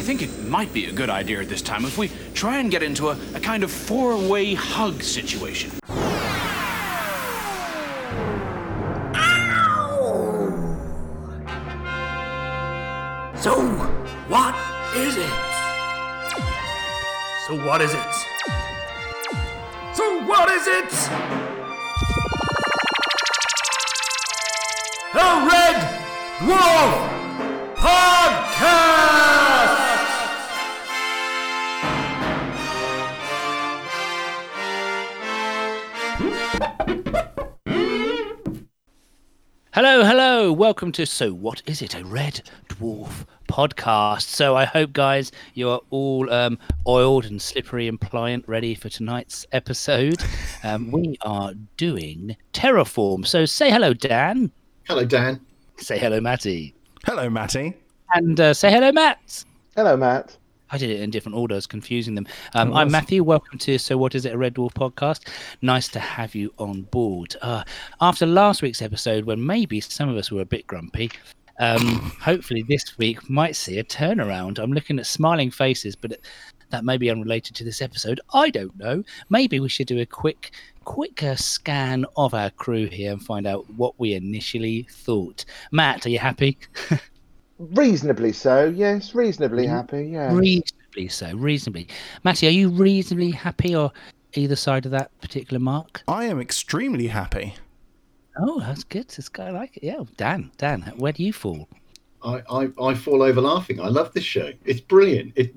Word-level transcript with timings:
I 0.00 0.02
think 0.02 0.22
it 0.22 0.44
might 0.44 0.72
be 0.72 0.86
a 0.86 0.92
good 0.92 1.10
idea 1.10 1.42
at 1.42 1.50
this 1.50 1.60
time 1.60 1.84
if 1.84 1.98
we 1.98 2.10
try 2.32 2.58
and 2.58 2.70
get 2.70 2.82
into 2.82 3.10
a, 3.10 3.18
a 3.34 3.38
kind 3.38 3.62
of 3.62 3.70
four 3.70 4.16
way 4.16 4.54
hug 4.54 5.02
situation. 5.02 5.70
So, 13.36 13.60
what 14.28 14.54
is 14.96 15.18
it? 15.18 15.30
So, 17.46 17.66
what 17.66 17.82
is 17.82 17.92
it? 17.92 18.14
So, 19.92 20.24
what 20.24 20.50
is 20.50 20.66
it? 20.66 20.90
The 25.12 25.28
Red 25.46 25.76
Dwarf 26.38 26.99
Hello, 39.92 40.04
hello. 40.04 40.52
Welcome 40.52 40.92
to 40.92 41.04
So 41.04 41.32
What 41.32 41.62
Is 41.66 41.82
It? 41.82 41.96
A 41.96 42.04
Red 42.04 42.42
Dwarf 42.68 43.26
podcast. 43.48 44.22
So 44.22 44.54
I 44.54 44.64
hope, 44.64 44.92
guys, 44.92 45.32
you 45.54 45.68
are 45.68 45.80
all 45.90 46.32
um, 46.32 46.60
oiled 46.86 47.24
and 47.24 47.42
slippery 47.42 47.88
and 47.88 48.00
pliant, 48.00 48.46
ready 48.46 48.76
for 48.76 48.88
tonight's 48.88 49.48
episode. 49.50 50.22
Um, 50.62 50.92
we 50.92 51.16
are 51.22 51.54
doing 51.76 52.36
Terraform. 52.52 53.26
So 53.26 53.44
say 53.46 53.68
hello, 53.68 53.92
Dan. 53.92 54.52
Hello, 54.86 55.04
Dan. 55.04 55.40
Say 55.78 55.98
hello, 55.98 56.20
Matty. 56.20 56.72
Hello, 57.04 57.28
Matty. 57.28 57.74
And 58.14 58.38
uh, 58.38 58.54
say 58.54 58.70
hello, 58.70 58.92
Matt. 58.92 59.44
Hello, 59.74 59.96
Matt. 59.96 60.36
I 60.72 60.78
did 60.78 60.90
it 60.90 61.00
in 61.00 61.10
different 61.10 61.36
orders, 61.36 61.66
confusing 61.66 62.14
them. 62.14 62.28
Um, 62.54 62.72
I'm 62.72 62.92
Matthew. 62.92 63.24
Welcome 63.24 63.58
to 63.58 63.76
So 63.76 63.98
What 63.98 64.14
Is 64.14 64.24
It, 64.24 64.34
a 64.34 64.38
Red 64.38 64.54
Dwarf 64.54 64.72
podcast. 64.72 65.28
Nice 65.62 65.88
to 65.88 65.98
have 65.98 66.36
you 66.36 66.54
on 66.58 66.82
board. 66.82 67.34
Uh, 67.42 67.64
after 68.00 68.24
last 68.24 68.62
week's 68.62 68.80
episode, 68.80 69.24
when 69.24 69.44
maybe 69.44 69.80
some 69.80 70.08
of 70.08 70.16
us 70.16 70.30
were 70.30 70.42
a 70.42 70.46
bit 70.46 70.68
grumpy, 70.68 71.10
um, 71.58 72.12
hopefully 72.20 72.64
this 72.68 72.96
week 72.98 73.28
might 73.28 73.56
see 73.56 73.78
a 73.80 73.84
turnaround. 73.84 74.60
I'm 74.60 74.72
looking 74.72 75.00
at 75.00 75.06
smiling 75.06 75.50
faces, 75.50 75.96
but 75.96 76.20
that 76.70 76.84
may 76.84 76.96
be 76.96 77.10
unrelated 77.10 77.56
to 77.56 77.64
this 77.64 77.82
episode. 77.82 78.20
I 78.32 78.50
don't 78.50 78.76
know. 78.78 79.02
Maybe 79.28 79.58
we 79.58 79.68
should 79.68 79.88
do 79.88 79.98
a 79.98 80.06
quick, 80.06 80.52
quicker 80.84 81.34
scan 81.36 82.06
of 82.16 82.32
our 82.32 82.50
crew 82.50 82.86
here 82.86 83.10
and 83.10 83.20
find 83.20 83.44
out 83.44 83.68
what 83.70 83.98
we 83.98 84.14
initially 84.14 84.86
thought. 84.88 85.44
Matt, 85.72 86.06
are 86.06 86.10
you 86.10 86.20
happy? 86.20 86.58
Reasonably 87.60 88.32
so, 88.32 88.64
yes. 88.64 89.14
Reasonably 89.14 89.64
Mm-hmm. 89.66 89.74
happy, 89.74 90.04
yeah. 90.08 90.34
Reasonably 90.34 91.08
so, 91.08 91.34
reasonably. 91.36 91.88
Matty, 92.24 92.46
are 92.46 92.50
you 92.50 92.70
reasonably 92.70 93.30
happy 93.30 93.76
or 93.76 93.92
either 94.34 94.56
side 94.56 94.86
of 94.86 94.92
that 94.92 95.10
particular 95.20 95.60
mark? 95.60 96.02
I 96.08 96.24
am 96.24 96.40
extremely 96.40 97.06
happy. 97.06 97.54
Oh, 98.38 98.60
that's 98.60 98.84
good. 98.84 99.08
This 99.08 99.28
guy 99.28 99.50
like 99.50 99.76
it. 99.76 99.82
Yeah, 99.82 100.04
Dan, 100.16 100.50
Dan, 100.56 100.80
where 100.96 101.12
do 101.12 101.22
you 101.22 101.32
fall? 101.34 101.68
I, 102.22 102.42
I, 102.50 102.68
I 102.82 102.94
fall 102.94 103.22
over 103.22 103.40
laughing. 103.42 103.78
I 103.80 103.88
love 103.88 104.12
this 104.14 104.24
show. 104.24 104.52
It's 104.64 104.80
brilliant. 104.80 105.32
It 105.36 105.54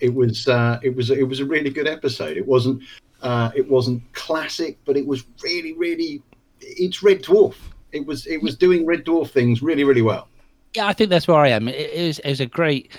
it 0.00 0.14
was 0.14 0.48
uh, 0.48 0.78
it 0.82 0.94
was 0.96 1.10
it 1.10 1.24
was 1.24 1.40
a 1.40 1.44
really 1.44 1.68
good 1.70 1.86
episode. 1.86 2.36
It 2.38 2.46
wasn't 2.46 2.82
uh, 3.22 3.50
it 3.54 3.68
wasn't 3.68 4.02
classic, 4.14 4.78
but 4.86 4.96
it 4.96 5.06
was 5.06 5.24
really 5.42 5.74
really 5.74 6.22
it's 6.60 7.02
Red 7.02 7.22
Dwarf. 7.22 7.56
It 7.92 8.06
was 8.06 8.26
it 8.26 8.42
was 8.42 8.56
doing 8.56 8.86
Red 8.86 9.04
Dwarf 9.04 9.30
things 9.30 9.60
really 9.62 9.84
really 9.84 10.02
well. 10.02 10.28
Yeah, 10.74 10.86
I 10.86 10.92
think 10.92 11.10
that's 11.10 11.26
where 11.26 11.38
I 11.38 11.48
am. 11.48 11.68
It, 11.68 12.06
was, 12.06 12.18
it 12.20 12.28
was 12.28 12.40
a 12.40 12.46
great 12.46 12.92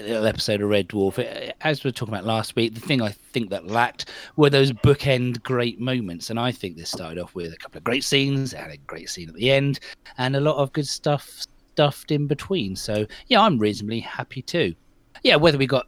little 0.00 0.26
episode 0.26 0.60
of 0.60 0.68
Red 0.68 0.88
Dwarf. 0.88 1.18
It- 1.18 1.54
as 1.60 1.84
we 1.84 1.88
were 1.88 1.92
talking 1.92 2.12
about 2.12 2.26
last 2.26 2.56
week, 2.56 2.74
the 2.74 2.80
thing 2.80 3.00
I 3.00 3.10
think 3.10 3.50
that 3.50 3.66
lacked 3.68 4.10
were 4.36 4.50
those 4.50 4.72
bookend 4.72 5.42
great 5.42 5.78
moments. 5.80 6.30
And 6.30 6.40
I 6.40 6.50
think 6.50 6.76
this 6.76 6.90
started 6.90 7.20
off 7.22 7.34
with 7.34 7.52
a 7.52 7.56
couple 7.56 7.78
of 7.78 7.84
great 7.84 8.02
scenes, 8.02 8.52
had 8.52 8.70
a 8.72 8.76
great 8.78 9.08
scene 9.08 9.28
at 9.28 9.34
the 9.36 9.50
end, 9.52 9.78
and 10.18 10.34
a 10.34 10.40
lot 10.40 10.56
of 10.56 10.72
good 10.72 10.88
stuff 10.88 11.30
stuffed 11.74 12.10
in 12.10 12.26
between. 12.26 12.74
So, 12.74 13.06
yeah, 13.28 13.40
I'm 13.40 13.58
reasonably 13.58 14.00
happy 14.00 14.42
too. 14.42 14.74
Yeah, 15.22 15.36
whether 15.36 15.58
we 15.58 15.66
got 15.66 15.86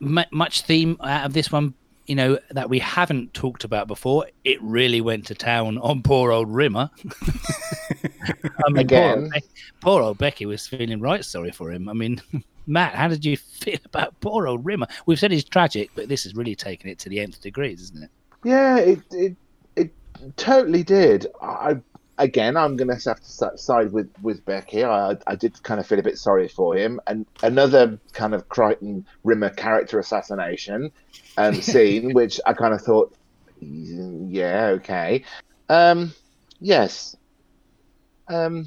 mu 0.00 0.22
much 0.32 0.62
theme 0.62 0.98
out 1.00 1.24
of 1.24 1.32
this 1.32 1.50
one, 1.50 1.72
you 2.06 2.14
know, 2.14 2.38
that 2.50 2.68
we 2.68 2.78
haven't 2.78 3.32
talked 3.34 3.64
about 3.64 3.88
before, 3.88 4.26
it 4.44 4.60
really 4.62 5.00
went 5.00 5.26
to 5.26 5.34
town 5.34 5.78
on 5.78 6.02
poor 6.02 6.32
old 6.32 6.48
Rimmer. 6.54 6.90
I 8.66 8.70
mean, 8.70 8.74
Poor 8.74 8.78
Again. 8.78 9.18
old, 9.22 9.30
Becky, 9.30 9.46
poor 9.80 10.02
old 10.02 10.18
Becky 10.18 10.46
was 10.46 10.66
feeling 10.66 11.00
right 11.00 11.24
sorry 11.24 11.50
for 11.50 11.70
him. 11.72 11.88
I 11.88 11.92
mean, 11.92 12.20
Matt, 12.66 12.94
how 12.94 13.08
did 13.08 13.24
you 13.24 13.36
feel 13.60 13.78
about 13.84 14.18
poor 14.20 14.46
old 14.46 14.64
Rimmer? 14.64 14.86
We've 15.06 15.18
said 15.18 15.30
he's 15.32 15.44
tragic, 15.44 15.90
but 15.94 16.08
this 16.08 16.26
is 16.26 16.34
really 16.34 16.54
taking 16.54 16.90
it 16.90 16.98
to 17.00 17.08
the 17.08 17.20
nth 17.20 17.40
degrees, 17.40 17.80
isn't 17.82 18.04
it? 18.04 18.10
Yeah, 18.44 18.76
it, 18.78 19.00
it 19.10 19.36
it 19.76 19.90
totally 20.36 20.82
did. 20.82 21.26
I 21.40 21.76
again, 22.18 22.56
I'm 22.56 22.76
going 22.76 22.88
to 22.88 23.08
have 23.08 23.20
to 23.20 23.58
side 23.58 23.92
with 23.92 24.10
with 24.22 24.44
Becky. 24.44 24.84
I 24.84 25.16
I 25.26 25.34
did 25.34 25.62
kind 25.62 25.80
of 25.80 25.86
feel 25.86 25.98
a 25.98 26.02
bit 26.02 26.18
sorry 26.18 26.48
for 26.48 26.76
him, 26.76 27.00
and 27.06 27.26
another 27.42 27.98
kind 28.12 28.34
of 28.34 28.48
Kryten 28.48 29.04
Rimmer 29.24 29.50
character 29.50 29.98
assassination 29.98 30.90
um, 31.36 31.54
scene, 31.62 32.12
which 32.14 32.40
I 32.46 32.52
kind 32.52 32.74
of 32.74 32.80
thought, 32.80 33.14
yeah, 33.60 34.66
okay, 34.76 35.24
um, 35.68 36.12
yes, 36.60 37.16
um, 38.28 38.66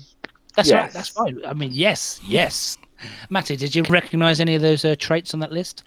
That's 0.55 0.71
right. 0.71 0.91
That's 0.91 1.09
fine. 1.09 1.39
I 1.45 1.53
mean, 1.53 1.71
yes, 1.73 2.19
yes. 2.25 2.77
Matty, 3.29 3.55
did 3.55 3.75
you 3.75 3.83
recognise 3.83 4.39
any 4.39 4.55
of 4.55 4.61
those 4.61 4.83
uh, 4.83 4.95
traits 4.97 5.33
on 5.33 5.39
that 5.41 5.51
list? 5.51 5.83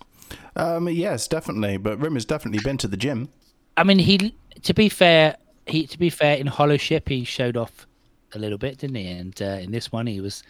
Um, 0.56 0.88
yes, 0.88 1.26
definitely. 1.26 1.76
But 1.76 1.98
Rimmer's 1.98 2.24
definitely 2.24 2.60
been 2.62 2.76
to 2.78 2.88
the 2.88 2.96
gym. 2.96 3.28
I 3.76 3.84
mean, 3.84 3.98
he. 3.98 4.34
To 4.62 4.74
be 4.74 4.88
fair, 4.88 5.36
he. 5.70 5.86
To 5.86 5.98
be 5.98 6.10
fair, 6.10 6.36
in 6.36 6.46
Holoship, 6.46 7.08
he 7.08 7.24
showed 7.24 7.56
off 7.56 7.86
a 8.34 8.38
little 8.38 8.58
bit, 8.58 8.78
didn't 8.78 8.96
he? 8.96 9.08
And 9.08 9.40
uh, 9.42 9.44
in 9.60 9.70
this 9.70 9.90
one, 9.92 10.06
he 10.06 10.20
was 10.20 10.42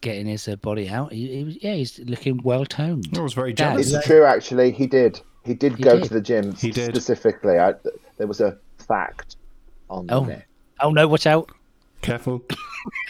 getting 0.00 0.26
his 0.26 0.48
uh, 0.48 0.56
body 0.56 0.88
out. 0.88 1.12
He, 1.12 1.28
he 1.38 1.44
was, 1.44 1.62
yeah, 1.62 1.74
he's 1.74 1.98
looking 2.00 2.40
well 2.42 2.64
toned. 2.66 3.08
I 3.16 3.20
was 3.20 3.34
very 3.34 3.52
jealous. 3.52 3.92
it's 3.92 4.06
true. 4.06 4.24
Actually, 4.24 4.72
he 4.72 4.86
did. 4.86 5.20
He 5.44 5.54
did 5.54 5.76
He 5.76 5.82
go 5.82 5.96
did. 5.98 6.04
to 6.08 6.14
the 6.14 6.20
gym 6.20 6.54
He 6.54 6.70
did. 6.70 6.94
specifically. 6.94 7.58
I, 7.58 7.74
there 8.16 8.26
was 8.26 8.40
a 8.40 8.56
fact 8.78 9.36
on 9.90 10.06
Oh. 10.10 10.24
there. 10.24 10.46
Oh 10.80 10.90
no, 10.90 11.06
watch 11.06 11.26
out! 11.26 11.50
Careful. 12.00 12.42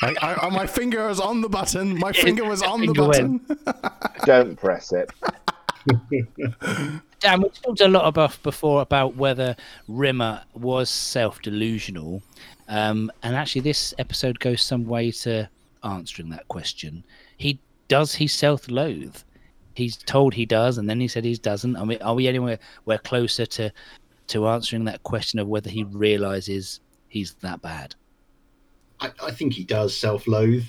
I, 0.02 0.14
I, 0.42 0.48
my 0.50 0.66
finger 0.66 1.06
was 1.08 1.18
on 1.20 1.40
the 1.40 1.48
button. 1.48 1.98
My 1.98 2.12
finger 2.26 2.44
was 2.44 2.62
on 2.62 2.80
the 2.80 2.86
Finger 2.86 3.08
went. 3.08 3.48
button. 3.48 3.90
Don't 4.26 4.56
press 4.56 4.92
it. 4.92 5.10
Dan, 7.22 7.40
we 7.40 7.50
talked 7.50 7.80
a 7.80 7.86
lot 7.86 8.08
about 8.08 8.42
before 8.42 8.82
about 8.82 9.14
whether 9.14 9.54
Rimmer 9.86 10.42
was 10.54 10.90
self-delusional, 10.90 12.20
um, 12.66 13.12
and 13.22 13.36
actually, 13.36 13.60
this 13.60 13.94
episode 13.98 14.40
goes 14.40 14.60
some 14.60 14.84
way 14.86 15.12
to 15.12 15.48
answering 15.84 16.30
that 16.30 16.48
question. 16.48 17.04
He 17.36 17.60
does 17.86 18.12
he 18.12 18.26
self-loathe? 18.26 19.16
He's 19.74 19.96
told 19.98 20.34
he 20.34 20.46
does, 20.46 20.78
and 20.78 20.90
then 20.90 20.98
he 20.98 21.06
said 21.06 21.24
he 21.24 21.36
doesn't. 21.36 21.76
I 21.76 21.84
mean, 21.84 22.02
are 22.02 22.14
we 22.14 22.26
anywhere 22.26 22.58
we're 22.86 22.98
closer 22.98 23.46
to 23.46 23.72
to 24.28 24.48
answering 24.48 24.84
that 24.86 25.04
question 25.04 25.38
of 25.38 25.46
whether 25.46 25.70
he 25.70 25.84
realizes 25.84 26.80
he's 27.08 27.34
that 27.34 27.62
bad? 27.62 27.94
I, 29.00 29.12
I 29.22 29.30
think 29.30 29.52
he 29.52 29.62
does 29.62 29.96
self-loathe. 29.96 30.64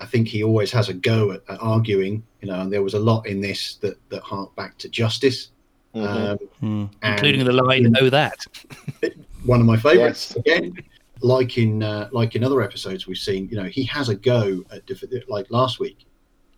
I 0.00 0.06
think 0.06 0.28
he 0.28 0.44
always 0.44 0.70
has 0.70 0.88
a 0.88 0.94
go 0.94 1.32
at, 1.32 1.42
at 1.48 1.58
arguing. 1.60 2.22
You 2.40 2.48
know, 2.48 2.60
and 2.60 2.72
there 2.72 2.84
was 2.84 2.94
a 2.94 3.00
lot 3.00 3.26
in 3.26 3.40
this 3.40 3.74
that 3.76 3.98
that 4.10 4.22
hark 4.22 4.54
back 4.54 4.78
to 4.78 4.88
justice. 4.88 5.50
Mhm. 5.94 6.38
Um, 6.62 6.90
and 7.02 7.14
Including 7.14 7.44
the 7.44 7.52
line, 7.52 7.94
"Oh, 8.00 8.10
that." 8.10 8.46
one 9.44 9.60
of 9.60 9.66
my 9.66 9.76
favourites 9.76 10.34
Yes. 10.34 10.36
again. 10.36 10.72
Like 11.20 11.58
in 11.58 11.82
uh, 11.82 12.08
like 12.12 12.36
in 12.36 12.44
other 12.44 12.62
episodes 12.62 13.06
we've 13.06 13.16
seen, 13.18 13.48
you 13.48 13.56
know, 13.56 13.64
he 13.64 13.82
has 13.84 14.08
a 14.08 14.14
go 14.14 14.62
at 14.70 14.86
def- 14.86 15.02
like 15.28 15.50
last 15.50 15.80
week 15.80 16.06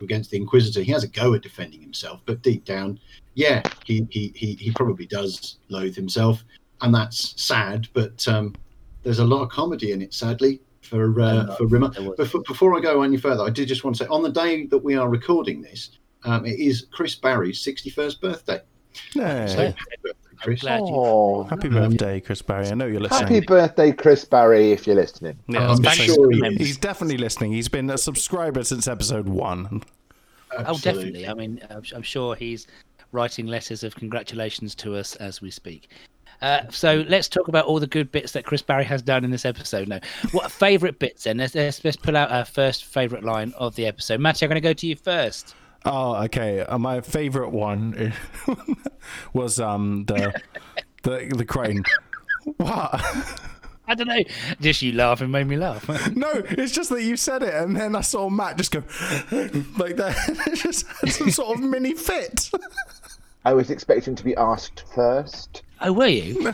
against 0.01 0.29
the 0.29 0.37
Inquisitor. 0.37 0.81
He 0.81 0.91
has 0.91 1.03
a 1.03 1.07
go 1.07 1.33
at 1.33 1.41
defending 1.41 1.81
himself, 1.81 2.21
but 2.25 2.41
deep 2.43 2.63
down, 2.65 2.99
yeah, 3.33 3.63
he 3.85 4.05
he 4.11 4.31
he, 4.35 4.53
he 4.53 4.71
probably 4.71 5.07
does 5.07 5.57
loathe 5.69 5.95
himself, 5.95 6.43
and 6.81 6.93
that's 6.93 7.41
sad. 7.41 7.87
But 7.93 8.27
um, 8.27 8.53
there's 9.01 9.19
a 9.19 9.25
lot 9.25 9.41
of 9.41 9.49
comedy 9.49 9.93
in 9.93 10.01
it, 10.03 10.13
sadly, 10.13 10.61
for 10.81 11.19
uh, 11.19 11.55
for 11.55 11.65
Rimmer. 11.65 11.89
There 11.89 12.03
was- 12.09 12.17
Before, 12.17 12.41
before 12.41 12.77
I 12.77 12.81
go 12.81 13.01
any 13.01 13.17
further, 13.17 13.43
I 13.43 13.49
did 13.49 13.67
just 13.67 13.83
want 13.83 13.95
to 13.97 14.03
say 14.03 14.07
on 14.09 14.21
the 14.21 14.29
day 14.31 14.67
that 14.67 14.77
we 14.77 14.95
are 14.95 15.09
recording 15.09 15.63
this, 15.63 15.97
um, 16.23 16.45
it 16.45 16.59
is 16.59 16.85
Chris 16.91 17.15
Barrie's 17.15 17.63
61st 17.65 18.21
birthday. 18.21 18.59
Yeah. 19.13 19.45
So 19.47 19.55
happy 19.65 19.75
birthday, 20.03 20.35
Chris. 20.37 20.63
Oh, 20.67 21.43
Happy 21.43 21.69
birthday, 21.69 22.19
Chris 22.19 22.41
Barrie. 22.41 22.67
I 22.67 22.73
know 22.73 22.85
you're 22.85 22.99
listening. 23.01 23.21
happy 23.33 23.39
birthday, 23.45 23.91
Chris 23.91 24.25
Barrie, 24.25 24.71
if 24.71 24.87
you're 24.87 24.95
listening. 24.95 25.37
Yeah, 25.47 25.69
I 25.69 25.71
I'm 25.73 25.83
sure 25.83 26.31
he 26.31 26.45
is. 26.45 26.57
he's 26.57 26.77
definitely 26.77 27.17
listening. 27.17 27.53
He's 27.53 27.69
been 27.69 27.89
a 27.89 27.97
subscriber 27.97 28.63
since 28.63 28.87
episode 28.87 29.27
one. 29.27 29.83
Oh, 30.57 30.77
definitely. 30.79 31.27
I 31.27 31.33
mean, 31.33 31.61
I'm, 31.69 31.83
I'm 31.95 32.01
sure 32.01 32.35
he's 32.35 32.67
writing 33.11 33.47
letters 33.47 33.83
of 33.83 33.95
congratulations 33.95 34.75
to 34.75 34.95
us 34.95 35.15
as 35.17 35.41
we 35.41 35.51
speak. 35.51 35.89
Uh, 36.41 36.63
so 36.69 37.05
let's 37.07 37.29
talk 37.29 37.47
about 37.49 37.65
all 37.65 37.79
the 37.79 37.85
good 37.87 38.11
bits 38.11 38.31
that 38.31 38.43
Chris 38.45 38.63
Barrie 38.63 38.83
has 38.83 39.01
done 39.03 39.23
in 39.23 39.29
this 39.29 39.45
episode. 39.45 39.87
Now, 39.87 39.99
what 40.31 40.51
favourite 40.51 40.97
bits? 40.97 41.25
Then 41.25 41.37
let's, 41.37 41.53
let's 41.53 41.83
let's 41.83 41.97
pull 41.97 42.17
out 42.17 42.31
our 42.31 42.45
first 42.45 42.85
favourite 42.85 43.23
line 43.23 43.53
of 43.57 43.75
the 43.75 43.85
episode. 43.85 44.19
Matty, 44.19 44.45
I'm 44.45 44.49
going 44.49 44.55
to 44.55 44.61
go 44.61 44.73
to 44.73 44.87
you 44.87 44.95
first. 44.95 45.55
Oh, 45.85 46.15
okay. 46.25 46.61
Uh, 46.61 46.77
my 46.77 47.01
favorite 47.01 47.49
one 47.49 48.13
was 49.33 49.59
um 49.59 50.05
the 50.05 50.33
the 51.03 51.33
the 51.35 51.45
crane. 51.45 51.83
What? 52.57 53.01
I 53.87 53.95
don't 53.95 54.07
know. 54.07 54.23
Just 54.61 54.81
you 54.81 54.93
laughing 54.93 55.31
made 55.31 55.47
me 55.47 55.57
laugh. 55.57 55.87
No, 56.15 56.31
it's 56.33 56.71
just 56.71 56.89
that 56.91 57.03
you 57.03 57.17
said 57.17 57.43
it, 57.43 57.53
and 57.53 57.75
then 57.75 57.95
I 57.95 58.01
saw 58.01 58.29
Matt 58.29 58.57
just 58.57 58.71
go 58.71 58.79
like 59.77 59.95
that. 59.97 60.15
It 60.47 60.55
just 60.55 60.87
had 60.87 61.11
some 61.11 61.31
sort 61.31 61.57
of 61.57 61.63
mini 61.63 61.93
fit. 61.95 62.51
I 63.43 63.53
was 63.53 63.69
expecting 63.71 64.15
to 64.15 64.23
be 64.23 64.35
asked 64.37 64.83
first. 64.93 65.63
oh, 65.81 65.91
were 65.91 66.07
you 66.07 66.53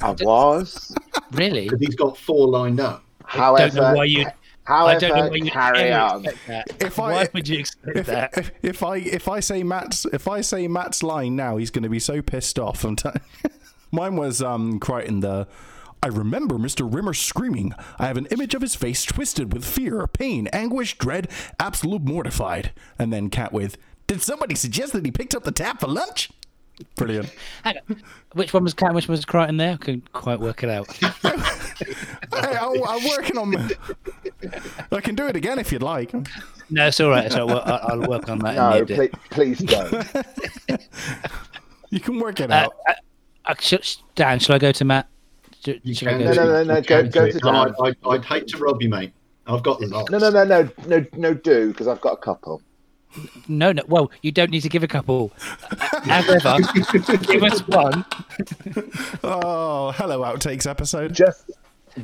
I 0.00 0.12
was. 0.12 0.94
really? 1.32 1.64
Because 1.64 1.80
he's 1.80 1.94
got 1.94 2.16
four 2.16 2.48
lined 2.48 2.80
up. 2.80 3.04
However, 3.24 3.74
don't 3.76 3.90
know 3.92 3.94
why 3.98 4.04
you. 4.04 4.26
However, 4.64 4.96
I 4.96 4.98
don't 4.98 5.16
know 5.16 5.28
why 5.28 5.36
you 5.36 5.50
carry 5.50 5.92
on. 5.92 6.24
If 6.80 6.98
I- 6.98 7.12
why 7.12 7.28
would 7.34 7.48
you 7.48 7.58
expect 7.58 7.96
If, 7.96 8.06
that? 8.06 8.38
if, 8.38 8.52
if 8.62 8.82
I 8.82 8.96
if 8.98 9.28
I 9.28 9.40
say 9.40 9.62
Matt's 9.62 10.06
if 10.12 10.28
I 10.28 10.40
say 10.40 10.68
Matt's 10.68 11.02
line 11.02 11.34
now, 11.34 11.56
he's 11.56 11.70
going 11.70 11.82
to 11.82 11.88
be 11.88 11.98
so 11.98 12.22
pissed 12.22 12.58
off. 12.58 12.84
I'm 12.84 12.96
telling. 12.96 13.20
Mine 13.90 14.16
was 14.16 14.40
um 14.40 14.78
Kryten 14.80 15.20
the. 15.20 15.46
I 16.04 16.08
remember 16.08 16.56
Mr. 16.56 16.92
Rimmer 16.92 17.14
screaming. 17.14 17.74
I 17.98 18.06
have 18.06 18.16
an 18.16 18.26
image 18.26 18.54
of 18.54 18.62
his 18.62 18.74
face 18.74 19.04
twisted 19.04 19.52
with 19.52 19.64
fear, 19.64 20.04
pain, 20.08 20.48
anguish, 20.52 20.98
dread, 20.98 21.28
absolute 21.60 22.02
mortified. 22.02 22.72
And 22.98 23.12
then 23.12 23.30
Cat 23.30 23.52
with, 23.52 23.76
Did 24.08 24.20
somebody 24.20 24.56
suggest 24.56 24.92
that 24.94 25.04
he 25.04 25.12
picked 25.12 25.32
up 25.32 25.44
the 25.44 25.52
tab 25.52 25.78
for 25.78 25.86
lunch? 25.86 26.30
Brilliant. 26.96 27.32
Hang 27.62 27.76
on. 27.88 28.02
Which 28.32 28.52
one 28.52 28.64
was 28.64 28.74
Cat? 28.74 28.94
Which 28.94 29.06
one 29.06 29.12
was 29.16 29.24
Kryten 29.24 29.58
there? 29.58 29.74
I 29.74 29.76
couldn't 29.76 30.12
quite 30.12 30.40
work 30.40 30.64
it 30.64 30.70
out. 30.70 30.88
hey, 31.78 31.94
I, 32.56 32.80
I'm 32.88 33.08
working 33.08 33.38
on. 33.38 33.70
I 34.90 35.00
can 35.00 35.14
do 35.14 35.26
it 35.26 35.36
again 35.36 35.58
if 35.58 35.72
you'd 35.72 35.82
like. 35.82 36.12
No, 36.70 36.86
it's 36.88 37.00
all 37.00 37.10
right. 37.10 37.30
So 37.30 37.48
I'll, 37.48 38.00
I'll 38.02 38.08
work 38.08 38.28
on 38.28 38.38
that. 38.40 38.54
No, 38.56 38.72
in 38.78 38.86
the 38.86 39.08
please, 39.30 39.58
please 39.58 39.58
don't. 40.68 40.82
You 41.90 42.00
can 42.00 42.18
work 42.18 42.40
it 42.40 42.50
Uh, 42.50 42.54
out. 42.54 42.74
uh, 42.88 42.92
uh, 43.44 43.54
sh- 43.60 43.96
Dan, 44.14 44.38
shall 44.38 44.56
I 44.56 44.58
go 44.58 44.72
to 44.72 44.84
Matt? 44.84 45.08
Sh- 45.62 45.78
You 45.82 45.94
shall 45.94 46.08
I 46.08 46.12
go 46.18 46.24
no, 46.24 46.32
to, 46.32 46.36
no, 46.36 46.44
no, 46.46 46.74
no. 46.74 46.80
Go, 46.80 47.06
go 47.06 47.30
to 47.30 47.38
Dan. 47.38 47.54
I, 47.54 47.70
I, 47.82 47.92
I'd 48.08 48.24
hate 48.24 48.46
to 48.48 48.56
rob 48.56 48.80
you, 48.80 48.88
mate. 48.88 49.12
I've 49.46 49.62
got 49.62 49.78
lots. 49.82 50.10
No, 50.10 50.16
no, 50.16 50.30
no, 50.30 50.44
no, 50.44 50.70
no, 50.86 51.04
no, 51.18 51.34
do 51.34 51.68
because 51.68 51.88
I've 51.88 52.00
got 52.00 52.14
a 52.14 52.16
couple. 52.16 52.62
No, 53.46 53.72
no. 53.72 53.82
Well, 53.88 54.10
you 54.22 54.32
don't 54.32 54.50
need 54.50 54.62
to 54.62 54.70
give 54.70 54.82
a 54.82 54.88
couple. 54.88 55.32
However, 56.04 56.56
give 57.26 57.42
us 57.42 57.60
one. 57.68 58.06
Oh, 59.22 59.92
hello, 59.96 60.20
outtakes 60.22 60.66
episode. 60.66 61.12
Just, 61.12 61.50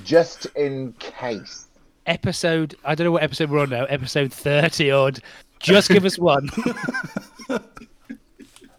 just 0.04 0.46
in 0.56 0.92
case. 0.94 1.66
Episode. 2.06 2.74
I 2.84 2.94
don't 2.94 3.04
know 3.06 3.12
what 3.12 3.22
episode 3.22 3.50
we're 3.50 3.60
on 3.60 3.70
now. 3.70 3.84
Episode 3.84 4.32
thirty 4.32 4.90
odd. 4.90 5.20
Just 5.60 5.90
give 5.90 6.04
us 6.04 6.18
one. 6.18 6.48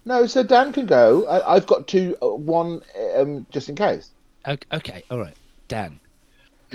No, 0.10 0.26
so 0.26 0.42
Dan 0.42 0.74
can 0.74 0.88
go. 0.88 1.28
I, 1.28 1.56
I've 1.56 1.68
got 1.68 1.88
two. 1.88 2.18
Uh, 2.20 2.30
one, 2.30 2.82
um, 3.16 3.46
just 3.52 3.70
in 3.70 3.76
case. 3.76 4.10
O- 4.46 4.58
okay. 4.74 5.04
All 5.12 5.20
right. 5.20 5.36
Dan, 5.68 6.00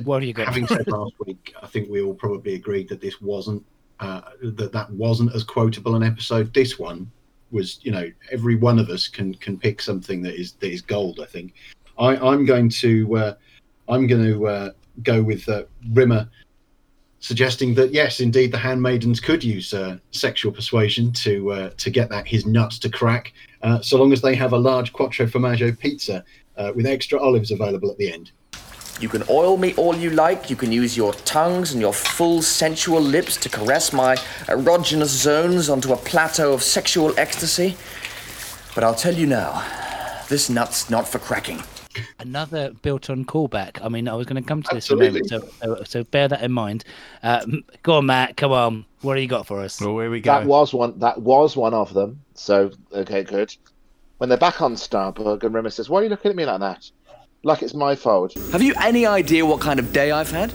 what 0.04 0.22
have 0.22 0.28
you 0.28 0.32
got? 0.32 0.46
Having 0.46 0.68
said 0.68 0.86
last 0.92 1.14
week, 1.26 1.52
I 1.60 1.66
think 1.66 1.90
we 1.90 2.00
all 2.00 2.14
probably 2.14 2.54
agreed 2.54 2.88
that 2.90 3.00
this 3.00 3.20
wasn't 3.20 3.64
uh, 3.98 4.20
that 4.40 4.70
that 4.70 4.88
wasn't 4.92 5.34
as 5.34 5.42
quotable 5.42 5.96
an 5.96 6.04
episode. 6.04 6.54
This 6.54 6.78
one 6.78 7.10
was, 7.50 7.80
you 7.82 7.90
know, 7.90 8.08
every 8.30 8.54
one 8.54 8.78
of 8.78 8.88
us 8.88 9.08
can 9.08 9.34
can 9.34 9.58
pick 9.58 9.82
something 9.82 10.22
that 10.22 10.38
is 10.40 10.52
that 10.52 10.70
is 10.70 10.80
gold. 10.80 11.18
I 11.20 11.26
think. 11.26 11.54
I, 11.98 12.16
I'm 12.16 12.44
going 12.44 12.68
to 12.68 13.16
uh, 13.16 13.34
I'm 13.88 14.06
going 14.06 14.24
to 14.24 14.46
uh, 14.46 14.70
go 15.02 15.22
with 15.22 15.48
uh, 15.48 15.64
Rimmer 15.92 16.28
suggesting 17.24 17.74
that 17.74 17.90
yes, 17.94 18.20
indeed, 18.20 18.52
the 18.52 18.58
handmaidens 18.58 19.18
could 19.18 19.42
use 19.42 19.72
uh, 19.72 19.96
sexual 20.10 20.52
persuasion 20.52 21.10
to 21.10 21.52
uh, 21.52 21.70
to 21.78 21.88
get 21.90 22.10
that 22.10 22.26
his 22.26 22.44
nuts 22.44 22.78
to 22.80 22.90
crack, 22.90 23.32
uh, 23.62 23.80
so 23.80 23.96
long 23.98 24.12
as 24.12 24.20
they 24.20 24.34
have 24.34 24.52
a 24.52 24.58
large 24.58 24.92
quattro 24.92 25.26
formaggio 25.26 25.76
pizza 25.78 26.22
uh, 26.58 26.72
with 26.76 26.84
extra 26.84 27.18
olives 27.18 27.50
available 27.50 27.90
at 27.90 27.96
the 27.96 28.12
end. 28.12 28.30
You 29.00 29.08
can 29.08 29.24
oil 29.28 29.56
me 29.56 29.74
all 29.74 29.96
you 29.96 30.10
like. 30.10 30.50
You 30.50 30.56
can 30.56 30.70
use 30.70 30.96
your 30.96 31.14
tongues 31.24 31.72
and 31.72 31.80
your 31.80 31.94
full 31.94 32.42
sensual 32.42 33.00
lips 33.00 33.36
to 33.38 33.48
caress 33.48 33.92
my 33.92 34.16
erogenous 34.46 35.08
zones 35.08 35.68
onto 35.68 35.92
a 35.92 35.96
plateau 35.96 36.52
of 36.52 36.62
sexual 36.62 37.18
ecstasy. 37.18 37.76
But 38.74 38.84
I'll 38.84 38.94
tell 38.94 39.14
you 39.14 39.26
now, 39.26 39.64
this 40.28 40.48
nut's 40.48 40.90
not 40.90 41.08
for 41.08 41.18
cracking. 41.18 41.62
Another 42.18 42.72
built-on 42.82 43.24
callback. 43.24 43.78
I 43.82 43.88
mean, 43.88 44.08
I 44.08 44.14
was 44.14 44.26
going 44.26 44.42
to 44.42 44.46
come 44.46 44.62
to 44.62 44.74
this 44.74 44.90
Absolutely. 44.90 45.20
in 45.20 45.26
a 45.26 45.38
moment, 45.38 45.54
so, 45.60 45.76
so 45.76 45.84
so 45.84 46.04
bear 46.04 46.28
that 46.28 46.42
in 46.42 46.52
mind. 46.52 46.84
Uh, 47.22 47.44
go 47.82 47.98
on, 47.98 48.06
Matt. 48.06 48.36
Come 48.36 48.52
on. 48.52 48.84
What 49.02 49.14
do 49.16 49.20
you 49.20 49.28
got 49.28 49.46
for 49.46 49.60
us? 49.60 49.80
Oh, 49.82 49.98
here 50.00 50.10
we 50.10 50.20
go. 50.20 50.32
That 50.32 50.46
was 50.46 50.72
one. 50.72 50.98
That 50.98 51.20
was 51.20 51.56
one 51.56 51.74
of 51.74 51.92
them. 51.94 52.20
So 52.34 52.70
okay, 52.92 53.22
good. 53.22 53.54
When 54.18 54.28
they're 54.28 54.38
back 54.38 54.62
on 54.62 54.74
Starbug, 54.74 55.42
and 55.42 55.54
Rimmer 55.54 55.70
says, 55.70 55.90
"Why 55.90 56.00
are 56.00 56.04
you 56.04 56.08
looking 56.08 56.30
at 56.30 56.36
me 56.36 56.46
like 56.46 56.60
that? 56.60 56.90
Like 57.42 57.62
it's 57.62 57.74
my 57.74 57.94
fault." 57.94 58.34
Have 58.52 58.62
you 58.62 58.74
any 58.80 59.06
idea 59.06 59.44
what 59.44 59.60
kind 59.60 59.78
of 59.78 59.92
day 59.92 60.10
I've 60.10 60.30
had? 60.30 60.52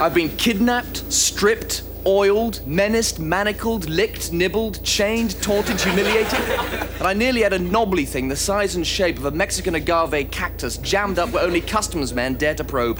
I've 0.00 0.14
been 0.14 0.34
kidnapped, 0.36 1.12
stripped, 1.12 1.82
oiled, 2.06 2.66
menaced, 2.66 3.20
manacled, 3.20 3.86
licked, 3.86 4.32
nibbled, 4.32 4.82
chained, 4.82 5.38
taunted, 5.42 5.78
humiliated. 5.78 6.40
And 6.40 7.02
I 7.02 7.12
nearly 7.12 7.42
had 7.42 7.52
a 7.52 7.58
knobbly 7.58 8.06
thing 8.06 8.26
the 8.26 8.34
size 8.34 8.76
and 8.76 8.86
shape 8.86 9.18
of 9.18 9.26
a 9.26 9.30
Mexican 9.30 9.74
agave 9.74 10.30
cactus 10.30 10.78
jammed 10.78 11.18
up 11.18 11.30
where 11.32 11.44
only 11.44 11.60
customs 11.60 12.14
men 12.14 12.34
dare 12.36 12.54
to 12.54 12.64
probe. 12.64 12.98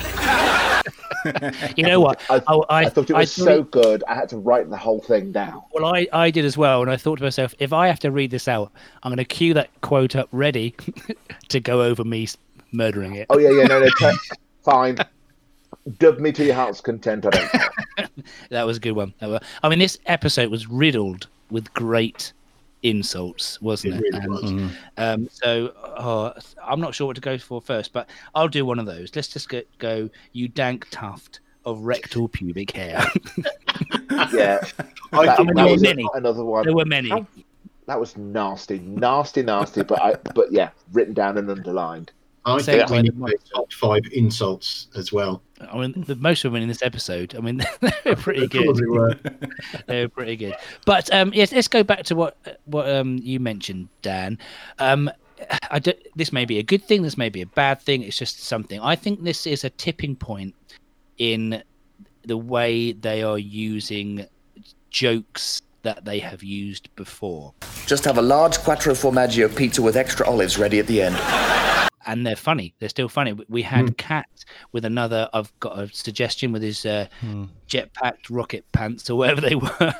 You 1.74 1.84
know 1.84 2.00
what? 2.00 2.20
I, 2.28 2.42
Oh, 2.46 2.66
I, 2.68 2.90
thought 2.90 3.08
it 3.08 3.14
was 3.14 3.34
thought 3.34 3.44
so 3.44 3.62
good. 3.62 4.04
I 4.06 4.14
had 4.14 4.28
to 4.30 4.36
write 4.36 4.68
the 4.68 4.76
whole 4.76 5.00
thing 5.00 5.32
down. 5.32 5.62
Well, 5.72 5.86
I, 5.86 6.06
I 6.12 6.30
did 6.30 6.44
as 6.44 6.58
well, 6.58 6.82
and 6.82 6.90
I 6.90 6.98
thought 6.98 7.16
to 7.16 7.24
myself, 7.24 7.54
if 7.58 7.72
I 7.72 7.86
have 7.86 8.00
to 8.00 8.10
read 8.10 8.30
this 8.30 8.46
out, 8.46 8.72
I'm 9.02 9.10
going 9.10 9.16
to 9.16 9.24
cue 9.24 9.54
that 9.54 9.70
quote 9.80 10.16
up 10.16 10.28
ready 10.32 10.74
to 11.48 11.60
go 11.60 11.82
over 11.82 12.04
me 12.04 12.28
murdering 12.72 13.14
it. 13.14 13.26
Oh 13.30 13.38
yeah, 13.38 13.50
yeah, 13.50 13.64
no, 13.64 13.80
no, 13.80 13.88
t- 13.98 14.18
fine. 14.62 14.98
Dub 15.98 16.18
me 16.18 16.30
to 16.32 16.44
your 16.44 16.54
heart's 16.54 16.80
content. 16.80 17.26
I 17.26 17.30
don't. 17.30 17.50
care. 17.50 17.68
That 18.50 18.66
was 18.66 18.76
a 18.76 18.80
good 18.80 18.92
one. 18.92 19.14
I 19.62 19.68
mean, 19.68 19.78
this 19.78 19.98
episode 20.06 20.50
was 20.50 20.68
riddled 20.68 21.26
with 21.50 21.72
great 21.74 22.32
insults, 22.82 23.60
wasn't 23.62 23.94
It 23.94 23.98
it? 23.98 24.02
really 24.02 24.18
And, 24.18 24.30
was. 24.30 24.72
Um, 24.98 25.28
so 25.32 25.66
uh, 25.84 26.38
I'm 26.62 26.80
not 26.80 26.94
sure 26.94 27.06
what 27.06 27.14
to 27.16 27.20
go 27.22 27.38
for 27.38 27.60
first, 27.60 27.92
but 27.92 28.08
I'll 28.34 28.48
do 28.48 28.64
one 28.66 28.78
of 28.78 28.86
those. 28.86 29.14
Let's 29.14 29.28
just 29.28 29.48
go, 29.48 29.62
go 29.78 30.10
you 30.32 30.48
dank 30.48 30.86
tuft 30.90 31.40
of 31.64 31.80
rectal 31.82 32.28
pubic 32.28 32.72
hair. 32.72 33.02
Yeah, 34.32 34.60
I 35.12 35.26
that, 35.26 35.38
mean, 35.38 35.46
that 35.48 35.54
there 35.54 35.64
were 35.66 35.72
was 35.72 35.82
many. 35.82 36.06
another 36.14 36.44
one. 36.44 36.64
there 36.64 36.74
were 36.74 36.84
many. 36.84 37.08
How- 37.08 37.26
That 37.86 37.98
was 37.98 38.16
nasty, 38.16 38.78
nasty, 38.80 39.42
nasty. 39.42 39.82
But 39.82 40.00
I, 40.02 40.14
but 40.34 40.52
yeah, 40.52 40.70
written 40.92 41.14
down 41.14 41.38
and 41.38 41.48
underlined. 41.50 42.12
I 42.44 42.58
Say 42.60 42.78
think 42.78 42.90
it 42.90 42.90
we 42.90 43.02
need 43.02 43.18
the 43.18 43.38
to 43.38 43.50
top 43.54 43.72
five 43.72 44.02
insults 44.12 44.88
as 44.96 45.12
well. 45.12 45.42
I 45.60 45.78
mean, 45.78 46.04
the 46.06 46.16
most 46.16 46.42
women 46.42 46.62
in 46.62 46.68
this 46.68 46.82
episode. 46.82 47.34
I 47.34 47.40
mean, 47.40 47.62
they're 48.04 48.16
pretty 48.16 48.46
good. 48.46 48.64
probably 48.64 48.86
were. 48.86 49.14
They're 49.86 50.08
pretty 50.08 50.36
good. 50.36 50.54
But 50.86 51.12
um, 51.12 51.32
yes, 51.34 51.52
let's 51.52 51.68
go 51.68 51.82
back 51.82 52.04
to 52.04 52.16
what 52.16 52.58
what 52.64 52.88
um, 52.88 53.18
you 53.18 53.40
mentioned, 53.40 53.88
Dan. 54.02 54.38
Um, 54.78 55.10
I 55.70 55.78
do, 55.78 55.92
this 56.16 56.32
may 56.32 56.44
be 56.44 56.58
a 56.58 56.62
good 56.62 56.84
thing. 56.84 57.02
This 57.02 57.16
may 57.16 57.28
be 57.28 57.42
a 57.42 57.46
bad 57.46 57.80
thing. 57.80 58.02
It's 58.02 58.16
just 58.16 58.40
something. 58.40 58.80
I 58.80 58.96
think 58.96 59.22
this 59.22 59.46
is 59.46 59.64
a 59.64 59.70
tipping 59.70 60.16
point 60.16 60.54
in 61.18 61.62
the 62.22 62.36
way 62.36 62.92
they 62.92 63.22
are 63.22 63.38
using 63.38 64.26
jokes 64.90 65.62
that 65.82 66.04
they 66.04 66.18
have 66.18 66.42
used 66.42 66.94
before, 66.96 67.54
Just 67.86 68.04
have 68.04 68.18
a 68.18 68.22
large 68.22 68.58
quattro 68.58 68.92
formaggio 68.92 69.54
pizza 69.54 69.80
with 69.80 69.96
extra 69.96 70.26
olives 70.26 70.58
ready 70.58 70.78
at 70.78 70.86
the 70.86 71.02
end. 71.02 71.89
And 72.06 72.26
they're 72.26 72.36
funny. 72.36 72.74
They're 72.78 72.88
still 72.88 73.08
funny. 73.08 73.32
We- 73.48 73.62
had 73.62 73.96
Cat 73.98 74.26
with 74.72 74.84
another. 74.84 75.28
I've 75.34 75.52
got 75.60 75.78
a 75.78 75.88
suggestion 75.92 76.50
with 76.52 76.62
his 76.62 76.86
uh, 76.86 77.06
jetpacked 77.68 78.30
rocket 78.30 78.64
pants 78.72 79.10
or 79.10 79.16
whatever 79.18 79.40
they 79.42 79.54
were. 79.56 79.94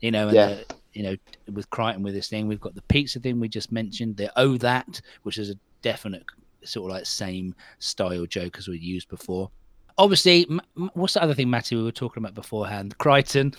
you 0.00 0.10
know, 0.10 0.28
and 0.28 0.36
Yeah. 0.36 0.46
the, 0.48 0.64
you 0.92 1.02
know, 1.04 1.16
with 1.52 1.70
Kryten 1.70 2.02
with 2.02 2.14
this 2.14 2.28
thing, 2.28 2.48
we've 2.48 2.60
got 2.60 2.74
the 2.74 2.82
pizza 2.82 3.20
thing 3.20 3.40
we 3.40 3.48
just 3.48 3.72
mentioned. 3.72 4.16
The 4.16 4.30
oh 4.36 4.56
that, 4.58 5.00
which 5.22 5.38
is 5.38 5.50
a 5.50 5.54
definite 5.82 6.24
sort 6.64 6.90
of 6.90 6.96
like 6.96 7.06
same 7.06 7.54
style 7.78 8.26
joke 8.26 8.58
as 8.58 8.68
we 8.68 8.78
used 8.78 9.08
before. 9.08 9.50
Obviously, 9.98 10.46
what's 10.94 11.14
the 11.14 11.22
other 11.22 11.34
thing, 11.34 11.50
Matty? 11.50 11.74
We 11.76 11.82
were 11.82 11.90
talking 11.92 12.22
about 12.22 12.34
beforehand. 12.34 12.96
Kryten. 12.98 13.54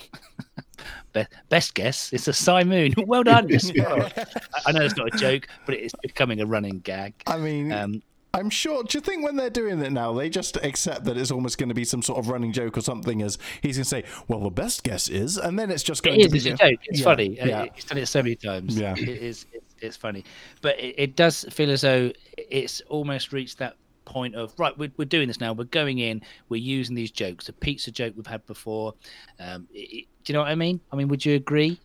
Be- 1.14 1.26
best 1.50 1.74
guess. 1.74 2.14
It's 2.14 2.28
a 2.28 2.34
Psi 2.34 2.64
moon. 2.64 2.94
Well 3.06 3.24
done. 3.24 3.50
I 3.52 3.56
I 4.66 4.72
know 4.72 4.82
it's 4.82 4.96
not 4.96 5.14
a 5.14 5.18
joke, 5.18 5.48
but 5.66 5.76
it's 5.76 5.94
becoming 6.02 6.40
a 6.42 6.46
running 6.46 6.80
gag. 6.80 7.14
I 7.28 7.38
mean, 7.38 7.72
Um, 7.74 8.02
I'm 8.34 8.50
sure. 8.50 8.84
Do 8.84 8.98
you 8.98 9.02
think 9.02 9.24
when 9.26 9.36
they're 9.36 9.50
doing 9.50 9.80
it 9.82 9.92
now, 9.92 10.14
they 10.14 10.30
just 10.30 10.56
accept 10.58 11.04
that 11.06 11.18
it's 11.18 11.32
almost 11.32 11.58
going 11.58 11.70
to 11.70 11.76
be 11.76 11.84
some 11.84 12.02
sort 12.04 12.20
of 12.20 12.30
running 12.30 12.54
joke 12.54 12.78
or 12.78 12.82
something? 12.82 13.22
As 13.24 13.38
he's 13.62 13.76
going 13.78 13.84
to 13.84 13.90
say, 13.90 14.04
"Well, 14.28 14.40
the 14.42 14.52
best 14.52 14.84
guess 14.84 15.10
is," 15.10 15.38
and 15.38 15.58
then 15.58 15.72
it's 15.72 15.84
just 15.84 16.04
going 16.04 16.20
It 16.20 16.30
to 16.30 16.36
is. 16.38 16.44
be 16.46 16.50
It's 16.52 16.62
a 16.62 16.70
joke. 16.70 16.80
It's 16.86 17.00
Yeah, 17.00 17.04
funny. 17.04 17.40
Uh, 17.42 17.46
Yeah. 17.48 17.66
He's 17.74 17.86
done 17.86 17.98
it 17.98 18.06
so 18.06 18.22
many 18.22 18.36
times. 18.36 18.78
Yeah. 18.80 18.94
It 18.96 19.10
is. 19.10 19.46
It's, 19.52 19.76
it's 19.82 19.98
funny, 19.98 20.24
but 20.62 20.80
it, 20.80 20.96
it 20.98 21.16
does 21.16 21.44
feel 21.52 21.72
as 21.72 21.82
though 21.82 22.12
it's 22.38 22.82
almost 22.82 23.34
reached 23.34 23.58
that 23.58 23.76
point 24.10 24.36
of 24.36 24.54
right. 24.58 24.78
We're, 24.78 24.92
we're 24.98 25.06
doing 25.06 25.28
this 25.28 25.40
now. 25.40 25.54
We're 25.54 25.66
going 25.66 26.00
in. 26.00 26.22
We're 26.50 26.58
using 26.58 26.96
these 26.96 27.12
jokes. 27.12 27.46
The 27.46 27.54
pizza 27.54 27.92
joke 27.92 28.14
we've 28.18 28.28
had 28.28 28.46
before. 28.46 28.94
Um, 29.40 29.68
it, 29.74 29.80
it- 29.80 30.06
do 30.26 30.34
you 30.34 30.38
know 30.38 30.42
what 30.42 30.52
I 30.52 30.56
mean? 30.56 30.80
I 30.92 30.96
mean, 30.96 31.08
would 31.08 31.26
you 31.26 31.36
agree? 31.36 31.80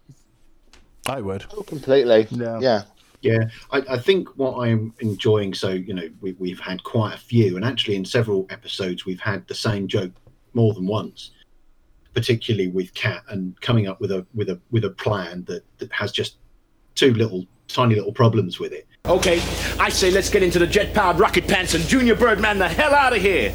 I 1.06 1.20
would. 1.20 1.44
Oh, 1.56 1.62
completely. 1.62 2.26
Yeah. 2.30 2.58
Yeah. 2.60 2.82
Yeah, 3.22 3.44
I, 3.70 3.82
I 3.88 3.98
think 3.98 4.28
what 4.36 4.58
I'm 4.58 4.92
enjoying. 5.00 5.54
So 5.54 5.70
you 5.70 5.94
know, 5.94 6.10
we, 6.20 6.32
we've 6.32 6.60
had 6.60 6.82
quite 6.84 7.14
a 7.14 7.18
few, 7.18 7.56
and 7.56 7.64
actually 7.64 7.96
in 7.96 8.04
several 8.04 8.46
episodes 8.50 9.06
we've 9.06 9.20
had 9.20 9.46
the 9.48 9.54
same 9.54 9.88
joke 9.88 10.12
more 10.52 10.74
than 10.74 10.86
once. 10.86 11.30
Particularly 12.12 12.68
with 12.68 12.92
Cat 12.92 13.22
and 13.28 13.58
coming 13.62 13.88
up 13.88 13.98
with 13.98 14.12
a 14.12 14.26
with 14.34 14.50
a 14.50 14.60
with 14.70 14.84
a 14.84 14.90
plan 14.90 15.42
that 15.44 15.64
that 15.78 15.90
has 15.90 16.12
just 16.12 16.36
two 16.96 17.14
little 17.14 17.46
tiny 17.66 17.94
little 17.94 18.12
problems 18.12 18.60
with 18.60 18.72
it. 18.72 18.86
Okay, 19.06 19.34
I 19.78 19.90
say 19.90 20.10
let's 20.10 20.30
get 20.30 20.42
into 20.42 20.58
the 20.58 20.66
jet-powered 20.66 21.18
rocket 21.18 21.46
pants 21.46 21.74
and 21.74 21.84
Junior 21.84 22.14
Birdman 22.14 22.58
the 22.58 22.66
hell 22.66 22.94
out 22.94 23.14
of 23.14 23.20
here. 23.20 23.52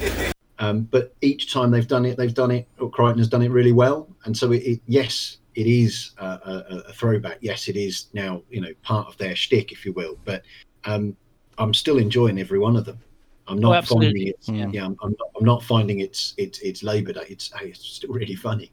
Um, 0.59 0.81
but 0.81 1.15
each 1.21 1.51
time 1.51 1.71
they've 1.71 1.87
done 1.87 2.05
it, 2.05 2.17
they've 2.17 2.33
done 2.35 2.51
it. 2.51 2.67
Or 2.79 2.91
Kryten 2.91 3.17
has 3.17 3.27
done 3.27 3.41
it 3.41 3.49
really 3.49 3.71
well, 3.71 4.07
and 4.25 4.37
so 4.37 4.51
it, 4.51 4.57
it 4.61 4.81
yes, 4.85 5.37
it 5.55 5.65
is 5.65 6.11
a, 6.19 6.23
a, 6.25 6.83
a 6.89 6.93
throwback. 6.93 7.39
Yes, 7.41 7.67
it 7.67 7.75
is 7.77 8.09
now 8.13 8.43
you 8.51 8.61
know 8.61 8.71
part 8.83 9.07
of 9.07 9.17
their 9.17 9.35
shtick, 9.35 9.71
if 9.71 9.87
you 9.87 9.93
will. 9.93 10.19
But 10.23 10.43
um, 10.85 11.17
I'm 11.57 11.73
still 11.73 11.97
enjoying 11.97 12.39
every 12.39 12.59
one 12.59 12.75
of 12.75 12.85
them. 12.85 12.99
I'm 13.47 13.57
not 13.57 13.85
Oh, 13.91 13.95
finding 13.95 14.27
it. 14.27 14.35
Yeah. 14.43 14.69
Yeah, 14.71 14.85
I'm, 14.85 14.95
I'm, 15.01 15.15
not, 15.17 15.29
I'm 15.39 15.45
not 15.45 15.63
finding 15.63 16.01
it's 16.01 16.35
it's 16.37 16.59
it's 16.59 16.83
Labour 16.83 17.13
Day. 17.13 17.25
It's 17.27 17.51
it's 17.59 17.83
still 17.83 18.11
really 18.11 18.35
funny. 18.35 18.71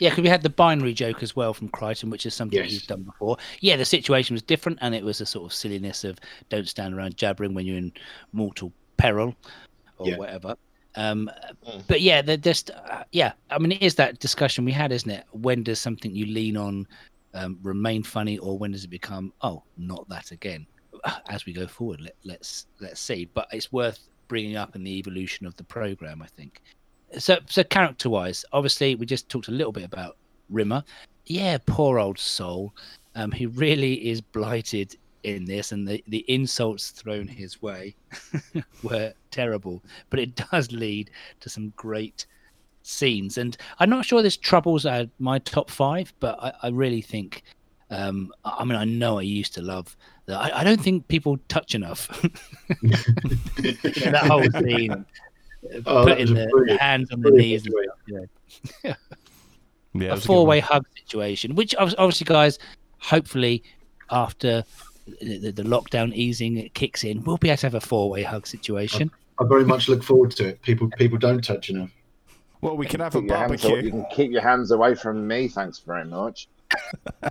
Yeah, 0.00 0.08
because 0.08 0.22
we 0.22 0.28
had 0.28 0.42
the 0.42 0.50
binary 0.50 0.94
joke 0.94 1.22
as 1.22 1.36
well 1.36 1.52
from 1.54 1.68
Kryten, 1.68 2.10
which 2.10 2.24
is 2.26 2.34
something 2.34 2.58
Yes. 2.58 2.70
he's 2.70 2.86
done 2.86 3.02
before. 3.02 3.36
Yeah, 3.60 3.76
the 3.76 3.84
situation 3.84 4.34
was 4.34 4.42
different, 4.42 4.78
and 4.80 4.94
it 4.94 5.04
was 5.04 5.20
a 5.20 5.26
sort 5.26 5.44
of 5.44 5.52
silliness 5.54 6.04
of 6.04 6.18
don't 6.48 6.66
stand 6.66 6.94
around 6.94 7.16
jabbering 7.16 7.54
when 7.54 7.66
you're 7.66 7.76
in 7.76 7.92
mortal 8.32 8.72
peril 8.96 9.36
or 9.98 10.08
Yeah. 10.08 10.16
whatever. 10.16 10.56
Um, 10.96 11.30
But 11.86 12.00
yeah, 12.00 12.22
they're 12.22 12.36
just 12.36 12.70
uh, 12.70 13.04
yeah. 13.12 13.32
I 13.50 13.58
mean, 13.58 13.72
it 13.72 13.82
is 13.82 13.94
that 13.96 14.18
discussion 14.18 14.64
we 14.64 14.72
had, 14.72 14.90
isn't 14.90 15.10
it? 15.10 15.24
When 15.32 15.62
does 15.62 15.78
something 15.78 16.14
you 16.16 16.26
lean 16.26 16.56
on 16.56 16.88
um, 17.34 17.58
remain 17.62 18.02
funny, 18.02 18.38
or 18.38 18.58
when 18.58 18.72
does 18.72 18.84
it 18.84 18.88
become 18.90 19.32
oh, 19.42 19.62
not 19.76 20.08
that 20.08 20.32
again? 20.32 20.66
As 21.28 21.46
we 21.46 21.52
go 21.52 21.66
forward, 21.66 22.00
let, 22.00 22.16
let's 22.24 22.66
let's 22.80 23.00
see. 23.00 23.26
But 23.26 23.46
it's 23.52 23.70
worth 23.70 24.00
bringing 24.28 24.56
up 24.56 24.74
in 24.74 24.82
the 24.82 24.98
evolution 24.98 25.46
of 25.46 25.54
the 25.56 25.64
program, 25.64 26.22
I 26.22 26.26
think 26.26 26.62
so 27.18 27.38
so 27.46 27.64
character 27.64 28.08
wise 28.08 28.44
obviously 28.52 28.94
we 28.94 29.06
just 29.06 29.28
talked 29.28 29.48
a 29.48 29.52
little 29.52 29.72
bit 29.72 29.84
about 29.84 30.16
rimmer. 30.48 30.84
Yeah 31.26 31.58
poor 31.66 31.98
old 31.98 32.18
soul. 32.18 32.74
Um 33.14 33.30
he 33.32 33.46
really 33.46 34.08
is 34.08 34.20
blighted 34.20 34.96
in 35.22 35.44
this 35.44 35.72
and 35.72 35.86
the 35.86 36.02
the 36.08 36.24
insults 36.28 36.90
thrown 36.90 37.26
his 37.26 37.60
way 37.60 37.94
were 38.82 39.12
terrible. 39.30 39.82
But 40.08 40.20
it 40.20 40.36
does 40.50 40.72
lead 40.72 41.10
to 41.40 41.48
some 41.48 41.72
great 41.76 42.26
scenes. 42.82 43.38
And 43.38 43.56
i'm 43.78 43.90
not 43.90 44.06
sure 44.06 44.22
this 44.22 44.36
troubles 44.36 44.86
uh, 44.86 45.06
my 45.18 45.38
top 45.40 45.70
five 45.70 46.12
but 46.18 46.38
i, 46.42 46.52
I 46.62 46.68
really 46.68 47.02
think 47.02 47.42
um 47.90 48.32
i 48.44 48.64
mean 48.64 48.76
i 48.76 48.84
know 48.84 49.18
i 49.18 49.22
used 49.22 49.52
to 49.54 49.62
love 49.62 49.96
that. 50.26 50.38
I, 50.40 50.60
I 50.60 50.64
don't 50.64 50.80
think 50.80 51.06
people 51.08 51.38
touch 51.48 51.74
enough. 51.74 52.08
That 52.82 54.24
whole 54.26 54.50
scene 54.62 55.04
Oh, 55.86 56.04
putting 56.06 56.34
the, 56.34 56.64
the 56.66 56.76
hands 56.78 57.10
on 57.12 57.20
the 57.20 57.30
knees 57.30 57.66
and 57.66 57.74
situation. 57.74 58.28
stuff, 58.82 58.84
you 58.84 58.94
Yeah, 60.04 60.12
a 60.12 60.16
four 60.16 60.46
way 60.46 60.60
hug 60.60 60.86
situation, 60.96 61.54
which 61.56 61.74
obviously, 61.76 62.24
guys, 62.24 62.58
hopefully 62.98 63.62
after 64.10 64.64
the, 65.20 65.38
the, 65.38 65.50
the 65.50 65.62
lockdown 65.64 66.14
easing 66.14 66.70
kicks 66.74 67.02
in, 67.02 67.24
we'll 67.24 67.38
be 67.38 67.48
able 67.48 67.56
to 67.58 67.66
have 67.66 67.74
a 67.74 67.80
four 67.80 68.08
way 68.08 68.22
hug 68.22 68.46
situation. 68.46 69.10
I 69.40 69.44
very 69.46 69.64
much 69.64 69.88
look 69.88 70.02
forward 70.02 70.30
to 70.32 70.48
it. 70.48 70.62
People 70.62 70.88
people 70.96 71.18
don't 71.18 71.42
touch 71.42 71.70
enough. 71.70 71.90
Well, 72.60 72.76
we 72.76 72.86
can 72.86 73.00
have 73.00 73.14
a 73.14 73.20
Keep 73.20 73.28
your 73.30 73.38
hands 73.38 73.64
away- 73.64 73.82
you 73.82 73.90
can 73.90 74.06
keep 74.12 74.30
your 74.30 74.42
hands 74.42 74.70
away 74.70 74.94
from 74.94 75.26
me. 75.26 75.48
Thanks 75.48 75.78
very 75.80 76.04
much. 76.04 76.48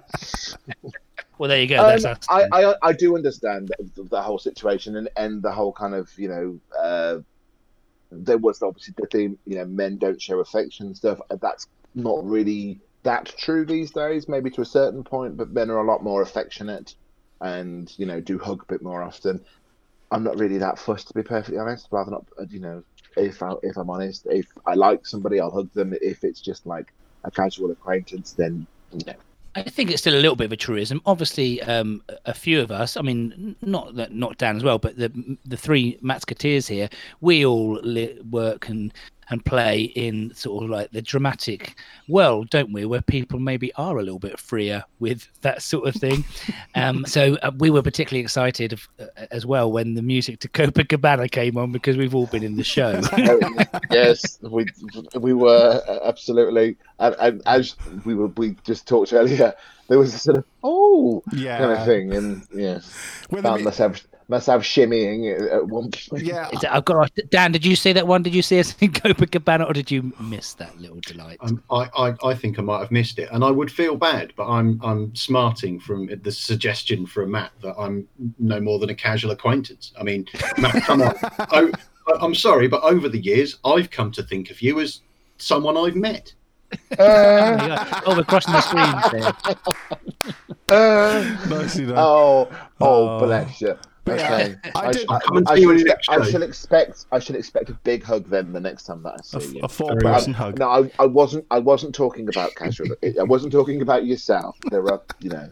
Well, 1.38 1.48
there 1.48 1.62
you 1.62 1.67
go. 1.67 1.77
Um, 1.77 2.01
That's. 2.01 2.27
I, 2.29 2.48
I 2.51 2.75
I 2.83 2.91
do 2.91 3.15
understand 3.15 3.71
the, 3.95 4.03
the 4.03 4.21
whole 4.21 4.38
situation 4.38 4.98
and, 4.98 5.07
and 5.15 5.41
the 5.41 5.51
whole 5.51 5.71
kind 5.71 5.95
of 5.95 6.12
you 6.19 6.27
know 6.27 6.59
uh, 6.77 7.19
there 8.12 8.38
was 8.38 8.62
obviously 8.62 8.94
the 8.98 9.08
theme 9.08 9.38
you 9.46 9.56
know 9.56 9.66
men 9.66 9.98
don't 9.98 10.22
show 10.22 10.39
affection 10.39 10.88
and 10.88 10.98
stuff. 10.98 11.20
That's 11.42 11.68
not 11.96 12.24
really 12.24 12.82
that 13.04 13.25
true 13.38 13.66
these 13.66 13.92
days. 13.92 14.28
Maybe 14.28 14.50
to 14.51 14.62
a 14.62 14.66
certain 14.66 15.04
point, 15.04 15.38
but 15.38 15.51
men 15.51 15.70
are 15.70 15.80
a 15.80 15.88
lot 15.88 16.04
more 16.04 16.22
affectionate 16.22 16.94
and 17.42 17.92
you 17.98 18.06
know 18.06 18.20
do 18.20 18.38
hug 18.38 18.63
a 18.63 18.74
bit 18.74 18.82
more 18.82 19.04
often. 19.04 19.44
I'm 20.12 20.24
not 20.24 20.39
really 20.39 20.58
that 20.58 20.80
fussed 20.80 21.08
to 21.10 21.13
be 21.13 21.24
perfectly 21.24 21.60
honest. 21.60 21.88
Rather 21.92 22.12
not 22.12 22.25
uh, 22.39 22.46
you 22.50 22.60
know 22.60 22.84
if 23.16 23.42
I 23.44 23.54
if 23.63 23.78
I'm 23.78 23.89
honest, 23.89 24.28
if 24.30 24.48
I 24.66 24.75
like 24.75 25.06
somebody, 25.06 25.39
I'll 25.39 25.51
hug 25.51 25.72
them. 25.74 25.94
If 26.01 26.24
it's 26.24 26.42
just 26.42 26.66
like 26.66 26.86
a 27.24 27.32
casual 27.32 27.72
acquaintance, 27.72 28.34
then 28.38 28.68
you 28.92 29.04
know 29.06 29.13
I 29.56 29.63
think 29.63 29.89
it's 29.89 30.01
still 30.01 30.13
a 30.15 30.22
little 30.22 30.36
bit 30.36 30.46
of 30.46 30.51
a 30.51 30.58
truism. 30.58 31.01
Obviously, 31.06 31.62
um, 31.63 32.03
a 32.25 32.34
few 32.34 32.62
of 32.62 32.72
us, 32.72 32.96
I 32.96 33.01
mean, 33.01 33.56
not 33.62 33.96
that 33.96 34.13
not 34.13 34.38
Dan 34.38 34.56
as 34.56 34.63
well, 34.63 34.77
but 34.77 34.98
the 34.98 35.38
the 35.46 35.58
three 35.58 35.98
Matsketeers 36.03 36.68
here, 36.68 36.89
we 37.22 37.46
all 37.46 37.79
li- 37.82 38.20
work 38.29 38.70
and 38.70 38.94
and 39.29 39.43
play 39.45 39.81
in 39.81 40.33
sort 40.33 40.63
of 40.63 40.69
like 40.69 40.91
the 40.91 41.01
dramatic 41.01 41.75
world, 42.07 42.50
don't 42.50 42.71
we? 42.74 42.86
Where 42.86 43.01
people 43.01 43.39
maybe 43.39 43.74
are 43.75 43.98
a 43.98 44.03
little 44.03 44.19
bit 44.19 44.39
freer 44.39 44.83
with 45.00 45.27
that 45.41 45.62
sort 45.62 45.88
of 45.88 45.95
thing. 45.95 46.24
um, 46.75 47.05
so 47.05 47.36
uh, 47.43 47.51
we 47.57 47.69
were 47.69 47.81
particularly 47.81 48.21
excited 48.24 48.74
of, 48.74 48.88
uh, 49.00 49.05
as 49.31 49.45
well 49.45 49.71
when 49.71 49.93
the 49.93 50.01
music 50.01 50.39
to 50.39 50.50
Copacabana 50.50 51.29
came 51.29 51.57
on 51.57 51.71
because 51.71 51.98
we've 51.98 52.15
all 52.15 52.27
been 52.27 52.43
in 52.43 52.55
the 52.55 52.63
show. 52.63 53.00
yes, 53.91 54.39
we 54.41 54.65
we 55.15 55.33
were 55.33 55.81
uh, 55.88 56.00
absolutely, 56.07 56.77
and, 57.00 57.15
and 57.19 57.41
as 57.45 57.75
we 58.05 58.15
were, 58.15 58.27
we 58.27 58.55
just 58.63 58.88
talked 58.88 59.13
earlier. 59.13 59.53
There 59.88 59.98
was 59.98 60.13
a 60.13 60.19
sort 60.19 60.38
of 60.38 60.45
oh 60.63 61.24
Yeah. 61.33 61.57
kind 61.57 61.71
of 61.71 61.86
thing, 61.86 62.13
and 62.13 62.43
yeah, 62.53 62.79
When 63.29 63.41
the 63.43 63.50
found 63.50 63.63
mu- 63.63 63.71
myself 64.29 64.62
myself 64.62 64.63
shimmying 64.63 65.36
at- 65.36 65.48
at 65.51 65.67
one 65.67 65.89
point. 65.91 66.24
yeah, 66.24 66.50
it- 66.53 66.63
I've 66.69 66.86
got 66.86 67.12
Dan. 67.29 67.51
Did 67.51 67.65
you 67.65 67.75
see 67.75 67.91
that 67.93 68.07
one? 68.07 68.21
Did 68.24 68.33
you 68.36 68.41
see 68.41 68.59
us 68.59 68.75
in 68.79 68.91
Copacabana, 68.93 69.67
or 69.69 69.74
did 69.74 69.89
you 69.91 70.13
miss 70.19 70.53
that 70.53 70.79
little 70.79 71.00
delight? 71.01 71.38
Um, 71.41 71.62
I, 71.71 71.89
I, 71.98 72.13
I 72.24 72.33
think 72.36 72.59
I 72.59 72.62
might 72.62 72.79
have 72.79 72.91
missed 72.91 73.17
it, 73.19 73.27
and 73.31 73.43
I 73.43 73.51
would 73.51 73.71
feel 73.71 73.95
bad, 73.95 74.31
but 74.38 74.48
I'm 74.48 74.79
I'm 74.83 75.13
smarting 75.15 75.79
from 75.79 76.07
the 76.24 76.31
suggestion 76.31 77.05
from 77.05 77.31
Matt 77.31 77.51
that 77.63 77.75
I'm 77.77 78.07
no 78.38 78.59
more 78.62 78.77
than 78.79 78.89
a 78.91 78.95
casual 78.95 79.31
acquaintance. 79.31 79.91
I 80.00 80.03
mean, 80.03 80.25
Matt, 80.57 80.83
come 80.83 81.01
on. 81.01 81.15
oh, 81.51 81.71
I- 82.07 82.17
I'm 82.21 82.36
sorry, 82.36 82.67
but 82.67 82.81
over 82.83 83.09
the 83.09 83.19
years, 83.19 83.57
I've 83.65 83.89
come 83.91 84.12
to 84.13 84.24
think 84.24 84.50
of 84.51 84.62
you 84.62 84.79
as 84.79 85.01
someone 85.38 85.75
I've 85.77 85.95
met. 85.95 86.33
There 86.98 87.51
you 87.62 87.67
go. 87.67 87.77
Oh, 88.05 88.15
we're 88.17 88.24
crossing 88.24 88.53
the 88.53 88.62
screens 88.62 89.12
there. 89.12 89.55
Uh, 90.69 91.24
nicely 91.50 91.91
oh, 91.95 92.48
oh, 92.79 93.17
Oh. 93.17 93.19
bless 93.25 93.59
you. 93.59 93.75
But 94.10 94.20
yeah, 94.20 94.34
Okay. 94.36 94.56
I 94.75 94.80
I, 94.88 94.92
did- 94.92 95.06
I'll 95.10 95.20
come 95.20 95.38
and 95.38 95.48
I 95.48 95.56
should 95.60 95.82
expect, 95.88 96.10
I 96.10 96.30
should 96.30 96.42
expect 96.44 97.06
I 97.12 97.20
should 97.20 97.36
expect 97.36 97.70
a 97.70 97.74
big 97.74 98.04
hug 98.04 98.30
then 98.30 98.54
the 98.54 98.60
next 98.60 98.84
time 98.84 99.04
that 99.04 99.13
I 99.13 99.39
see 99.39 99.56
you. 99.58 99.62
a 99.63 99.68
four 99.70 99.96
person 99.98 100.34
I- 100.34 100.38
hug. 100.38 100.60
No, 100.60 100.70
I, 100.70 100.92
I 101.00 101.06
wasn't. 101.06 101.46
I 101.51 101.60
wasn't 101.60 101.94
talking 101.96 102.28
about 102.30 102.54
casual. 102.56 102.88
I 103.04 103.24
wasn't 103.24 103.51
talking 103.51 103.82
about 103.82 104.06
yourself. 104.06 104.58
There 104.70 104.84
are, 104.92 105.01
you 105.20 105.30
know, 105.30 105.50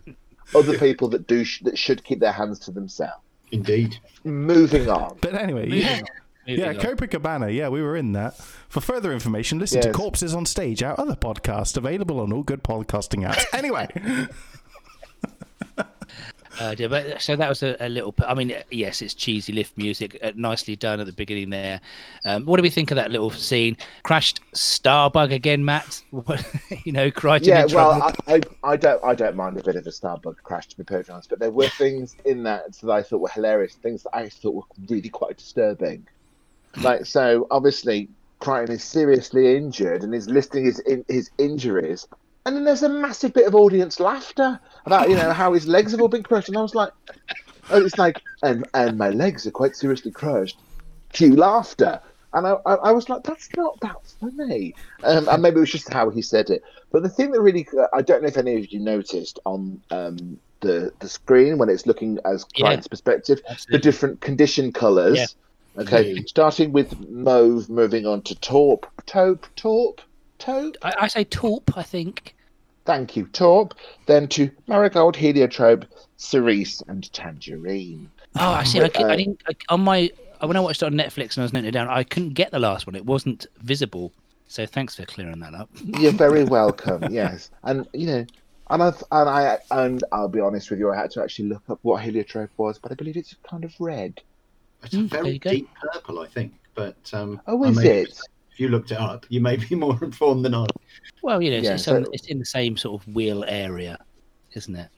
other 0.55 0.77
people 0.85 1.07
that 1.09 1.27
do 1.27 1.43
sh- 1.43 1.61
that 1.63 1.77
should 1.77 2.03
keep 2.03 2.19
their 2.19 2.31
hands 2.31 2.59
to 2.59 2.71
themselves. 2.71 3.21
Indeed. 3.51 3.97
Moving 4.23 4.89
on. 4.89 5.17
But 5.21 5.33
anyway, 5.35 5.69
yeah. 5.69 6.01
moving 6.47 6.59
Yeah, 6.63 6.69
on. 6.69 6.75
Copacabana. 6.75 7.53
Yeah, 7.53 7.69
we 7.69 7.81
were 7.81 7.95
in 7.95 8.11
that. 8.13 8.35
For 8.67 8.81
further 8.81 9.13
information, 9.13 9.57
listen 9.59 9.81
to 9.81 9.93
Corpses 9.93 10.33
on 10.35 10.45
Stage, 10.45 10.83
our 10.83 10.99
other 10.99 11.15
podcast, 11.15 11.77
available 11.77 12.19
on 12.19 12.33
all 12.33 12.43
good 12.43 12.61
podcasting 12.63 13.25
apps. 13.29 13.45
Anyway, 13.53 13.87
Uh, 16.59 16.75
yeah, 16.77 16.87
but 16.87 17.21
so 17.21 17.35
that 17.35 17.49
was 17.49 17.61
a, 17.61 17.75
a 17.79 17.89
little. 17.89 18.15
I 18.25 18.33
mean, 18.33 18.55
yes, 18.71 19.01
it's 19.01 19.13
cheesy 19.13 19.53
lift 19.53 19.77
music, 19.77 20.17
uh, 20.23 20.31
nicely 20.35 20.75
done 20.75 20.99
at 20.99 21.05
the 21.05 21.13
beginning 21.13 21.49
there. 21.51 21.79
Um, 22.25 22.45
what 22.45 22.57
do 22.57 22.63
we 22.63 22.69
think 22.69 22.89
of 22.91 22.95
that 22.95 23.11
little 23.11 23.29
scene? 23.29 23.77
Crashed 24.03 24.39
Starbug 24.53 25.31
again, 25.31 25.63
Matt. 25.63 26.01
You 26.83 26.91
know, 26.93 27.11
Kryten 27.11 27.47
Yeah, 27.47 27.61
in 27.61 27.67
trouble. 27.67 27.99
well, 27.99 28.13
I, 28.27 28.35
I, 28.35 28.41
I 28.63 28.75
don't, 28.77 29.03
I 29.03 29.13
don't 29.15 29.35
mind 29.35 29.57
a 29.57 29.63
bit 29.63 29.75
of 29.75 29.85
a 29.85 29.89
Starbug 29.89 30.37
crash 30.43 30.67
to 30.69 30.77
be 30.77 30.83
perfectly 30.83 31.13
honest, 31.13 31.29
but 31.29 31.39
there 31.39 31.51
were 31.51 31.69
things 31.69 32.15
in 32.25 32.43
that 32.43 32.73
that 32.81 32.91
I 32.91 33.03
thought 33.03 33.19
were 33.21 33.29
hilarious, 33.29 33.75
things 33.75 34.03
that 34.03 34.15
I 34.15 34.29
thought 34.29 34.55
were 34.55 34.63
really 34.89 35.09
quite 35.09 35.37
disturbing. 35.37 36.07
Like, 36.81 37.05
so 37.05 37.47
obviously, 37.51 38.09
Kryten 38.41 38.69
is 38.69 38.83
seriously 38.83 39.55
injured 39.57 40.03
and 40.03 40.13
is 40.13 40.27
listing 40.29 40.65
his 40.65 40.79
in, 40.79 41.05
his 41.07 41.31
injuries, 41.37 42.07
and 42.47 42.55
then 42.55 42.63
there's 42.63 42.81
a 42.83 42.89
massive 42.89 43.33
bit 43.33 43.45
of 43.45 43.53
audience 43.53 43.99
laughter 43.99 44.57
about 44.85 45.09
you 45.09 45.15
know 45.15 45.33
how 45.33 45.51
his 45.53 45.67
legs 45.67 45.91
have 45.91 45.99
all 46.01 46.07
been 46.07 46.23
crushed, 46.23 46.47
and 46.47 46.57
I 46.57 46.61
was 46.61 46.73
like, 46.73 46.91
oh, 47.69 47.85
it's 47.85 47.97
like, 47.97 48.21
and 48.41 48.65
and 48.73 48.97
my 48.97 49.09
legs 49.09 49.45
are 49.45 49.51
quite 49.51 49.75
seriously 49.75 50.11
crushed. 50.11 50.57
Cue 51.11 51.35
laughter. 51.35 51.99
And 52.33 52.45
I, 52.45 52.55
I, 52.65 52.73
I 52.75 52.91
was 52.91 53.09
like, 53.09 53.23
that's 53.23 53.49
not 53.55 53.79
that 53.81 53.95
funny. 54.19 54.75
Um, 55.03 55.27
and 55.29 55.41
maybe 55.41 55.57
it 55.57 55.59
was 55.61 55.71
just 55.71 55.91
how 55.91 56.09
he 56.09 56.21
said 56.21 56.49
it. 56.49 56.61
But 56.91 57.03
the 57.03 57.09
thing 57.09 57.31
that 57.31 57.41
really, 57.41 57.67
I 57.93 58.01
don't 58.01 58.21
know 58.21 58.27
if 58.27 58.37
any 58.37 58.55
of 58.57 58.71
you 58.71 58.79
noticed 58.79 59.39
on 59.45 59.81
um, 59.91 60.37
the 60.61 60.91
the 60.99 61.09
screen 61.09 61.57
when 61.57 61.67
it's 61.69 61.85
looking 61.85 62.19
as 62.25 62.45
Yeah. 62.55 62.67
Kryten's 62.67 62.87
perspective, 62.87 63.41
the 63.69 63.79
different 63.79 64.21
condition 64.21 64.71
colours. 64.71 65.17
Yeah. 65.17 65.81
Okay, 65.81 66.23
starting 66.25 66.71
with 66.71 66.97
mauve, 67.09 67.69
moving 67.69 68.07
on 68.07 68.21
to 68.23 68.35
taupe, 68.39 68.87
taupe, 69.05 69.45
taupe, 69.55 70.01
taupe. 70.39 70.75
I, 70.81 70.93
I 71.01 71.07
say 71.07 71.23
taupe. 71.25 71.77
I 71.77 71.83
think. 71.83 72.35
Thank 72.87 73.17
you, 73.17 73.27
Torp. 73.27 73.73
Then 74.05 74.27
to 74.29 74.49
Marigold, 74.67 75.17
Heliotrope, 75.17 75.83
Cerise, 76.15 76.81
and 76.87 77.11
Tangerine. 77.11 78.09
Oh, 78.39 78.49
I 78.51 78.63
see. 78.63 78.79
I, 78.81 78.87
cou- 78.87 79.03
Uh, 79.03 79.07
I 79.09 79.15
didn't 79.17 79.41
I, 79.45 79.53
on 79.67 79.81
my 79.81 80.09
when 80.39 80.55
I 80.55 80.61
watched 80.61 80.81
it 80.81 80.85
on 80.85 80.93
Netflix 80.93 81.35
and 81.35 81.39
I 81.39 81.43
was 81.43 81.51
noting 81.53 81.67
it 81.67 81.71
down. 81.71 81.89
I 81.89 82.03
couldn't 82.03 82.29
get 82.33 82.51
the 82.51 82.59
last 82.59 82.87
one. 82.87 82.95
It 82.95 83.05
wasn't 83.05 83.45
visible. 83.57 84.13
So 84.47 84.65
thanks 84.65 84.95
for 84.95 85.05
clearing 85.05 85.39
that 85.41 85.53
up. 85.53 85.69
You're 85.99 86.13
very 86.13 86.45
welcome. 86.45 87.11
yes, 87.11 87.51
and 87.63 87.85
you 87.93 88.07
know, 88.07 88.25
and 88.69 88.81
I 88.81 88.87
and 89.11 89.29
I 89.29 89.57
and 89.71 90.03
I'll 90.13 90.29
be 90.29 90.39
honest 90.39 90.69
with 90.71 90.79
you, 90.79 90.89
I 90.89 90.95
had 90.95 91.11
to 91.11 91.21
actually 91.21 91.49
look 91.49 91.63
up 91.69 91.79
what 91.81 92.01
heliotrope 92.01 92.51
was, 92.55 92.79
but 92.79 92.93
I 92.93 92.95
believe 92.95 93.17
it's 93.17 93.35
kind 93.49 93.65
of 93.65 93.73
red. 93.81 94.21
It's 94.83 94.93
a 94.93 94.97
Mm, 94.99 95.09
very 95.09 95.39
deep 95.39 95.67
purple, 95.91 96.19
I 96.21 96.27
think. 96.27 96.53
But 96.73 96.95
um, 97.11 97.41
Oh, 97.47 97.61
is 97.65 97.75
may- 97.75 98.01
it? 98.03 98.17
If 98.57 98.61
you 98.61 98.69
looked 98.69 98.89
it 98.89 98.97
up, 98.97 99.23
you 99.29 99.39
may 99.39 99.55
be 99.55 99.75
more 99.75 99.95
informed 100.03 100.43
than 100.43 100.55
I. 100.55 100.65
Well, 101.21 101.43
you 101.43 101.51
know, 101.51 101.57
it's, 101.57 101.65
Yeah, 101.67 101.73
it's, 101.75 101.83
so- 101.83 102.03
it's 102.11 102.25
in 102.25 102.39
the 102.39 102.45
same 102.45 102.75
sort 102.75 102.99
of 102.99 103.07
wheel 103.15 103.45
area, 103.47 103.99
isn't 104.53 104.75
it? 104.75 104.89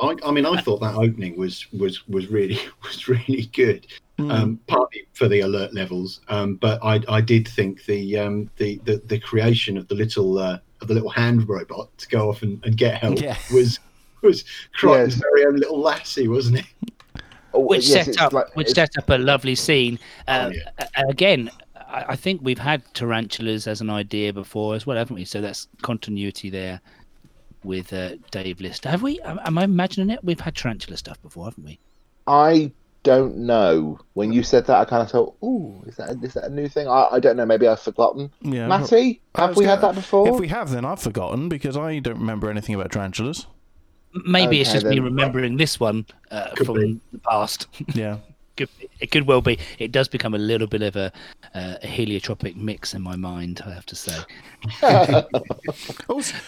I, 0.00 0.16
I 0.24 0.32
mean, 0.32 0.44
I 0.44 0.60
thought 0.60 0.80
that 0.80 0.96
opening 0.96 1.36
was 1.36 1.64
was 1.72 2.08
was 2.08 2.26
really 2.26 2.58
was 2.82 3.06
really 3.06 3.46
good. 3.52 3.86
Um, 4.18 4.58
partly 4.68 5.06
for 5.14 5.26
the 5.28 5.40
alert 5.40 5.74
levels, 5.74 6.20
um, 6.28 6.54
but 6.56 6.78
I, 6.84 7.00
I 7.08 7.20
did 7.20 7.46
think 7.48 7.84
the, 7.86 8.18
um, 8.18 8.50
the 8.56 8.80
the 8.84 9.00
the 9.06 9.18
creation 9.18 9.76
of 9.76 9.86
the 9.88 9.94
little 9.96 10.38
uh, 10.38 10.58
of 10.80 10.88
the 10.88 10.94
little 10.94 11.08
hand 11.10 11.48
robot 11.48 11.96
to 11.98 12.08
go 12.08 12.28
off 12.30 12.42
and, 12.42 12.64
and 12.64 12.76
get 12.76 12.98
help 12.98 13.20
Yeah. 13.20 13.36
was 13.52 13.78
was 14.22 14.44
Kryten's 14.78 15.14
Yes. 15.16 15.22
very 15.22 15.46
own 15.46 15.56
little 15.56 15.80
lassie, 15.80 16.28
wasn't 16.28 16.58
it? 16.58 16.66
Oh, 17.54 17.60
which 17.60 17.88
yes, 17.88 18.06
set 18.06 18.20
up 18.20 18.32
like- 18.32 18.54
which 18.56 18.70
it's- 18.70 18.90
set 18.92 19.02
up 19.02 19.08
a 19.10 19.18
lovely 19.18 19.54
scene. 19.56 19.98
Uh, 20.28 20.50
Oh, 20.52 20.56
yeah. 20.78 21.04
Again, 21.08 21.50
I, 21.92 22.04
I 22.12 22.16
think 22.16 22.40
we've 22.42 22.58
had 22.58 22.82
tarantulas 22.94 23.66
as 23.66 23.80
an 23.80 23.90
idea 23.90 24.32
before 24.32 24.74
as 24.74 24.86
well, 24.86 24.96
haven't 24.96 25.14
we? 25.16 25.24
So 25.24 25.40
that's 25.40 25.68
continuity 25.82 26.50
there 26.50 26.80
with 27.64 27.92
uh, 27.92 28.16
Dave 28.30 28.60
List. 28.60 28.84
Have 28.84 29.02
we? 29.02 29.20
Am, 29.20 29.38
am 29.44 29.58
I 29.58 29.64
imagining 29.64 30.10
it? 30.10 30.24
We've 30.24 30.40
had 30.40 30.56
tarantula 30.56 30.96
stuff 30.96 31.20
before, 31.22 31.44
haven't 31.44 31.64
we? 31.64 31.78
I 32.26 32.72
don't 33.04 33.36
know. 33.36 33.98
When 34.14 34.32
you 34.32 34.42
said 34.42 34.66
that, 34.66 34.76
I 34.78 34.84
kind 34.84 35.02
of 35.02 35.10
thought, 35.10 35.34
"Ooh, 35.44 35.82
is 35.86 35.96
that 35.96 36.10
is 36.22 36.34
that 36.34 36.44
a 36.44 36.50
new 36.50 36.68
thing?" 36.68 36.86
I, 36.88 37.08
I 37.12 37.20
don't 37.20 37.36
know. 37.36 37.44
Maybe 37.46 37.66
I've 37.68 37.80
forgotten. 37.80 38.30
Yeah, 38.42 38.68
Matty, 38.68 39.20
have 39.34 39.56
we 39.56 39.64
had 39.64 39.80
gonna- 39.80 39.94
that 39.94 40.00
before? 40.00 40.28
If 40.28 40.38
we 40.40 40.48
have, 40.48 40.70
then 40.70 40.84
I've 40.84 41.00
forgotten 41.02 41.48
because 41.48 41.76
I 41.76 41.98
don't 41.98 42.18
remember 42.18 42.48
anything 42.50 42.74
about 42.74 42.92
tarantulas. 42.92 43.46
M- 44.14 44.22
Maybe 44.26 44.60
it's 44.60 44.70
Okay, 44.70 44.80
just 44.80 44.86
me 44.86 45.00
remembering 45.00 45.56
this 45.56 45.80
one 45.80 46.06
uh, 46.30 46.50
from 46.64 46.74
be. 46.80 47.00
the 47.12 47.18
past. 47.18 47.66
Yeah. 47.94 48.18
Could, 48.56 48.68
it 49.00 49.10
could 49.10 49.26
well 49.26 49.40
be. 49.40 49.58
It 49.78 49.92
does 49.92 50.08
become 50.08 50.34
a 50.34 50.38
little 50.38 50.66
bit 50.66 50.82
of 50.82 50.94
a, 50.94 51.10
uh, 51.54 51.76
a 51.82 51.86
heliotropic 51.86 52.54
mix 52.54 52.92
in 52.92 53.00
my 53.00 53.16
mind, 53.16 53.62
I 53.64 53.70
have 53.70 53.86
to 53.86 53.96
say. 53.96 54.18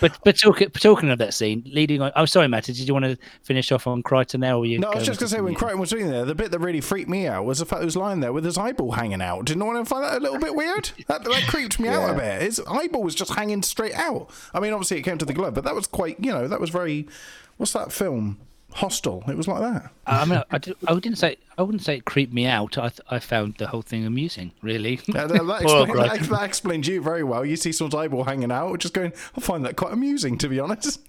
But 0.00 0.18
but 0.25 0.38
talking 0.38 0.70
talking 0.70 1.11
of 1.11 1.18
that 1.18 1.34
scene, 1.34 1.62
leading 1.66 2.02
on. 2.02 2.12
I'm 2.14 2.26
sorry, 2.26 2.49
Matt. 2.49 2.64
Did 2.64 2.78
you 2.78 2.92
want 2.92 3.06
to 3.06 3.16
finish 3.42 3.73
off 3.73 3.87
on 3.87 4.02
Kryten 4.02 4.40
there? 4.40 4.54
Or 4.54 4.66
you 4.66 4.78
no, 4.78 4.90
I 4.90 4.96
was 4.96 5.06
just 5.06 5.20
going 5.20 5.28
to 5.28 5.34
say, 5.34 5.40
when? 5.40 5.54
Kryten 5.54 5.78
was 5.78 5.90
doing 5.90 6.11
there, 6.11 6.25
the 6.25 6.34
bit 6.34 6.50
that 6.50 6.58
really 6.58 6.80
freaked 6.80 7.08
me 7.08 7.26
out 7.26 7.44
was 7.44 7.58
the 7.58 7.66
fact 7.66 7.80
he 7.80 7.87
was 7.87 7.96
lying 7.96 8.20
there 8.20 8.32
with 8.32 8.44
his 8.44 8.58
eyeball 8.58 8.92
hanging 8.92 9.23
out. 9.23 9.46
Didn't 9.46 9.62
anyone 9.62 9.84
find 9.84 10.04
that 10.04 10.18
a 10.18 10.20
little 10.20 10.38
bit 10.38 10.54
weird? 10.54 10.90
That, 11.06 11.25
that 11.25 11.46
creeped 11.49 11.78
me 11.80 11.88
out 11.88 12.11
a 12.11 12.14
bit. 12.14 12.42
His 12.42 12.61
eyeball 12.68 13.02
was 13.02 13.14
just 13.14 13.34
hanging 13.34 13.62
straight 13.62 13.94
out. 13.94 14.30
I 14.52 14.61
mean, 14.61 14.73
obviously 14.73 14.99
it 14.99 15.02
came 15.02 15.18
to 15.18 15.25
the 15.25 15.34
glove, 15.34 15.54
but 15.54 15.64
that 15.64 15.75
was 15.75 15.87
quite, 15.87 16.18
you 16.23 16.32
know, 16.32 16.49
that 16.49 16.61
was 16.61 16.70
very. 16.70 17.08
What's 17.56 17.73
that 17.73 17.92
film? 17.92 18.38
Hostel. 18.74 19.22
It 19.28 19.36
was 19.36 19.46
like 19.46 19.60
that. 19.60 19.90
I 20.04 20.24
mean, 20.24 20.42
I, 20.50 20.58
did, 20.58 20.74
I 20.88 20.94
didn't 20.94 21.18
say 21.18 21.36
I 21.56 21.62
wouldn't 21.62 21.82
say 21.82 21.96
it 21.98 22.04
creeped 22.04 22.32
me 22.32 22.44
out. 22.46 22.76
I 22.76 22.88
th- 22.88 23.00
I 23.08 23.20
found 23.20 23.54
the 23.58 23.68
whole 23.68 23.82
thing 23.82 24.04
amusing, 24.04 24.50
really. 24.62 24.98
Uh, 25.14 25.28
that, 25.28 25.46
that, 25.46 25.62
Poor 25.62 25.82
explain, 25.84 25.86
Kryten. 25.86 26.18
that, 26.20 26.30
that 26.30 26.42
explains 26.42 26.88
you 26.88 27.00
very 27.00 27.22
well. 27.22 27.44
You 27.44 27.54
see 27.56 27.70
someone's 27.70 27.94
eyeball 27.94 28.24
hanging 28.24 28.50
out, 28.50 28.76
just 28.80 28.92
going, 28.92 29.12
I 29.36 29.40
find 29.40 29.64
that 29.64 29.76
quite 29.76 29.92
amusing, 29.92 30.36
to 30.38 30.48
be 30.48 30.58
honest. 30.58 31.00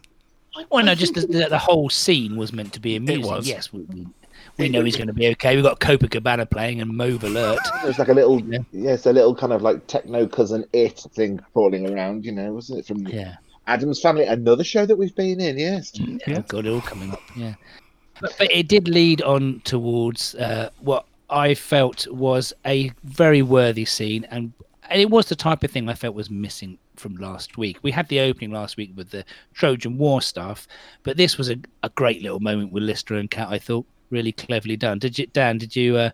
Well, 0.69 0.85
no, 0.85 0.93
just 0.95 1.15
the, 1.15 1.21
the, 1.21 1.47
the 1.49 1.57
whole 1.57 1.89
scene 1.89 2.37
was 2.37 2.53
meant 2.53 2.71
to 2.73 2.79
be 2.79 2.95
amusing. 2.95 3.25
was. 3.25 3.47
Yes, 3.47 3.73
we, 3.73 3.81
we, 3.81 4.07
we 4.57 4.69
know 4.69 4.83
he's 4.83 4.95
going 4.95 5.07
to 5.07 5.13
be 5.13 5.27
okay. 5.29 5.55
We've 5.55 5.65
got 5.65 5.79
Copacabana 5.79 6.49
playing 6.49 6.81
and 6.81 6.95
Mauve 6.95 7.23
Alert. 7.23 7.59
There's 7.83 7.97
like 7.99 8.07
a 8.09 8.13
little, 8.13 8.39
Yeah. 8.41 8.59
yes, 8.71 9.05
a 9.07 9.11
little 9.11 9.35
kind 9.35 9.51
of 9.51 9.63
like 9.63 9.85
techno 9.87 10.27
Cousin 10.27 10.63
Itt 10.71 10.99
thing 11.13 11.39
crawling 11.53 11.89
around. 11.91 12.25
You 12.25 12.31
know, 12.31 12.53
wasn't 12.53 12.79
it 12.79 12.85
from 12.85 13.05
Yeah. 13.07 13.35
Addams 13.67 14.01
Family? 14.01 14.25
Another 14.25 14.63
show 14.63 14.85
that 14.85 14.95
we've 14.95 15.15
been 15.15 15.39
in. 15.39 15.57
Yes. 15.57 15.91
Oh 16.27 16.41
God, 16.47 16.65
it 16.65 16.69
all 16.69 16.81
coming 16.81 17.11
up. 17.11 17.21
Yeah, 17.35 17.55
but, 18.21 18.35
but 18.37 18.51
it 18.51 18.67
did 18.67 18.87
lead 18.87 19.21
on 19.21 19.61
towards 19.63 20.35
uh, 20.35 20.69
what 20.79 21.05
I 21.29 21.53
felt 21.55 22.07
was 22.07 22.53
a 22.65 22.91
very 23.03 23.41
worthy 23.41 23.85
scene, 23.85 24.25
and 24.31 24.53
and 24.89 25.01
it 25.01 25.09
was 25.09 25.27
the 25.27 25.35
type 25.35 25.63
of 25.63 25.71
thing 25.71 25.89
I 25.89 25.93
felt 25.93 26.15
was 26.15 26.29
missing 26.29 26.77
from 26.95 27.15
last 27.17 27.57
week. 27.57 27.77
We 27.81 27.91
had 27.91 28.07
the 28.07 28.19
opening 28.19 28.51
last 28.51 28.77
week 28.77 28.91
with 28.95 29.09
the 29.09 29.25
Trojan 29.53 29.97
War 29.97 30.21
stuff, 30.21 30.67
but 31.03 31.17
this 31.17 31.37
was 31.37 31.49
a, 31.49 31.57
a 31.83 31.89
great 31.89 32.21
little 32.21 32.39
moment 32.39 32.71
with 32.71 32.83
Lister 32.83 33.15
and 33.15 33.29
Cat. 33.29 33.49
I 33.49 33.59
thought 33.59 33.85
really 34.11 34.31
cleverly 34.31 34.77
done. 34.77 34.99
Did 34.99 35.17
you, 35.17 35.27
Dan? 35.27 35.57
Did 35.57 35.75
you? 35.75 35.97
Uh, 35.97 36.09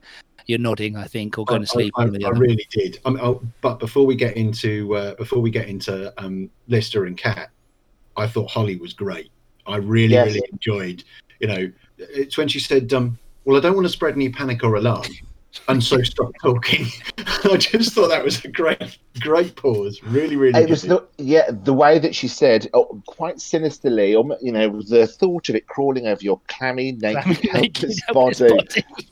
you're 0.48 0.60
nodding, 0.60 0.96
I 0.96 1.06
think, 1.06 1.38
or 1.38 1.46
going 1.46 1.62
to 1.62 1.68
sleep. 1.68 1.94
I, 1.98 2.04
I, 2.04 2.08
the 2.08 2.26
I 2.26 2.30
really 2.30 2.68
did. 2.70 3.00
Um, 3.06 3.52
but 3.62 3.80
before 3.80 4.06
we 4.06 4.16
get 4.16 4.38
into 4.38 4.96
uh, 4.96 5.16
before 5.16 5.40
we 5.40 5.50
get 5.50 5.68
into 5.68 6.14
um, 6.24 6.50
Lister 6.68 7.06
and 7.06 7.18
Cat, 7.18 7.50
I 8.18 8.28
thought 8.28 8.50
Holly 8.50 8.78
was 8.78 8.94
great. 8.94 9.32
I 9.68 9.78
really 9.78 10.14
Yes. 10.14 10.28
really 10.28 10.44
enjoyed. 10.52 11.04
You 11.40 11.48
know, 11.48 11.72
it's 11.98 12.38
when 12.38 12.48
she 12.48 12.60
said, 12.60 12.92
um, 12.94 13.18
"Well, 13.46 13.58
I 13.58 13.60
don't 13.60 13.76
want 13.76 13.86
to 13.86 13.94
spread 13.94 14.16
any 14.16 14.30
panic 14.30 14.64
or 14.64 14.76
alarm." 14.76 15.06
And 15.68 15.84
so 15.84 16.02
stop 16.02 16.32
talking. 16.42 16.88
I 17.18 17.58
just 17.58 17.94
thought 17.94 18.10
that 18.10 18.24
was 18.24 18.44
a 18.46 18.48
great, 18.48 18.98
great 19.20 19.56
pause. 19.56 20.02
Really, 20.04 20.36
really. 20.36 20.62
It 20.62 20.70
was 20.70 20.84
good. 20.84 21.06
the 21.18 21.24
yeah 21.24 21.52
the 21.52 21.74
way 21.74 22.00
that 22.00 22.16
she 22.16 22.28
said, 22.28 22.70
oh, 22.74 23.02
quite 23.06 23.42
sinisterly, 23.42 24.16
um, 24.16 24.34
you 24.42 24.52
know, 24.52 24.82
the 24.82 25.08
thought 25.08 25.50
of 25.50 25.56
it 25.56 25.68
crawling 25.68 26.08
over 26.08 26.24
your 26.24 26.40
clammy, 26.48 26.92
naked, 27.02 27.50
helpless 27.52 28.02
body. 28.14 28.58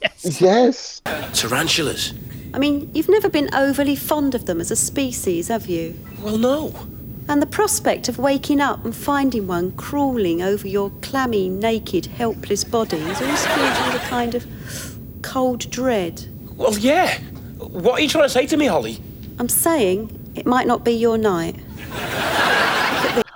Yes. 0.02 0.42
Yes. 0.42 1.02
Tarantulas? 1.34 2.14
I 2.54 2.60
mean, 2.60 2.90
you've 2.94 3.10
never 3.10 3.30
been 3.30 3.54
overly 3.54 3.96
fond 3.96 4.34
of 4.34 4.46
them 4.46 4.60
as 4.60 4.72
a 4.72 4.76
species, 4.76 5.50
have 5.50 5.68
you? 5.68 5.98
Well, 6.22 6.38
no. 6.38 6.74
And 7.28 7.44
the 7.44 7.48
prospect 7.48 8.10
of 8.10 8.18
waking 8.18 8.60
up 8.60 8.84
and 8.84 8.96
finding 8.96 9.46
one 9.46 9.72
crawling 9.74 10.42
over 10.42 10.68
your 10.68 10.90
clammy, 11.02 11.48
naked, 11.48 12.08
helpless 12.08 12.64
body 12.64 12.98
is 12.98 13.22
always 13.22 13.46
filled 13.46 13.78
you 13.78 13.94
with 13.94 14.02
a 14.02 14.06
kind 14.08 14.34
of 14.34 14.46
cold 15.22 15.70
dread. 15.72 16.26
Well, 16.56 16.78
yeah. 16.78 17.20
What 17.58 18.00
are 18.00 18.02
you 18.02 18.10
trying 18.10 18.26
to 18.26 18.30
say 18.30 18.46
to 18.48 18.58
me, 18.58 18.66
Holly? 18.68 19.00
I'm 19.40 19.50
saying 19.50 20.32
it 20.36 20.46
might 20.46 20.68
not 20.68 20.84
be 20.86 20.92
your 20.94 21.18
night. 21.18 21.56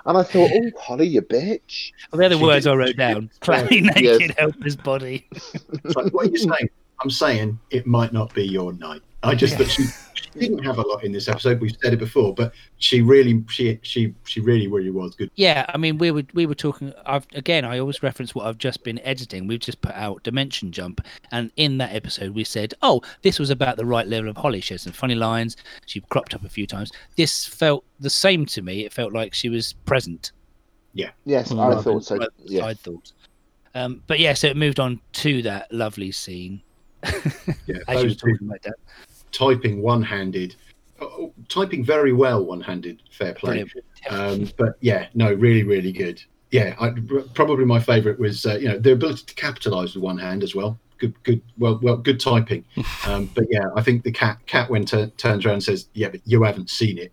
And 0.06 0.18
I 0.18 0.24
thought, 0.24 0.52
oh, 0.54 0.72
Holly, 0.82 1.08
you 1.08 1.22
bitch. 1.22 1.92
Well, 2.12 2.20
they're 2.20 2.30
the 2.30 2.38
She 2.38 2.44
words 2.44 2.66
did- 2.66 2.72
I 2.72 2.76
wrote 2.76 2.98
down. 2.98 3.22
did- 3.22 3.40
Clammy, 3.40 3.78
Yes. 3.96 3.96
naked, 4.20 4.36
helpless 4.38 4.76
body. 4.76 5.26
It's 5.32 5.96
like, 5.96 6.14
what 6.14 6.28
are 6.28 6.30
you 6.30 6.38
saying? 6.38 6.70
I'm 7.02 7.10
saying 7.10 7.58
it 7.70 7.86
might 7.88 8.12
not 8.12 8.34
be 8.34 8.44
your 8.46 8.74
night. 8.74 9.02
I 9.24 9.36
just 9.36 9.56
thought 9.58 9.68
she, 9.70 9.84
she 10.14 10.30
didn't 10.38 10.64
have 10.64 10.78
a 10.78 10.82
lot 10.82 11.04
in 11.04 11.12
this 11.12 11.28
episode. 11.28 11.62
We've 11.62 11.76
said 11.82 11.94
it 11.94 11.98
before, 12.00 12.34
but 12.34 12.54
she 12.78 13.02
really, 13.02 13.44
she, 13.50 13.80
she, 13.84 14.14
she 14.26 14.42
really, 14.42 14.68
really 14.68 14.90
was 14.92 15.16
good. 15.16 15.32
Yeah, 15.36 15.66
I 15.70 15.78
mean, 15.78 15.98
we 15.98 16.12
were 16.12 16.24
we 16.34 16.46
were 16.46 16.56
talking. 16.56 16.94
I've 17.06 17.26
again, 17.34 17.64
I 17.66 17.80
always 17.80 18.04
reference 18.04 18.36
what 18.36 18.46
I've 18.48 18.58
just 18.58 18.84
been 18.84 19.00
editing. 19.00 19.48
We've 19.48 19.60
just 19.60 19.82
put 19.82 19.94
out 19.96 20.24
Dimension 20.24 20.72
Jump, 20.72 21.02
and 21.32 21.52
in 21.56 21.78
that 21.78 21.96
episode, 21.96 22.32
we 22.32 22.44
said, 22.44 22.74
"Oh, 22.82 23.02
this 23.22 23.40
was 23.40 23.50
about 23.50 23.78
the 23.78 23.86
right 23.86 24.08
level 24.08 24.30
of 24.30 24.38
Holly." 24.38 24.60
She 24.62 24.74
had 24.74 24.82
some 24.82 24.94
funny 24.94 25.16
lines. 25.16 25.56
She 25.86 26.02
cropped 26.10 26.34
up 26.34 26.44
a 26.44 26.50
few 26.50 26.68
times. 26.68 26.92
This 27.16 27.46
felt 27.46 27.86
the 28.00 28.10
same 28.10 28.46
to 28.48 28.62
me. 28.62 28.86
It 28.86 28.92
felt 28.94 29.14
like 29.14 29.34
she 29.34 29.50
was 29.50 29.74
present. 29.86 30.32
Yeah. 30.94 31.12
Yes, 31.26 31.52
I 31.52 31.56
rather 31.70 31.82
thought 31.82 32.04
so. 32.06 32.18
than 32.18 32.28
Yeah. 32.46 32.62
side 32.62 32.80
thoughts. 32.80 33.14
Um, 33.76 34.04
but 34.06 34.20
yeah, 34.20 34.34
so 34.34 34.48
it 34.48 34.58
moved 34.58 34.80
on 34.80 35.00
to 35.14 35.42
that 35.44 35.72
lovely 35.72 36.12
scene. 36.12 36.62
Yeah, 37.04 37.12
As 37.18 37.24
you 37.68 37.76
were 37.88 37.94
those 37.96 38.16
two 38.18 38.32
talking 38.32 38.48
about 38.48 38.62
that. 38.64 38.76
Typing 39.34 39.82
one-handed, 39.82 40.56
oh, 41.02 41.34
typing 41.50 41.84
very 41.84 42.14
well 42.14 42.46
one-handed. 42.46 43.02
Fair 43.12 43.34
play. 43.34 43.66
Um, 44.10 44.50
but 44.58 44.76
yeah, 44.80 45.08
no, 45.14 45.34
really, 45.34 45.64
really 45.64 45.92
good. 45.92 46.24
Yeah, 46.52 46.76
I, 46.80 46.94
probably 47.34 47.66
my 47.66 47.80
favourite 47.80 48.20
was 48.20 48.46
uh, 48.46 48.56
you 48.56 48.70
know 48.70 48.78
the 48.80 48.94
ability 48.94 49.24
to 49.26 49.36
capitalise 49.36 49.96
with 49.96 50.04
one 50.04 50.18
hand 50.18 50.44
as 50.44 50.54
well. 50.56 50.80
Good, 51.00 51.22
good, 51.24 51.42
well, 51.58 51.80
well, 51.82 51.98
good 51.98 52.20
typing. 52.20 52.64
Um, 53.06 53.30
but 53.36 53.44
yeah, 53.50 53.66
I 53.76 53.82
think 53.82 54.04
the 54.04 54.12
cat 54.14 54.38
cat 54.46 54.70
when 54.70 54.86
t- 54.86 55.08
turns 55.18 55.46
around 55.46 55.56
and 55.56 55.64
says, 55.64 55.90
"Yeah, 55.94 56.08
but 56.10 56.22
you 56.26 56.44
haven't 56.44 56.70
seen 56.70 56.98
it." 57.00 57.12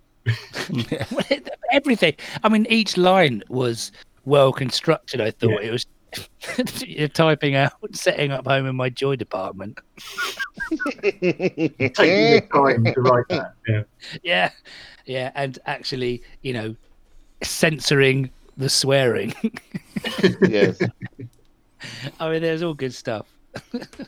Everything. 1.73 2.15
I 2.45 2.49
mean, 2.49 2.67
each 2.69 2.97
line 2.97 3.43
was 3.49 3.91
well 4.25 4.53
constructed. 4.53 5.21
I 5.21 5.31
thought 5.33 5.63
Yeah. 5.63 5.69
it 5.69 5.73
was. 5.73 5.87
You're 6.81 7.09
typing 7.09 7.55
out, 7.55 7.73
setting 7.93 8.33
up 8.33 8.47
home 8.47 8.67
in 8.67 8.77
my 8.77 8.91
joy 8.91 9.17
department. 9.17 9.79
Taking 11.01 11.75
the 11.79 12.49
time 12.53 12.85
to 12.85 13.01
write 13.01 13.25
that. 13.29 13.55
Yeah. 13.67 13.83
Yeah, 14.23 14.51
yeah, 15.07 15.31
and 15.35 15.59
actually, 15.67 16.23
you 16.43 16.53
know, 16.53 16.77
censoring 17.43 18.31
the 18.57 18.69
swearing. 18.69 19.35
yes. 20.43 20.79
I 22.19 22.31
mean, 22.31 22.43
there's 22.43 22.63
all 22.63 22.75
good 22.75 22.95
stuff. 22.95 23.27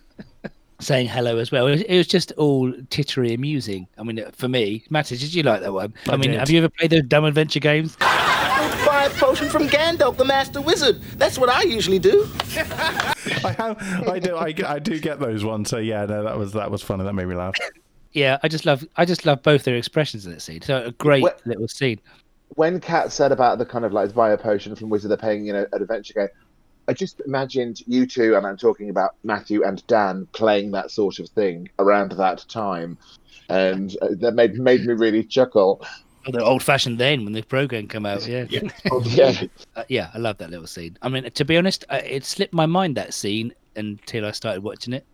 Saying 0.80 1.06
hello 1.06 1.38
as 1.38 1.52
well. 1.52 1.68
It 1.68 1.70
was, 1.72 1.82
it 1.82 1.96
was 1.96 2.06
just 2.08 2.32
all 2.32 2.72
tittery 2.90 3.34
amusing. 3.34 3.86
I 3.98 4.02
mean, 4.02 4.24
for 4.32 4.48
me, 4.48 4.84
Matty, 4.90 5.16
did 5.16 5.32
you 5.32 5.44
like 5.44 5.60
that 5.60 5.72
one? 5.72 5.94
I, 6.08 6.12
I 6.12 6.16
mean, 6.16 6.32
did. 6.32 6.40
have 6.40 6.50
you 6.50 6.58
ever 6.58 6.68
played 6.68 6.90
those 6.90 7.04
dumb 7.04 7.24
adventure 7.24 7.60
games? 7.60 7.96
By 9.02 9.08
potion 9.08 9.48
from 9.48 9.66
Gandalf, 9.66 10.16
the 10.16 10.24
Master 10.24 10.60
Wizard. 10.60 11.02
That's 11.16 11.36
what 11.36 11.48
I 11.48 11.62
usually 11.62 11.98
do. 11.98 12.28
I 12.56 13.52
have, 13.58 14.08
I 14.08 14.20
do, 14.20 14.36
I, 14.36 14.54
I 14.64 14.78
do 14.78 15.00
get 15.00 15.18
those 15.18 15.44
ones. 15.44 15.70
So 15.70 15.78
yeah, 15.78 16.04
no, 16.04 16.22
that 16.22 16.38
was 16.38 16.52
that 16.52 16.70
was 16.70 16.82
funny. 16.82 17.02
That 17.02 17.12
made 17.12 17.26
me 17.26 17.34
laugh. 17.34 17.56
Yeah, 18.12 18.38
I 18.44 18.48
just 18.48 18.64
love 18.64 18.86
I 18.96 19.04
just 19.04 19.26
love 19.26 19.42
both 19.42 19.64
their 19.64 19.74
expressions 19.74 20.24
in 20.24 20.30
that 20.30 20.40
scene. 20.40 20.62
So 20.62 20.84
a 20.84 20.92
great 20.92 21.24
Well- 21.24 21.34
little 21.44 21.66
scene. 21.66 21.98
when 22.50 22.78
Cat 22.78 23.10
said 23.10 23.32
about 23.32 23.58
the 23.58 23.66
kind 23.66 23.84
of 23.84 23.92
like 23.92 24.14
bio 24.14 24.36
potion 24.36 24.76
from 24.76 24.88
Wizard 24.88 25.10
of 25.10 25.18
Paying, 25.18 25.46
you 25.46 25.52
know, 25.52 25.66
an 25.72 25.82
adventure 25.82 26.14
game, 26.14 26.28
I 26.86 26.92
just 26.92 27.20
imagined 27.26 27.80
you 27.88 28.06
two, 28.06 28.36
and 28.36 28.46
I'm 28.46 28.56
talking 28.56 28.88
about 28.88 29.16
Matthew 29.24 29.64
and 29.64 29.84
Dan 29.88 30.28
playing 30.32 30.70
that 30.72 30.92
sort 30.92 31.18
of 31.18 31.28
thing 31.30 31.68
around 31.80 32.12
that 32.12 32.44
time, 32.48 32.96
and 33.48 33.96
uh, 34.00 34.10
that 34.20 34.34
made 34.34 34.54
made 34.60 34.84
me 34.84 34.94
really 34.94 35.24
chuckle. 35.24 35.84
Oh, 36.26 36.30
the 36.30 36.42
old 36.44 36.62
fashioned 36.62 36.98
then 36.98 37.24
when 37.24 37.32
the 37.32 37.42
program 37.42 37.88
came 37.88 38.06
out. 38.06 38.26
Yeah. 38.26 38.46
Yeah. 38.48 38.60
Yeah, 39.04 39.42
Uh, 39.76 39.84
yeah, 39.88 40.10
I 40.14 40.18
love 40.18 40.38
that 40.38 40.50
little 40.50 40.66
scene. 40.66 40.96
I 41.02 41.08
mean, 41.08 41.28
to 41.30 41.44
be 41.44 41.56
honest, 41.56 41.84
uh, 41.90 42.00
it 42.04 42.24
slipped 42.24 42.54
my 42.54 42.66
mind 42.66 42.96
that 42.96 43.12
scene 43.14 43.52
until 43.76 44.26
I 44.26 44.30
started 44.32 44.62
watching 44.62 44.92
it. 44.92 45.06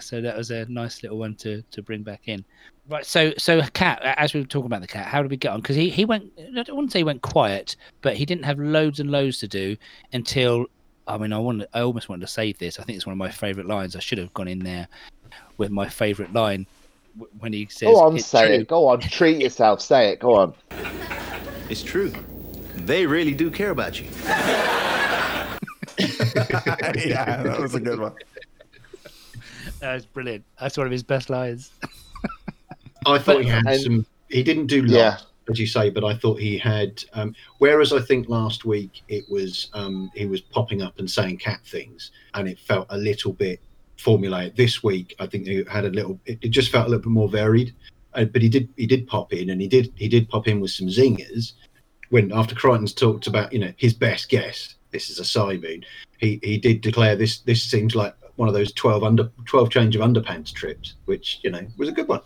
So 0.00 0.20
that 0.20 0.36
was 0.36 0.50
a 0.50 0.64
nice 0.66 1.02
little 1.02 1.18
one 1.18 1.34
to, 1.36 1.62
to 1.62 1.82
bring 1.82 2.02
back 2.02 2.22
in. 2.26 2.44
Right. 2.88 3.04
So, 3.04 3.32
so 3.38 3.60
cat. 3.74 4.00
As 4.02 4.34
we 4.34 4.40
were 4.40 4.46
talking 4.46 4.66
about 4.66 4.80
the 4.82 4.86
cat, 4.86 5.06
how 5.06 5.20
did 5.22 5.30
we 5.30 5.36
get 5.36 5.52
on? 5.52 5.60
Because 5.60 5.76
he, 5.76 5.88
he 5.90 6.04
went. 6.04 6.30
I 6.38 6.62
don't 6.62 6.76
want 6.76 6.90
to 6.90 6.92
say 6.92 7.00
he 7.00 7.04
went 7.04 7.22
quiet, 7.22 7.76
but 8.02 8.16
he 8.16 8.24
didn't 8.24 8.44
have 8.44 8.58
loads 8.58 9.00
and 9.00 9.10
loads 9.10 9.38
to 9.40 9.48
do 9.48 9.76
until. 10.12 10.66
I 11.06 11.18
mean, 11.18 11.32
I 11.34 11.38
wanted. 11.38 11.68
I 11.74 11.80
almost 11.80 12.08
wanted 12.08 12.22
to 12.22 12.32
save 12.32 12.58
this. 12.58 12.78
I 12.78 12.84
think 12.84 12.96
it's 12.96 13.04
one 13.06 13.12
of 13.12 13.18
my 13.18 13.30
favourite 13.30 13.68
lines. 13.68 13.96
I 13.96 14.00
should 14.00 14.18
have 14.18 14.32
gone 14.34 14.48
in 14.48 14.60
there 14.60 14.86
with 15.58 15.70
my 15.70 15.88
favourite 15.88 16.32
line 16.32 16.66
w- 16.66 16.73
when 17.38 17.52
he 17.52 17.66
says, 17.70 17.88
go 17.88 18.00
on, 18.00 18.16
"It's 18.16 18.26
say 18.26 18.46
true." 18.46 18.54
it. 18.56 18.68
Go 18.68 18.86
on, 18.88 19.00
treat 19.00 19.40
yourself. 19.40 19.80
Say 19.80 20.10
it. 20.10 20.20
Go 20.20 20.34
on. 20.34 20.54
It's 21.68 21.82
true. 21.82 22.12
They 22.76 23.06
really 23.06 23.34
do 23.34 23.50
care 23.50 23.70
about 23.70 24.00
you. 24.00 24.06
yeah, 25.98 27.42
that 27.42 27.58
was 27.60 27.74
a 27.74 27.80
good 27.80 28.00
one. 28.00 28.12
That 29.80 29.94
was 29.94 30.06
brilliant. 30.06 30.44
That's 30.60 30.76
one 30.76 30.86
of 30.86 30.92
his 30.92 31.02
best 31.02 31.30
lines. 31.30 31.70
I 33.06 33.18
thought 33.18 33.42
he 33.42 33.48
had 33.48 33.66
And- 33.66 33.80
some. 33.80 34.06
He 34.28 34.42
didn't 34.42 34.66
do 34.66 34.80
lots, 34.82 34.92
Yeah. 34.92 35.18
as 35.50 35.58
you 35.60 35.66
say, 35.66 35.90
but 35.90 36.02
I 36.02 36.14
thought 36.16 36.40
he 36.40 36.58
had. 36.58 37.04
Um, 37.12 37.34
whereas 37.58 37.92
I 37.92 38.00
think 38.00 38.28
last 38.28 38.64
week 38.64 39.02
it 39.08 39.24
was 39.30 39.68
um, 39.74 40.10
he 40.14 40.26
was 40.26 40.40
popping 40.40 40.82
up 40.82 40.98
and 40.98 41.08
saying 41.08 41.36
cat 41.38 41.60
things, 41.66 42.10
and 42.32 42.48
it 42.48 42.58
felt 42.58 42.86
a 42.90 42.96
little 42.98 43.32
bit 43.32 43.60
formulaic. 43.98 44.56
This 44.56 44.82
week, 44.82 45.14
I 45.18 45.26
think 45.26 45.46
he 45.46 45.64
had 45.70 45.84
a 45.84 45.90
little. 45.90 46.20
It, 46.26 46.38
it 46.42 46.48
just 46.48 46.70
felt 46.70 46.86
a 46.86 46.90
little 46.90 47.02
bit 47.02 47.12
more 47.12 47.28
varied. 47.28 47.74
Uh, 48.14 48.24
but 48.24 48.42
he 48.42 48.48
did 48.48 48.68
he 48.76 48.86
did 48.86 49.06
pop 49.06 49.32
in, 49.32 49.50
and 49.50 49.60
he 49.60 49.68
did 49.68 49.92
he 49.96 50.08
did 50.08 50.28
pop 50.28 50.46
in 50.48 50.60
with 50.60 50.70
some 50.70 50.88
zingers. 50.88 51.52
When 52.10 52.32
after 52.32 52.54
Kryten's 52.54 52.94
talked 52.94 53.26
about 53.26 53.52
you 53.52 53.58
know 53.58 53.72
his 53.76 53.94
best 53.94 54.28
guess, 54.28 54.76
this 54.90 55.10
is 55.10 55.18
a 55.18 55.24
Psi 55.24 55.56
moon. 55.56 55.84
He 56.18 56.38
he 56.42 56.58
did 56.58 56.80
declare 56.80 57.16
this 57.16 57.40
this 57.40 57.62
seems 57.62 57.94
like 57.94 58.14
one 58.36 58.48
of 58.48 58.54
those 58.54 58.72
twelve 58.72 59.02
under 59.02 59.30
twelve 59.46 59.70
change 59.70 59.96
of 59.96 60.02
underpants 60.02 60.52
trips, 60.52 60.94
which 61.06 61.40
you 61.42 61.50
know 61.50 61.66
was 61.76 61.88
a 61.88 61.92
good 61.92 62.08
one. 62.08 62.20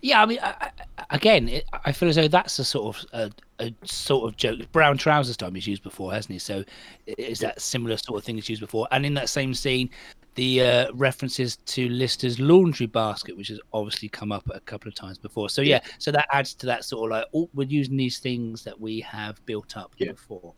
Yeah, 0.00 0.20
I 0.20 0.26
mean, 0.26 0.40
I, 0.42 0.70
I, 0.98 1.04
again, 1.10 1.48
it, 1.48 1.64
I 1.84 1.92
feel 1.92 2.08
as 2.08 2.16
though 2.16 2.26
that's 2.26 2.58
a 2.58 2.64
sort 2.64 2.96
of 2.96 3.04
a, 3.12 3.64
a 3.64 3.86
sort 3.86 4.28
of 4.28 4.36
joke. 4.36 4.60
Brown 4.72 4.98
trousers 4.98 5.36
time 5.36 5.54
he's 5.54 5.66
used 5.66 5.84
before, 5.84 6.12
hasn't 6.12 6.32
he? 6.32 6.38
So 6.40 6.64
is 7.06 7.38
that 7.38 7.60
similar 7.60 7.96
sort 7.96 8.18
of 8.18 8.24
thing 8.24 8.34
he's 8.34 8.48
used 8.48 8.62
before? 8.62 8.88
And 8.90 9.06
in 9.06 9.14
that 9.14 9.28
same 9.28 9.54
scene, 9.54 9.90
the 10.34 10.62
uh, 10.62 10.92
references 10.94 11.56
to 11.56 11.88
Lister's 11.88 12.40
laundry 12.40 12.86
basket, 12.86 13.36
which 13.36 13.48
has 13.48 13.60
obviously 13.72 14.08
come 14.08 14.32
up 14.32 14.42
a 14.50 14.60
couple 14.60 14.88
of 14.88 14.94
times 14.94 15.18
before. 15.18 15.48
So 15.50 15.60
yeah, 15.62 15.80
so 15.98 16.10
that 16.12 16.26
adds 16.32 16.54
to 16.54 16.66
that 16.66 16.84
sort 16.84 17.10
of 17.10 17.18
like, 17.18 17.26
oh, 17.34 17.50
we're 17.54 17.68
using 17.68 17.96
these 17.96 18.18
things 18.18 18.64
that 18.64 18.78
we 18.80 19.00
have 19.00 19.44
built 19.46 19.76
up 19.76 19.92
Yeah. 19.98 20.12
before. 20.12 20.54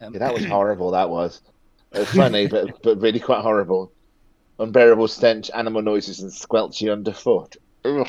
Um, 0.00 0.12
Yeah, 0.14 0.20
that 0.20 0.34
was 0.34 0.44
horrible. 0.56 0.90
That 0.90 1.08
was. 1.10 1.42
It 1.92 2.00
was 2.00 2.10
funny, 2.10 2.46
but 2.46 2.82
but 2.82 3.00
really 3.00 3.20
quite 3.20 3.42
horrible. 3.42 3.92
Unbearable 4.58 5.08
stench, 5.08 5.50
animal 5.54 5.82
noises, 5.82 6.20
and 6.22 6.30
squelchy 6.30 6.90
underfoot. 6.92 7.56
Ugh. 7.84 8.08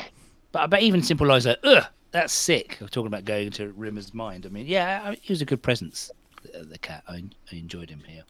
But 0.52 0.70
but 0.70 0.80
even 0.82 1.02
simple 1.02 1.26
lines 1.26 1.44
like, 1.46 1.58
ugh, 1.64 1.84
that's 2.12 2.32
sick. 2.32 2.78
We're 2.80 2.86
talking 2.88 3.08
about 3.08 3.24
going 3.24 3.46
into 3.48 3.72
Rimmer's 3.72 4.14
mind. 4.14 4.46
I 4.46 4.48
mean, 4.48 4.66
yeah, 4.66 5.02
I 5.04 5.16
he 5.20 5.32
was 5.32 5.42
a 5.42 5.44
good 5.44 5.62
presence, 5.62 6.10
the, 6.42 6.64
the 6.64 6.78
cat. 6.78 7.02
I, 7.08 7.24
I 7.52 7.56
enjoyed 7.56 7.90
him 7.90 8.02
here. 8.06 8.22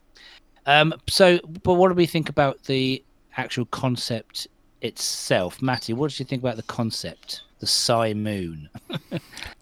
Um, 0.66 0.94
so, 1.08 1.38
but 1.62 1.74
what 1.74 1.88
do 1.88 1.94
we 1.94 2.06
think 2.06 2.28
about 2.28 2.64
the 2.64 3.02
actual 3.36 3.66
concept 3.66 4.48
itself? 4.82 5.62
Matty, 5.62 5.92
what 5.92 6.10
did 6.10 6.18
you 6.18 6.26
think 6.26 6.42
about 6.42 6.56
the 6.56 6.62
concept? 6.64 7.42
The 7.60 7.66
Psi 7.66 8.12
Moon. 8.14 8.68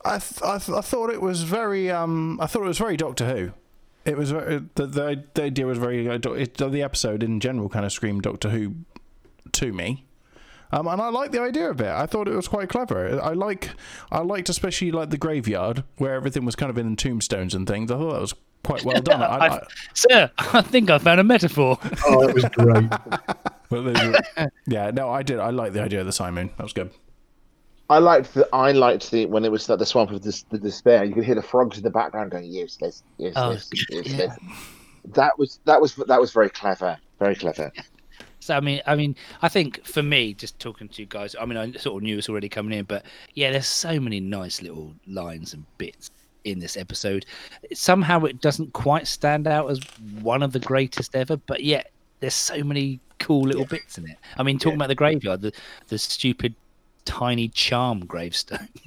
I, 0.04 0.18
th- 0.18 0.42
I, 0.42 0.58
th- 0.58 0.76
I 0.76 0.80
thought 0.80 1.10
it 1.10 1.22
was 1.22 1.42
very 1.44 1.90
um 1.90 2.40
I 2.40 2.46
thought 2.46 2.62
it 2.62 2.68
was 2.68 2.78
very 2.78 2.96
Doctor 2.96 3.26
Who. 3.26 3.52
It 4.04 4.16
was 4.16 4.32
very, 4.32 4.62
the, 4.74 4.86
the 4.86 5.24
the 5.34 5.42
idea 5.44 5.66
was 5.66 5.78
very 5.78 6.08
uh, 6.08 6.18
it, 6.32 6.56
the 6.56 6.82
episode 6.82 7.22
in 7.22 7.38
general 7.38 7.68
kind 7.68 7.84
of 7.84 7.92
screamed 7.92 8.22
Doctor 8.22 8.50
Who 8.50 8.74
to 9.52 9.72
me. 9.72 10.04
Um, 10.72 10.88
and 10.88 11.00
I 11.00 11.08
like 11.08 11.30
the 11.30 11.40
idea 11.40 11.70
of 11.70 11.80
it. 11.80 11.86
I 11.86 12.06
thought 12.06 12.26
it 12.26 12.34
was 12.34 12.48
quite 12.48 12.68
clever. 12.68 13.20
I 13.22 13.32
like, 13.32 13.70
I 14.10 14.20
liked 14.20 14.48
especially 14.48 14.90
like 14.90 15.10
the 15.10 15.16
graveyard 15.16 15.84
where 15.98 16.14
everything 16.14 16.44
was 16.44 16.56
kind 16.56 16.68
of 16.68 16.76
in 16.76 16.96
tombstones 16.96 17.54
and 17.54 17.64
things. 17.64 17.92
I 17.92 17.96
thought 17.96 18.12
that 18.12 18.20
was 18.20 18.34
quite 18.64 18.84
well 18.84 19.00
done. 19.00 19.22
I, 19.22 19.26
I, 19.26 19.48
I- 19.58 19.66
Sir, 19.92 20.30
I 20.38 20.62
think 20.62 20.90
I 20.90 20.98
found 20.98 21.20
a 21.20 21.24
metaphor. 21.24 21.78
Oh, 22.06 22.28
it 22.28 22.34
was 22.34 22.44
great. 22.46 22.90
well, 23.70 23.82
there's- 23.84 24.50
yeah, 24.66 24.90
no, 24.90 25.10
I 25.10 25.22
did. 25.22 25.38
I 25.38 25.50
like 25.50 25.72
the 25.72 25.82
idea 25.82 26.00
of 26.00 26.06
the 26.06 26.12
Psi 26.12 26.30
moon. 26.30 26.50
That 26.56 26.62
was 26.64 26.72
good. 26.72 26.90
I 27.90 27.98
liked 27.98 28.32
the 28.34 28.48
I 28.52 28.72
liked 28.72 29.10
the 29.10 29.26
when 29.26 29.44
it 29.44 29.52
was 29.52 29.68
at 29.68 29.78
the 29.78 29.84
swamp 29.86 30.10
of 30.10 30.22
this, 30.22 30.42
the 30.44 30.58
despair. 30.58 31.04
You 31.04 31.12
could 31.14 31.24
hear 31.24 31.34
the 31.34 31.42
frogs 31.42 31.76
in 31.76 31.84
the 31.84 31.90
background 31.90 32.30
going 32.30 32.44
useless, 32.50 33.02
useless, 33.18 33.70
useless. 33.90 34.34
That 35.14 35.38
was 35.38 35.60
that 35.66 35.80
was 35.80 35.94
that 35.96 36.18
was 36.18 36.32
very 36.32 36.48
clever, 36.48 36.96
very 37.18 37.34
clever. 37.34 37.70
So 38.40 38.56
I 38.56 38.60
mean, 38.60 38.80
I 38.86 38.94
mean, 38.94 39.16
I 39.42 39.48
think 39.50 39.84
for 39.86 40.02
me, 40.02 40.32
just 40.32 40.58
talking 40.58 40.88
to 40.88 41.02
you 41.02 41.06
guys, 41.06 41.36
I 41.38 41.44
mean, 41.44 41.58
I 41.58 41.72
sort 41.72 41.96
of 41.98 42.02
knew 42.02 42.16
it's 42.18 42.28
already 42.28 42.48
coming 42.48 42.78
in, 42.78 42.86
but 42.86 43.04
yeah, 43.34 43.50
there's 43.50 43.66
so 43.66 44.00
many 44.00 44.18
nice 44.18 44.62
little 44.62 44.94
lines 45.06 45.52
and 45.52 45.64
bits 45.76 46.10
in 46.44 46.58
this 46.58 46.76
episode. 46.76 47.26
Somehow 47.72 48.24
it 48.24 48.40
doesn't 48.40 48.72
quite 48.72 49.06
stand 49.06 49.46
out 49.46 49.70
as 49.70 49.80
one 50.20 50.42
of 50.42 50.52
the 50.52 50.60
greatest 50.60 51.16
ever, 51.16 51.36
but 51.36 51.62
yet 51.64 51.90
there's 52.20 52.34
so 52.34 52.62
many 52.62 53.00
cool 53.18 53.42
little 53.42 53.64
bits 53.64 53.98
in 53.98 54.08
it. 54.08 54.16
I 54.38 54.42
mean, 54.42 54.58
talking 54.58 54.76
about 54.76 54.88
the 54.88 54.94
graveyard, 54.94 55.42
the 55.42 55.52
the 55.88 55.98
stupid 55.98 56.54
tiny 57.04 57.48
charm 57.48 58.06
gravestone. 58.06 58.68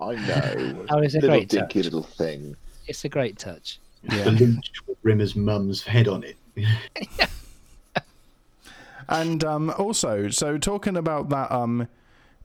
I 0.00 0.14
know. 0.14 0.86
Oh, 0.90 0.98
it's 0.98 1.14
a 1.14 1.18
little 1.18 1.30
great 1.30 1.48
dinky 1.48 1.80
touch. 1.80 1.84
little 1.84 2.02
thing. 2.02 2.54
It's 2.86 3.04
a 3.04 3.08
great 3.08 3.38
touch. 3.38 3.80
The 4.04 4.30
lynch 4.30 4.70
with 4.86 4.96
Rimmer's 5.02 5.34
mum's 5.34 5.82
head 5.82 6.06
on 6.06 6.24
it. 6.24 6.36
And 9.08 9.42
um, 9.42 9.70
also, 9.78 10.28
so 10.28 10.58
talking 10.58 10.96
about 10.96 11.30
that 11.30 11.50
um, 11.50 11.88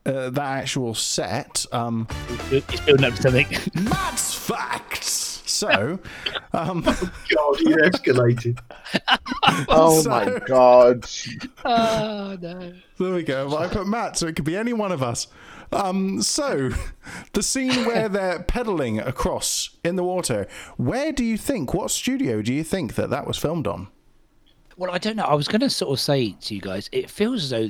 uh, 0.06 0.30
that 0.32 0.40
actual 0.42 0.94
set, 0.94 1.66
um, 1.72 2.08
He's 2.50 2.82
building 2.82 3.06
up 3.06 3.14
to 3.16 3.22
something. 3.22 3.48
Matt's 3.84 4.34
facts. 4.34 5.42
So, 5.46 6.00
um, 6.54 6.82
God, 6.82 7.58
he 7.60 7.68
escalated. 7.68 8.60
Oh 9.70 10.02
So- 10.02 10.10
my 10.10 10.40
god! 10.48 11.06
oh 11.66 12.38
no. 12.42 12.74
There 13.00 13.14
we 13.14 13.24
go. 13.24 13.48
Well, 13.48 13.58
I 13.60 13.68
put 13.68 13.88
Matt, 13.88 14.18
so 14.18 14.28
it 14.28 14.36
could 14.36 14.46
be 14.46 14.56
any 14.58 14.74
one 14.74 14.92
of 14.92 15.04
us. 15.04 15.28
Um, 15.72 16.22
so, 16.22 16.70
the 17.34 17.44
scene 17.44 17.86
where 17.86 18.08
they're 18.10 18.44
pedaling 18.44 19.00
across 19.00 19.70
in 19.84 19.96
the 19.96 20.04
water, 20.04 20.48
where 20.78 21.12
do 21.12 21.24
you 21.24 21.38
think, 21.38 21.74
what 21.74 21.92
studio 21.92 22.42
do 22.42 22.54
you 22.54 22.64
think 22.64 22.96
that 22.96 23.10
that 23.10 23.26
was 23.28 23.38
filmed 23.38 23.68
on? 23.68 23.88
Well, 24.78 24.92
I 24.92 24.98
don't 24.98 25.16
know. 25.16 25.24
I 25.24 25.34
was 25.36 25.48
going 25.48 25.62
to 25.62 25.70
sort 25.70 25.92
of 25.94 26.00
say 26.00 26.32
to 26.32 26.56
you 26.56 26.62
guys, 26.62 26.90
it 26.92 27.10
feels 27.10 27.44
as 27.46 27.50
though 27.52 27.70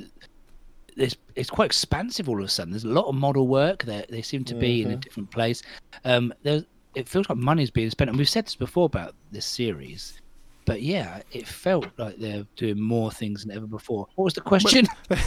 it's, 0.98 1.16
it's 1.36 1.50
quite 1.50 1.66
expansive 1.66 2.30
all 2.30 2.40
of 2.40 2.46
a 2.46 2.50
sudden. 2.50 2.72
There's 2.72 2.84
a 2.84 2.90
lot 2.90 3.06
of 3.06 3.16
model 3.16 3.48
work. 3.48 3.84
They 3.84 4.06
they 4.10 4.22
seem 4.22 4.44
to 4.46 4.56
be 4.56 4.84
in 4.84 4.92
a 4.92 4.96
different 4.96 5.32
place. 5.32 5.62
Um, 6.06 6.34
there, 6.44 6.64
it 6.96 7.10
feels 7.10 7.28
like 7.30 7.38
money's 7.38 7.72
being 7.72 7.90
spent, 7.90 8.10
and 8.10 8.18
we've 8.18 8.30
said 8.30 8.46
this 8.46 8.56
before 8.56 8.86
about 8.86 9.16
this 9.32 9.46
series. 9.46 10.20
But 10.66 10.82
yeah, 10.82 11.22
it 11.32 11.48
felt 11.48 11.88
like 11.98 12.18
they're 12.18 12.46
doing 12.56 12.80
more 12.80 13.12
things 13.12 13.44
than 13.44 13.56
ever 13.56 13.68
before. 13.68 14.08
What 14.16 14.26
was 14.26 14.34
the 14.34 14.42
question? 14.42 14.88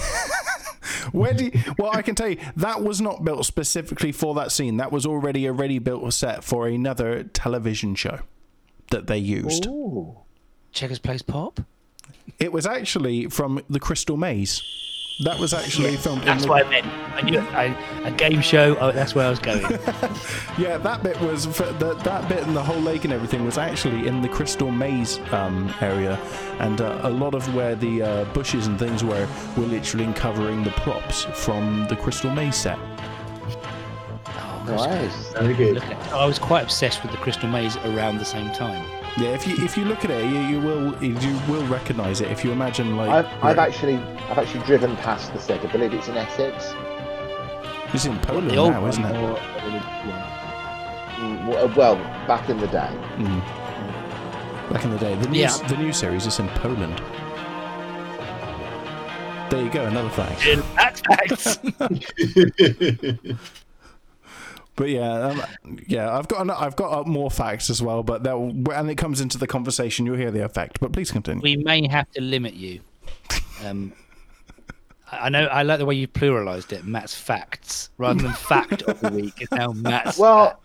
Where 1.12 1.34
do 1.34 1.44
you, 1.46 1.52
well, 1.78 1.90
I 1.92 2.02
can 2.02 2.14
tell 2.14 2.28
you 2.28 2.38
that 2.56 2.82
was 2.82 3.00
not 3.00 3.24
built 3.24 3.44
specifically 3.44 4.12
for 4.12 4.34
that 4.34 4.50
scene. 4.50 4.78
That 4.78 4.90
was 4.90 5.04
already 5.04 5.46
a 5.46 5.52
ready 5.52 5.78
built 5.78 6.12
set 6.14 6.42
for 6.42 6.66
another 6.66 7.24
television 7.24 7.94
show 7.94 8.20
that 8.90 9.06
they 9.06 9.18
used. 9.18 9.66
Checkers 10.72 10.98
Place 10.98 11.22
Pop. 11.22 11.60
It 12.38 12.52
was 12.52 12.66
actually 12.66 13.28
from 13.28 13.62
the 13.68 13.80
Crystal 13.80 14.16
Maze. 14.16 14.62
That 15.20 15.38
was 15.38 15.54
actually 15.54 15.96
filmed. 15.96 16.24
That's 16.24 16.42
in 16.42 16.48
the, 16.48 16.52
what 16.52 16.66
I 16.66 16.68
meant. 16.68 16.86
I 16.86 17.20
knew 17.22 17.38
I, 17.38 17.64
a 18.04 18.10
game 18.10 18.42
show. 18.42 18.76
Oh, 18.78 18.92
that's 18.92 19.14
where 19.14 19.26
I 19.26 19.30
was 19.30 19.38
going. 19.38 19.64
Yeah, 20.58 20.78
that 20.78 21.02
bit 21.02 21.20
was 21.20 21.44
for 21.44 21.70
the, 21.74 21.94
that 21.94 22.28
bit 22.30 22.42
and 22.42 22.56
the 22.56 22.62
whole 22.62 22.80
lake 22.80 23.04
and 23.04 23.12
everything 23.12 23.44
was 23.44 23.58
actually 23.58 24.06
in 24.06 24.22
the 24.22 24.28
Crystal 24.28 24.70
Maze 24.70 25.18
um, 25.32 25.72
area, 25.82 26.18
and 26.60 26.80
uh, 26.80 27.00
a 27.02 27.10
lot 27.10 27.34
of 27.34 27.54
where 27.54 27.74
the 27.74 28.02
uh, 28.02 28.24
bushes 28.32 28.66
and 28.66 28.78
things 28.78 29.04
were 29.04 29.28
were 29.56 29.66
literally 29.66 30.10
covering 30.14 30.64
the 30.64 30.70
props 30.70 31.24
from 31.24 31.86
the 31.88 31.96
Crystal 31.96 32.30
Maze 32.30 32.56
set. 32.56 32.78
Nice. 34.66 35.32
Very 35.32 35.54
good. 35.54 35.74
Look 35.74 35.84
I 36.12 36.26
was 36.26 36.38
quite 36.38 36.62
obsessed 36.64 37.02
with 37.02 37.12
the 37.12 37.18
Crystal 37.18 37.48
Maze 37.48 37.76
around 37.78 38.18
the 38.18 38.24
same 38.24 38.50
time. 38.52 38.84
Yeah, 39.18 39.30
if 39.30 39.46
you 39.46 39.54
if 39.64 39.76
you 39.76 39.84
look 39.84 40.04
at 40.04 40.10
it, 40.10 40.24
you, 40.30 40.38
you 40.40 40.60
will 40.60 41.02
you 41.02 41.14
will 41.48 41.64
recognise 41.68 42.20
it. 42.20 42.30
If 42.30 42.44
you 42.44 42.52
imagine 42.52 42.96
like 42.96 43.08
I've, 43.10 43.44
I've 43.44 43.58
actually 43.58 43.96
I've 44.28 44.38
actually 44.38 44.64
driven 44.64 44.94
past 44.96 45.32
the 45.32 45.38
set. 45.38 45.64
I 45.64 45.72
believe 45.72 45.94
it's 45.94 46.08
in 46.08 46.16
Essex. 46.16 46.74
it's 47.94 48.04
in 48.04 48.18
Poland 48.20 48.50
the 48.50 48.56
old 48.56 48.72
now, 48.72 48.86
isn't 48.86 49.04
it? 49.04 49.16
or- 49.16 49.38
Mm, 51.16 51.74
Well, 51.76 51.96
back 52.26 52.50
in 52.50 52.58
the 52.58 52.66
day. 52.66 52.90
Mm. 53.16 53.40
Back 54.70 54.84
in 54.84 54.90
the 54.90 54.98
day, 54.98 55.14
the 55.14 55.28
new 55.28 55.40
Yeah. 55.40 55.56
the 55.68 55.76
new 55.78 55.92
series 55.92 56.26
is 56.26 56.38
in 56.38 56.48
Poland. 56.48 57.00
There 59.48 59.62
you 59.62 59.70
go, 59.70 59.86
another 59.86 60.10
fact. 60.10 60.44
That's 60.76 61.00
facts. 61.00 61.58
But 64.76 64.90
yeah, 64.90 65.10
um, 65.10 65.42
yeah, 65.86 66.16
I've 66.16 66.28
got 66.28 66.42
an- 66.42 66.50
I've 66.50 66.76
got 66.76 66.92
uh, 66.92 67.08
more 67.08 67.30
facts 67.30 67.70
as 67.70 67.82
well, 67.82 68.02
but 68.02 68.22
that 68.24 68.36
and 68.36 68.90
it 68.90 68.96
comes 68.96 69.20
into 69.22 69.38
the 69.38 69.46
conversation, 69.46 70.04
you'll 70.04 70.16
hear 70.18 70.30
the 70.30 70.44
effect. 70.44 70.80
But 70.80 70.92
please 70.92 71.10
continue. 71.10 71.42
we 71.42 71.56
may 71.56 71.88
have 71.88 72.10
to 72.12 72.20
limit 72.20 72.52
you. 72.54 72.80
Um, 73.64 73.92
I 75.10 75.16
I 75.26 75.28
know 75.30 75.44
I 75.46 75.62
like 75.62 75.78
the 75.78 75.86
way 75.86 75.94
you 75.94 76.06
pluralized 76.06 76.72
it. 76.72 76.84
Matt's 76.84 77.14
facts 77.14 77.90
rather 77.96 78.22
than 78.22 78.32
fact 78.32 78.82
of 78.82 79.00
the 79.00 79.10
week. 79.10 79.34
It's 79.40 79.52
now 79.52 79.72
Matt's. 79.72 80.18
Well, 80.18 80.60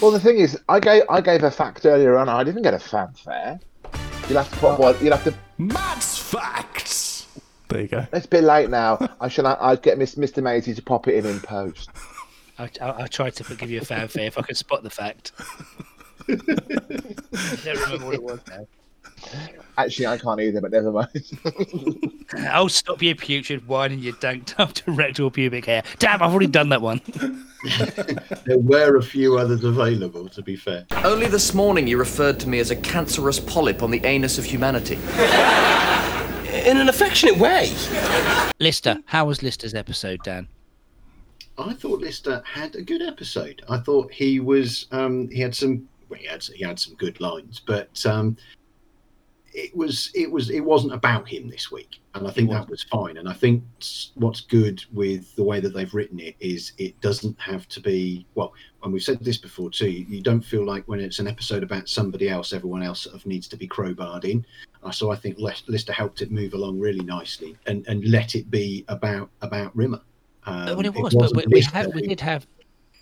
well, 0.00 0.10
the 0.10 0.20
thing 0.20 0.38
is, 0.38 0.58
I 0.70 0.80
gave 0.80 1.02
I 1.10 1.20
gave 1.20 1.42
a 1.42 1.50
fact 1.50 1.84
earlier 1.84 2.16
on. 2.16 2.28
And 2.30 2.38
I 2.38 2.44
didn't 2.44 2.62
get 2.62 2.72
a 2.72 2.78
fanfare. 2.78 3.60
You'll 4.28 4.38
have 4.42 4.50
to 4.50 4.56
put 4.56 4.78
one. 4.78 4.96
You'll 5.02 5.14
have 5.14 5.24
to. 5.24 5.34
Matt's 5.58 6.16
facts. 6.16 7.26
There 7.68 7.82
you 7.82 7.88
go. 7.88 8.06
It's 8.12 8.24
a 8.24 8.28
bit 8.28 8.44
late 8.44 8.70
now. 8.70 8.98
I 9.20 9.28
shall. 9.28 9.46
I 9.46 9.76
get 9.76 9.98
Miss, 9.98 10.14
Mr. 10.14 10.42
Maisie 10.42 10.72
to 10.74 10.80
pop 10.82 11.08
it 11.08 11.16
in 11.16 11.26
in 11.30 11.40
post. 11.40 11.90
I, 12.58 12.70
I, 12.80 13.02
I 13.02 13.06
tried 13.06 13.34
to 13.36 13.54
give 13.54 13.70
you 13.70 13.80
a 13.80 13.84
fanfare 13.84 14.26
if 14.26 14.38
I 14.38 14.42
could 14.42 14.56
spot 14.56 14.82
the 14.82 14.90
fact. 14.90 15.32
I 16.28 16.34
don't 17.64 17.80
remember 17.80 18.06
what 18.06 18.14
it 18.14 18.22
was 18.22 18.40
now. 18.48 18.66
Actually, 19.76 20.06
I 20.06 20.18
can't 20.18 20.40
either, 20.40 20.60
but 20.60 20.70
never 20.70 20.92
mind. 20.92 22.20
I'll 22.48 22.68
stop 22.68 23.02
your 23.02 23.16
putrid 23.16 23.66
wine 23.66 23.92
and 23.92 24.02
your 24.02 24.12
danked 24.14 24.54
up 24.58 24.72
to 24.74 24.92
rectal 24.92 25.30
pubic 25.30 25.64
hair. 25.64 25.82
Damn, 25.98 26.22
I've 26.22 26.30
already 26.30 26.46
done 26.46 26.68
that 26.68 26.80
one. 26.80 27.00
there 28.44 28.58
were 28.58 28.96
a 28.96 29.02
few 29.02 29.36
others 29.36 29.64
available, 29.64 30.28
to 30.28 30.42
be 30.42 30.56
fair. 30.56 30.86
Only 31.02 31.26
this 31.26 31.54
morning 31.54 31.88
you 31.88 31.98
referred 31.98 32.38
to 32.40 32.48
me 32.48 32.60
as 32.60 32.70
a 32.70 32.76
cancerous 32.76 33.40
polyp 33.40 33.82
on 33.82 33.90
the 33.90 34.04
anus 34.04 34.38
of 34.38 34.44
humanity. 34.44 34.94
In 36.54 36.76
an 36.76 36.88
affectionate 36.88 37.36
way. 37.36 37.72
Lister, 38.60 38.98
how 39.06 39.24
was 39.24 39.42
Lister's 39.42 39.74
episode, 39.74 40.20
Dan? 40.22 40.46
I 41.56 41.72
thought 41.74 42.00
Lister 42.00 42.42
had 42.44 42.74
a 42.74 42.82
good 42.82 43.02
episode. 43.02 43.62
I 43.68 43.78
thought 43.78 44.12
he 44.12 44.40
was 44.40 44.86
um, 44.90 45.28
he 45.28 45.40
had 45.40 45.54
some 45.54 45.88
well, 46.08 46.18
he 46.18 46.26
had 46.26 46.42
he 46.42 46.64
had 46.64 46.78
some 46.78 46.94
good 46.94 47.20
lines, 47.20 47.60
but 47.64 48.04
um, 48.06 48.36
it 49.54 49.74
was 49.74 50.10
it 50.14 50.30
was 50.30 50.50
it 50.50 50.60
wasn't 50.60 50.92
about 50.92 51.28
him 51.28 51.48
this 51.48 51.70
week, 51.70 52.00
and 52.14 52.26
I 52.26 52.32
think 52.32 52.50
that 52.50 52.68
was 52.68 52.82
fine. 52.82 53.18
And 53.18 53.28
I 53.28 53.32
think 53.34 53.62
what's 54.14 54.40
good 54.40 54.84
with 54.92 55.34
the 55.36 55.44
way 55.44 55.60
that 55.60 55.72
they've 55.72 55.94
written 55.94 56.18
it 56.18 56.34
is 56.40 56.72
it 56.76 57.00
doesn't 57.00 57.38
have 57.38 57.68
to 57.68 57.80
be 57.80 58.26
well. 58.34 58.52
And 58.82 58.92
we've 58.92 59.02
said 59.02 59.20
this 59.20 59.38
before 59.38 59.70
too. 59.70 59.90
You, 59.90 60.20
don't 60.20 60.44
feel 60.44 60.66
like 60.66 60.86
when 60.88 61.00
it's 61.00 61.20
an 61.20 61.28
episode 61.28 61.62
about 61.62 61.88
somebody 61.88 62.28
else, 62.28 62.52
everyone 62.52 62.82
else 62.82 63.02
sort 63.02 63.14
of 63.14 63.24
needs 63.26 63.46
to 63.48 63.56
be 63.56 63.68
crowbarred 63.68 64.24
in. 64.24 64.44
Uh, 64.82 64.90
so 64.90 65.10
I 65.10 65.16
think 65.16 65.38
Lister 65.38 65.92
helped 65.92 66.20
it 66.20 66.32
move 66.32 66.52
along 66.54 66.80
really 66.80 67.04
nicely 67.04 67.56
and, 67.66 67.86
and 67.86 68.04
let 68.04 68.34
it 68.34 68.50
be 68.50 68.84
about 68.88 69.30
about 69.40 69.74
Rimmer. 69.76 70.00
Um, 70.46 70.66
well, 70.66 70.80
it 70.80 70.86
it 70.86 70.94
was, 70.94 71.14
but 71.14 71.46
we, 71.46 71.54
we 71.54 71.60
had 71.60 71.94
we 71.94 72.02
did 72.02 72.20
have 72.20 72.46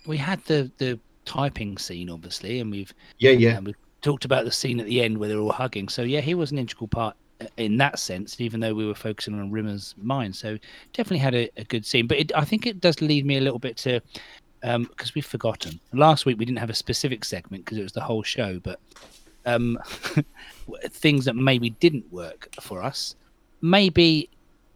we 0.05 0.17
had 0.17 0.43
the 0.45 0.71
the 0.77 0.99
typing 1.25 1.77
scene 1.77 2.09
obviously, 2.09 2.59
and 2.59 2.71
we've 2.71 2.93
Yeah, 3.19 3.31
yeah. 3.31 3.57
and 3.57 3.67
we've 3.67 3.75
talked 4.01 4.25
about 4.25 4.45
the 4.45 4.51
scene 4.51 4.79
at 4.79 4.85
the 4.85 5.01
end 5.01 5.17
where 5.17 5.29
they're 5.29 5.39
all 5.39 5.51
hugging. 5.51 5.89
So 5.89 6.03
yeah, 6.03 6.21
he 6.21 6.35
was 6.35 6.51
an 6.51 6.57
integral 6.57 6.87
part 6.87 7.15
uh, 7.41 7.45
in 7.57 7.77
that 7.77 7.99
sense, 7.99 8.39
even 8.39 8.59
though 8.59 8.73
we 8.73 8.85
were 8.85 8.95
focusing 8.95 9.39
on 9.39 9.51
Rimmer's 9.51 9.95
mind. 9.97 10.35
So 10.35 10.57
definitely 10.93 11.19
had 11.19 11.35
a, 11.35 11.49
a 11.57 11.63
good 11.63 11.85
scene. 11.85 12.07
But 12.07 12.17
it, 12.17 12.31
I 12.35 12.45
think 12.45 12.65
it 12.65 12.81
does 12.81 13.01
lead 13.01 13.25
me 13.25 13.37
a 13.37 13.41
little 13.41 13.59
bit 13.59 13.77
to 13.77 14.01
because 14.61 15.13
we've 15.13 15.25
forgotten. 15.25 15.79
Last 15.91 16.25
week 16.25 16.37
we 16.39 16.45
didn't 16.45 16.59
have 16.59 16.69
a 16.69 16.75
specific 16.75 17.25
segment 17.25 17.65
because 17.65 17.77
it 17.77 17.83
was 17.83 17.91
the 17.91 18.01
whole 18.01 18.23
show, 18.23 18.59
but 18.59 18.79
um, 19.45 19.77
things 20.89 21.25
that 21.25 21.35
maybe 21.35 21.71
didn't 21.71 22.11
work 22.11 22.47
for 22.61 22.81
us. 22.81 23.15
Maybe 23.61 24.29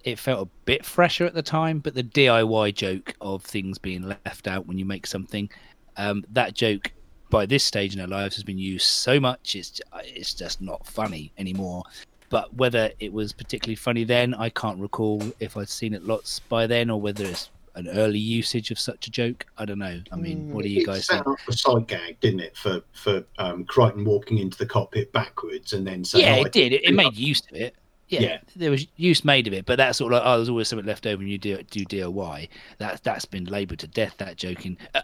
it 0.08 0.18
felt 0.18 0.48
a 0.48 0.52
bit 0.64 0.86
fresher 0.86 1.26
at 1.26 1.34
the 1.34 1.42
time, 1.42 1.80
but 1.80 1.94
the 1.94 2.04
DIY 2.04 2.74
joke 2.74 3.14
of 3.20 3.44
things 3.44 3.78
being 3.78 4.04
left 4.04 4.48
out 4.48 4.66
when 4.66 4.78
you 4.78 4.86
make 4.86 5.06
something, 5.06 5.50
um, 5.98 6.24
that 6.32 6.54
joke 6.54 6.94
by 7.30 7.46
this 7.46 7.66
stage 7.66 7.94
in 7.94 8.00
our 8.00 8.08
lives 8.08 8.36
has 8.36 8.44
been 8.46 8.58
used 8.58 8.86
so 8.86 9.20
much 9.20 9.54
it's 9.54 9.82
it's 10.06 10.34
just 10.34 10.62
not 10.62 10.88
funny 10.88 11.34
anymore. 11.38 11.84
But 12.30 12.54
whether 12.54 12.90
it 13.02 13.12
was 13.12 13.34
particularly 13.34 13.76
funny 13.76 14.06
then, 14.06 14.34
I 14.34 14.50
can't 14.50 14.80
recall 14.80 15.22
if 15.42 15.58
I'd 15.58 15.68
seen 15.68 15.94
it 15.94 16.06
lots 16.06 16.40
by 16.40 16.68
then 16.68 16.90
or 16.90 17.02
whether 17.02 17.26
it's 17.26 17.50
an 17.76 17.90
early 17.90 18.18
usage 18.18 18.72
of 18.72 18.80
such 18.80 19.08
a 19.08 19.12
joke. 19.12 19.46
I 19.58 19.66
don't 19.66 19.80
know. 19.80 20.02
I 20.14 20.16
mean, 20.16 20.54
what 20.54 20.64
do 20.64 20.70
you 20.70 20.84
it 20.84 20.86
guys 20.86 21.08
think? 21.08 21.26
a 21.50 21.52
side 21.52 21.86
gag, 21.88 22.18
didn't 22.22 22.40
it, 22.40 22.56
for 22.56 22.82
for 22.94 23.26
um, 23.40 23.66
Kryten 23.66 24.06
walking 24.06 24.38
into 24.38 24.58
the 24.58 24.66
cockpit 24.66 25.12
backwards 25.12 25.74
and 25.74 25.86
then 25.86 26.06
saying, 26.06 26.24
yeah, 26.24 26.36
"Oh, 26.36 26.44
I 26.44 26.46
it 26.46 26.54
did. 26.54 26.72
It, 26.72 26.86
it 26.86 26.94
made 26.94 27.18
use 27.18 27.42
of 27.52 27.58
it. 27.58 27.76
Yeah, 28.10 28.22
Yeah. 28.22 28.38
there 28.56 28.72
was 28.72 28.88
use 28.96 29.26
made 29.26 29.48
of 29.48 29.54
it, 29.54 29.66
but 29.66 29.78
that's 29.78 29.98
sort 29.98 30.14
of 30.14 30.20
like, 30.20 30.28
oh, 30.28 30.38
there's 30.38 30.50
always 30.50 30.68
something 30.68 30.86
left 30.86 31.06
over 31.06 31.18
when 31.18 31.28
you 31.28 31.38
do 31.38 31.62
do 31.64 31.86
DIY. 31.86 32.48
That 32.78 33.04
that's 33.04 33.26
been 33.26 33.46
laboured 33.46 33.80
to 33.80 33.88
death. 33.88 34.16
That 34.18 34.38
joking, 34.38 34.78
uh, 34.96 35.02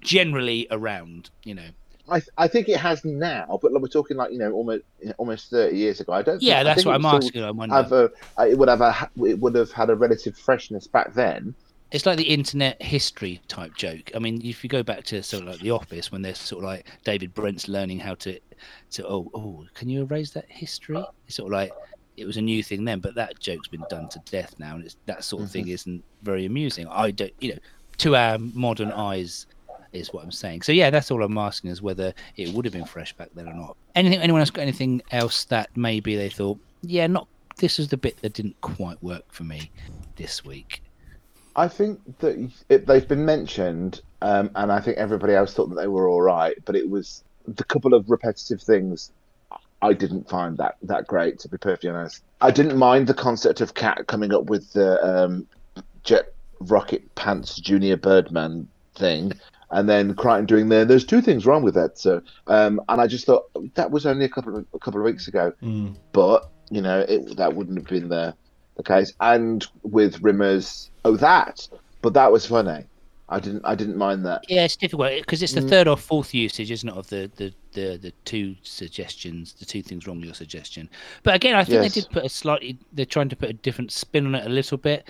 generally 0.00 0.66
around, 0.70 1.30
you 1.44 1.54
know. 1.54 1.68
I, 2.08 2.22
I 2.38 2.46
think 2.48 2.68
it 2.68 2.78
has 2.78 3.04
now, 3.04 3.58
but 3.60 3.72
like, 3.72 3.82
we're 3.82 3.88
talking 3.88 4.16
like 4.16 4.32
you 4.32 4.38
know 4.38 4.52
almost 4.52 4.84
almost 5.18 5.50
thirty 5.50 5.76
years 5.76 6.00
ago. 6.00 6.12
I 6.12 6.22
don't. 6.22 6.40
Yeah, 6.40 6.62
think, 6.62 6.66
that's 6.66 6.86
what 6.86 6.94
I'm 6.94 7.04
asking. 7.04 7.42
I'm 7.42 7.56
wondering. 7.56 7.82
Have 7.82 7.92
a, 7.92 8.10
it 8.48 8.56
would 8.56 8.68
have 8.68 8.80
a 8.80 9.10
it 9.24 9.38
would 9.40 9.54
have 9.54 9.72
had 9.72 9.90
a 9.90 9.94
relative 9.96 10.36
freshness 10.36 10.86
back 10.86 11.14
then. 11.14 11.54
It's 11.92 12.04
like 12.04 12.16
the 12.16 12.24
internet 12.24 12.82
history 12.82 13.40
type 13.48 13.74
joke. 13.74 14.10
I 14.14 14.18
mean, 14.18 14.40
if 14.44 14.64
you 14.64 14.68
go 14.70 14.82
back 14.82 15.04
to 15.04 15.22
sort 15.22 15.44
of 15.44 15.50
like 15.50 15.60
The 15.60 15.70
Office, 15.70 16.10
when 16.10 16.20
there's 16.22 16.38
sort 16.38 16.64
of 16.64 16.70
like 16.70 16.86
David 17.04 17.32
Brent's 17.32 17.68
learning 17.68 18.00
how 18.00 18.14
to, 18.16 18.40
to 18.92 19.06
oh 19.06 19.30
oh, 19.34 19.64
can 19.74 19.88
you 19.88 20.02
erase 20.02 20.30
that 20.32 20.46
history? 20.48 21.02
It's 21.26 21.36
sort 21.36 21.52
of 21.52 21.58
like 21.58 21.72
it 22.16 22.26
was 22.26 22.36
a 22.36 22.42
new 22.42 22.62
thing 22.62 22.84
then, 22.84 23.00
but 23.00 23.14
that 23.14 23.38
joke's 23.38 23.68
been 23.68 23.84
done 23.90 24.08
to 24.08 24.18
death 24.30 24.54
now, 24.58 24.74
and 24.74 24.84
it's 24.84 24.96
that 25.06 25.24
sort 25.24 25.42
of 25.42 25.50
thing 25.50 25.68
isn't 25.68 26.02
very 26.22 26.46
amusing. 26.46 26.86
I 26.88 27.10
don't, 27.10 27.32
you 27.40 27.52
know, 27.52 27.58
to 27.98 28.16
our 28.16 28.38
modern 28.38 28.92
eyes, 28.92 29.46
is 29.92 30.12
what 30.12 30.24
I'm 30.24 30.32
saying. 30.32 30.62
So 30.62 30.72
yeah, 30.72 30.90
that's 30.90 31.10
all 31.10 31.22
I'm 31.22 31.38
asking 31.38 31.70
is 31.70 31.82
whether 31.82 32.12
it 32.36 32.50
would 32.50 32.64
have 32.64 32.74
been 32.74 32.84
fresh 32.84 33.12
back 33.14 33.30
then 33.34 33.48
or 33.48 33.54
not. 33.54 33.76
Anything? 33.94 34.20
Anyone 34.20 34.40
else 34.40 34.50
got 34.50 34.62
anything 34.62 35.02
else 35.10 35.44
that 35.44 35.70
maybe 35.76 36.16
they 36.16 36.28
thought, 36.28 36.58
yeah, 36.82 37.06
not 37.06 37.26
this 37.56 37.78
is 37.78 37.88
the 37.88 37.96
bit 37.96 38.18
that 38.22 38.34
didn't 38.34 38.60
quite 38.60 39.02
work 39.02 39.24
for 39.32 39.44
me 39.44 39.70
this 40.16 40.44
week. 40.44 40.82
I 41.54 41.68
think 41.68 42.00
that 42.18 42.50
it, 42.68 42.86
they've 42.86 43.08
been 43.08 43.24
mentioned, 43.24 44.02
um, 44.20 44.50
and 44.56 44.70
I 44.70 44.80
think 44.80 44.98
everybody 44.98 45.34
else 45.34 45.54
thought 45.54 45.70
that 45.70 45.76
they 45.76 45.88
were 45.88 46.08
all 46.08 46.20
right. 46.20 46.56
But 46.66 46.76
it 46.76 46.88
was 46.88 47.24
the 47.46 47.64
couple 47.64 47.94
of 47.94 48.10
repetitive 48.10 48.60
things 48.60 49.12
I 49.82 49.92
didn't 49.92 50.28
find 50.28 50.56
that 50.58 50.76
that 50.82 51.06
great. 51.06 51.38
To 51.40 51.48
be 51.48 51.58
perfectly 51.58 51.90
honest, 51.90 52.22
I 52.40 52.50
didn't 52.50 52.78
mind 52.78 53.06
the 53.06 53.14
concept 53.14 53.60
of 53.60 53.74
Cat 53.74 54.06
coming 54.06 54.32
up 54.32 54.44
with 54.44 54.72
the 54.72 55.02
um, 55.04 55.46
Jet 56.02 56.32
Rocket 56.60 57.14
Pants 57.14 57.56
Junior 57.56 57.96
Birdman 57.96 58.68
thing, 58.94 59.32
and 59.70 59.88
then 59.88 60.14
Kryten 60.14 60.46
doing 60.46 60.68
there. 60.70 60.84
There's 60.84 61.04
two 61.04 61.20
things 61.20 61.44
wrong 61.44 61.62
with 61.62 61.74
that. 61.74 61.98
So, 61.98 62.22
um, 62.46 62.80
and 62.88 63.00
I 63.00 63.06
just 63.06 63.26
thought 63.26 63.44
that 63.74 63.90
was 63.90 64.06
only 64.06 64.24
a 64.24 64.28
couple 64.30 64.56
of 64.56 64.66
a 64.72 64.78
couple 64.78 65.00
of 65.00 65.04
weeks 65.04 65.28
ago, 65.28 65.52
but 66.12 66.50
you 66.70 66.80
know 66.80 67.00
it, 67.00 67.36
that 67.36 67.54
wouldn't 67.54 67.76
have 67.78 67.86
been 67.86 68.08
the 68.08 68.34
the 68.76 68.82
case. 68.82 69.12
And 69.20 69.64
with 69.82 70.20
Rimmer's, 70.22 70.90
oh 71.04 71.16
that, 71.16 71.68
but 72.02 72.14
that 72.14 72.32
was 72.32 72.46
funny. 72.46 72.84
I 73.28 73.40
didn't 73.40 73.62
I 73.64 73.74
didn't 73.74 73.96
mind 73.98 74.24
that. 74.24 74.44
Yeah, 74.48 74.64
it's 74.64 74.76
difficult 74.76 75.10
because 75.18 75.42
it's 75.42 75.52
the 75.52 75.60
Mm. 75.60 75.68
third 75.68 75.88
or 75.88 75.96
fourth 75.96 76.32
usage, 76.32 76.70
isn't 76.70 76.88
it, 76.88 76.94
of 76.94 77.08
the, 77.08 77.28
the, 77.36 77.52
the, 77.76 77.98
the 78.00 78.12
two 78.24 78.56
suggestions, 78.62 79.52
the 79.52 79.64
two 79.64 79.82
things 79.82 80.06
wrong 80.06 80.16
with 80.16 80.24
your 80.24 80.34
suggestion. 80.34 80.88
But 81.22 81.34
again, 81.36 81.54
I 81.54 81.62
think 81.62 81.82
Yes. 81.82 81.94
they 81.94 82.00
did 82.00 82.10
put 82.10 82.24
a 82.24 82.28
slightly, 82.28 82.78
they're 82.94 83.06
trying 83.06 83.28
to 83.28 83.36
put 83.36 83.50
a 83.50 83.52
different 83.52 83.92
spin 83.92 84.26
on 84.26 84.34
it 84.34 84.46
a 84.46 84.48
little 84.48 84.78
bit. 84.78 85.06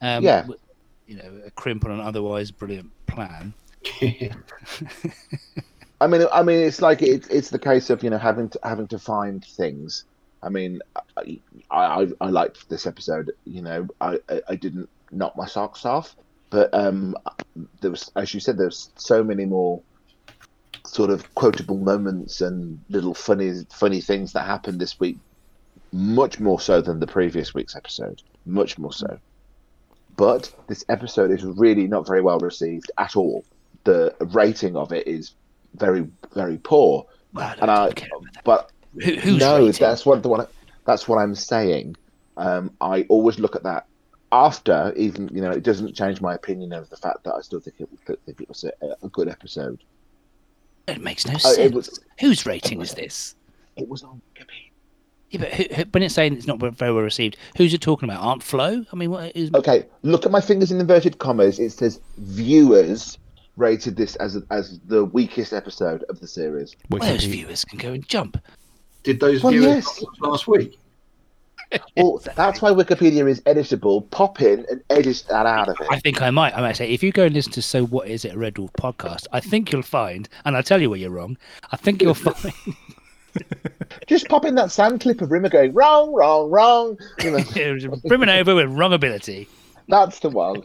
Um, 0.00 0.22
Yeah. 0.22 0.46
You 1.06 1.16
know, 1.16 1.40
a 1.44 1.50
crimp 1.50 1.84
on 1.84 1.90
an 1.90 2.00
otherwise 2.00 2.50
brilliant 2.52 2.90
plan. 3.06 3.52
I 6.00 6.06
mean, 6.06 6.26
I 6.32 6.42
mean, 6.42 6.60
it's 6.60 6.80
like 6.80 7.02
it's 7.02 7.28
it's 7.28 7.50
the 7.50 7.58
case 7.58 7.90
of 7.90 8.02
you 8.02 8.10
know 8.10 8.18
having 8.18 8.48
to 8.50 8.60
having 8.62 8.86
to 8.88 8.98
find 8.98 9.44
things. 9.44 10.04
I 10.42 10.48
mean, 10.48 10.80
I 11.16 11.38
I, 11.70 12.08
I 12.20 12.28
liked 12.28 12.68
this 12.68 12.86
episode. 12.86 13.32
You 13.44 13.62
know, 13.62 13.88
I, 14.00 14.18
I 14.28 14.42
I 14.50 14.56
didn't 14.56 14.88
knock 15.10 15.36
my 15.36 15.46
socks 15.46 15.84
off, 15.84 16.16
but 16.50 16.72
um, 16.72 17.16
there 17.80 17.90
was, 17.90 18.10
as 18.16 18.32
you 18.32 18.40
said, 18.40 18.56
there's 18.56 18.90
so 18.96 19.22
many 19.22 19.44
more 19.44 19.80
sort 20.92 21.10
of 21.10 21.34
quotable 21.34 21.78
moments 21.78 22.40
and 22.40 22.80
little 22.88 23.14
funny 23.14 23.64
funny 23.70 24.00
things 24.00 24.32
that 24.32 24.46
happened 24.46 24.80
this 24.80 25.00
week. 25.00 25.18
Much 25.92 26.40
more 26.40 26.60
so 26.60 26.80
than 26.80 27.00
the 27.00 27.06
previous 27.06 27.52
week's 27.54 27.76
episode. 27.76 28.22
Much 28.46 28.78
more 28.78 28.92
so. 28.92 29.18
But 30.16 30.52
this 30.68 30.84
episode 30.88 31.30
is 31.30 31.42
really 31.44 31.86
not 31.86 32.06
very 32.06 32.22
well 32.22 32.38
received 32.38 32.90
at 32.98 33.16
all 33.16 33.44
the 33.84 34.14
rating 34.20 34.76
of 34.76 34.92
it 34.92 35.06
is 35.06 35.32
very 35.74 36.06
very 36.34 36.58
poor. 36.58 37.06
Well, 37.32 37.54
and 37.60 37.70
I, 37.70 37.92
but 38.44 38.70
Who, 38.94 39.14
who's 39.14 39.38
no, 39.38 39.66
rating? 39.66 39.80
that's 39.80 40.04
what 40.04 40.22
the 40.22 40.28
one. 40.28 40.46
That's 40.84 41.08
what 41.08 41.18
I'm 41.18 41.34
saying. 41.34 41.96
Um, 42.36 42.72
I 42.80 43.02
always 43.08 43.38
look 43.38 43.56
at 43.56 43.62
that 43.64 43.86
after, 44.32 44.92
even 44.96 45.28
you 45.28 45.40
know, 45.40 45.50
it 45.50 45.62
doesn't 45.62 45.94
change 45.94 46.20
my 46.20 46.34
opinion 46.34 46.72
of 46.72 46.88
the 46.90 46.96
fact 46.96 47.24
that 47.24 47.34
I 47.34 47.40
still 47.40 47.60
think 47.60 47.76
it, 47.80 47.88
think 48.26 48.40
it 48.40 48.48
was 48.48 48.64
a, 48.64 48.72
a 49.02 49.08
good 49.08 49.28
episode. 49.28 49.82
It 50.88 51.00
makes 51.00 51.26
no 51.26 51.34
Uh, 51.34 51.38
sense. 51.38 51.58
it 51.58 51.72
was- 51.72 52.00
Whose 52.20 52.46
rating 52.46 52.80
is 52.80 52.94
this? 52.94 53.34
It 53.76 53.88
was 53.88 54.02
on 54.02 54.20
Wikipedia. 54.34 54.70
Yeah, 55.30 55.40
but 55.40 55.52
who, 55.54 55.64
who, 55.74 55.82
when 55.92 56.02
it's 56.02 56.14
saying 56.14 56.34
it's 56.34 56.46
not 56.46 56.58
very 56.60 56.92
well 56.92 57.02
received, 57.02 57.38
who's 57.56 57.72
it 57.72 57.80
talking 57.80 58.08
about? 58.08 58.22
Aunt 58.22 58.42
Flo? 58.42 58.84
I 58.92 58.96
mean, 58.96 59.10
what 59.10 59.34
is? 59.34 59.50
Okay, 59.54 59.86
look 60.02 60.26
at 60.26 60.30
my 60.32 60.42
fingers 60.42 60.70
in 60.70 60.78
inverted 60.78 61.18
commas. 61.18 61.58
It 61.58 61.70
says 61.70 62.00
viewers 62.18 63.16
rated 63.56 63.96
this 63.96 64.14
as 64.16 64.36
as 64.50 64.78
the 64.86 65.04
weakest 65.06 65.52
episode 65.54 66.02
of 66.10 66.20
the 66.20 66.26
series. 66.28 66.76
Well, 66.90 67.00
those 67.00 67.24
viewers 67.24 67.64
can 67.64 67.78
go 67.78 67.92
and 67.92 68.06
jump. 68.06 68.36
Did 69.04 69.20
those 69.20 69.42
Well, 69.42 69.52
viewers 69.52 69.86
yes. 69.86 70.04
last 70.20 70.46
week? 70.48 70.78
Well, 71.96 72.22
that's 72.36 72.62
why 72.62 72.70
Wikipedia 72.70 73.28
is 73.28 73.40
editable. 73.42 74.08
Pop 74.10 74.40
in 74.40 74.64
and 74.70 74.82
edit 74.90 75.24
that 75.28 75.46
out 75.46 75.68
of 75.68 75.80
it. 75.80 75.86
I 75.90 75.98
think 76.00 76.22
I 76.22 76.30
might. 76.30 76.56
I 76.56 76.60
might 76.60 76.76
say, 76.76 76.90
if 76.90 77.02
you 77.02 77.12
go 77.12 77.24
and 77.24 77.34
listen 77.34 77.52
to 77.52 77.62
So 77.62 77.84
What 77.84 78.08
Is 78.08 78.24
It, 78.24 78.34
a 78.34 78.38
Red 78.38 78.54
Dwarf 78.54 78.72
podcast, 78.72 79.26
I 79.32 79.40
think 79.40 79.72
you'll 79.72 79.82
find, 79.82 80.28
and 80.44 80.56
I'll 80.56 80.62
tell 80.62 80.80
you 80.80 80.90
where 80.90 80.98
you're 80.98 81.10
wrong, 81.10 81.36
I 81.70 81.76
think 81.76 82.02
you'll 82.02 82.14
find 82.14 82.54
Just 84.06 84.28
pop 84.28 84.44
in 84.44 84.54
that 84.56 84.70
sound 84.70 85.00
clip 85.00 85.20
of 85.20 85.30
Rimmer 85.30 85.48
going 85.48 85.72
wrong, 85.72 86.12
wrong, 86.12 86.50
wrong. 86.50 86.98
You 87.22 87.30
know, 87.32 87.96
Brimming 88.04 88.28
over 88.28 88.54
with 88.54 88.70
wrong 88.70 88.92
ability. 88.92 89.48
that's 89.88 90.18
the 90.20 90.28
one. 90.30 90.62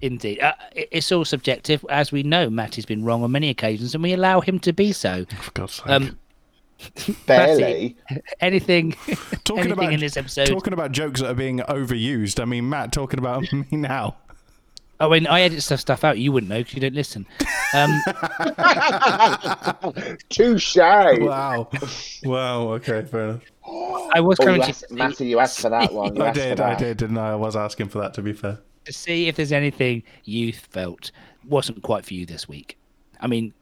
Indeed. 0.00 0.40
Uh, 0.40 0.54
it's 0.74 1.10
all 1.12 1.24
subjective. 1.24 1.84
As 1.88 2.12
we 2.12 2.22
know, 2.22 2.50
Matt 2.50 2.74
has 2.76 2.86
been 2.86 3.04
wrong 3.04 3.22
on 3.22 3.32
many 3.32 3.50
occasions, 3.50 3.94
and 3.94 4.02
we 4.02 4.12
allow 4.12 4.40
him 4.40 4.58
to 4.60 4.72
be 4.72 4.92
so. 4.92 5.24
For 5.40 5.50
God's 5.52 5.74
sake. 5.74 5.88
Um, 5.88 6.18
Barely. 7.26 7.96
Matty, 8.10 8.22
anything, 8.40 8.92
talking 9.44 9.58
anything 9.58 9.72
about 9.72 9.92
in 9.92 10.00
this 10.00 10.16
episode? 10.16 10.46
talking 10.46 10.72
about 10.72 10.92
jokes 10.92 11.20
that 11.20 11.30
are 11.30 11.34
being 11.34 11.58
overused. 11.60 12.40
I 12.40 12.44
mean, 12.44 12.68
Matt 12.68 12.92
talking 12.92 13.18
about 13.18 13.50
me 13.52 13.66
now. 13.72 14.16
Oh, 15.00 15.08
when 15.08 15.26
I 15.26 15.40
edit 15.42 15.60
stuff 15.62 15.80
stuff 15.80 16.04
out, 16.04 16.18
you 16.18 16.30
wouldn't 16.30 16.50
know 16.50 16.58
because 16.58 16.74
you 16.74 16.80
don't 16.80 16.94
listen. 16.94 17.26
Um, 17.74 18.00
Touche. 20.28 20.76
Wow. 20.76 21.68
wow. 22.24 22.68
Okay. 22.74 23.04
Fair 23.04 23.24
enough. 23.24 23.42
I 24.14 24.20
was 24.20 24.38
Oh, 24.40 24.44
going 24.44 24.56
you 24.60 24.62
to 24.62 24.68
asked, 24.68 24.90
Matty, 24.92 25.26
you 25.26 25.40
asked 25.40 25.60
for 25.60 25.70
that 25.70 25.92
one. 25.92 26.14
You 26.14 26.22
I 26.22 26.30
did. 26.30 26.60
I 26.60 26.74
did. 26.76 26.96
Didn't 26.98 27.18
I? 27.18 27.32
I 27.32 27.34
was 27.34 27.56
asking 27.56 27.88
for 27.88 27.98
that. 27.98 28.14
To 28.14 28.22
be 28.22 28.32
fair. 28.32 28.60
to 28.84 28.92
see 28.92 29.26
if 29.28 29.34
there's 29.36 29.52
anything 29.52 30.02
you 30.24 30.52
felt 30.52 31.10
wasn't 31.46 31.82
quite 31.82 32.04
for 32.04 32.14
you 32.14 32.24
this 32.24 32.48
week. 32.48 32.78
I 33.20 33.26
mean, 33.26 33.52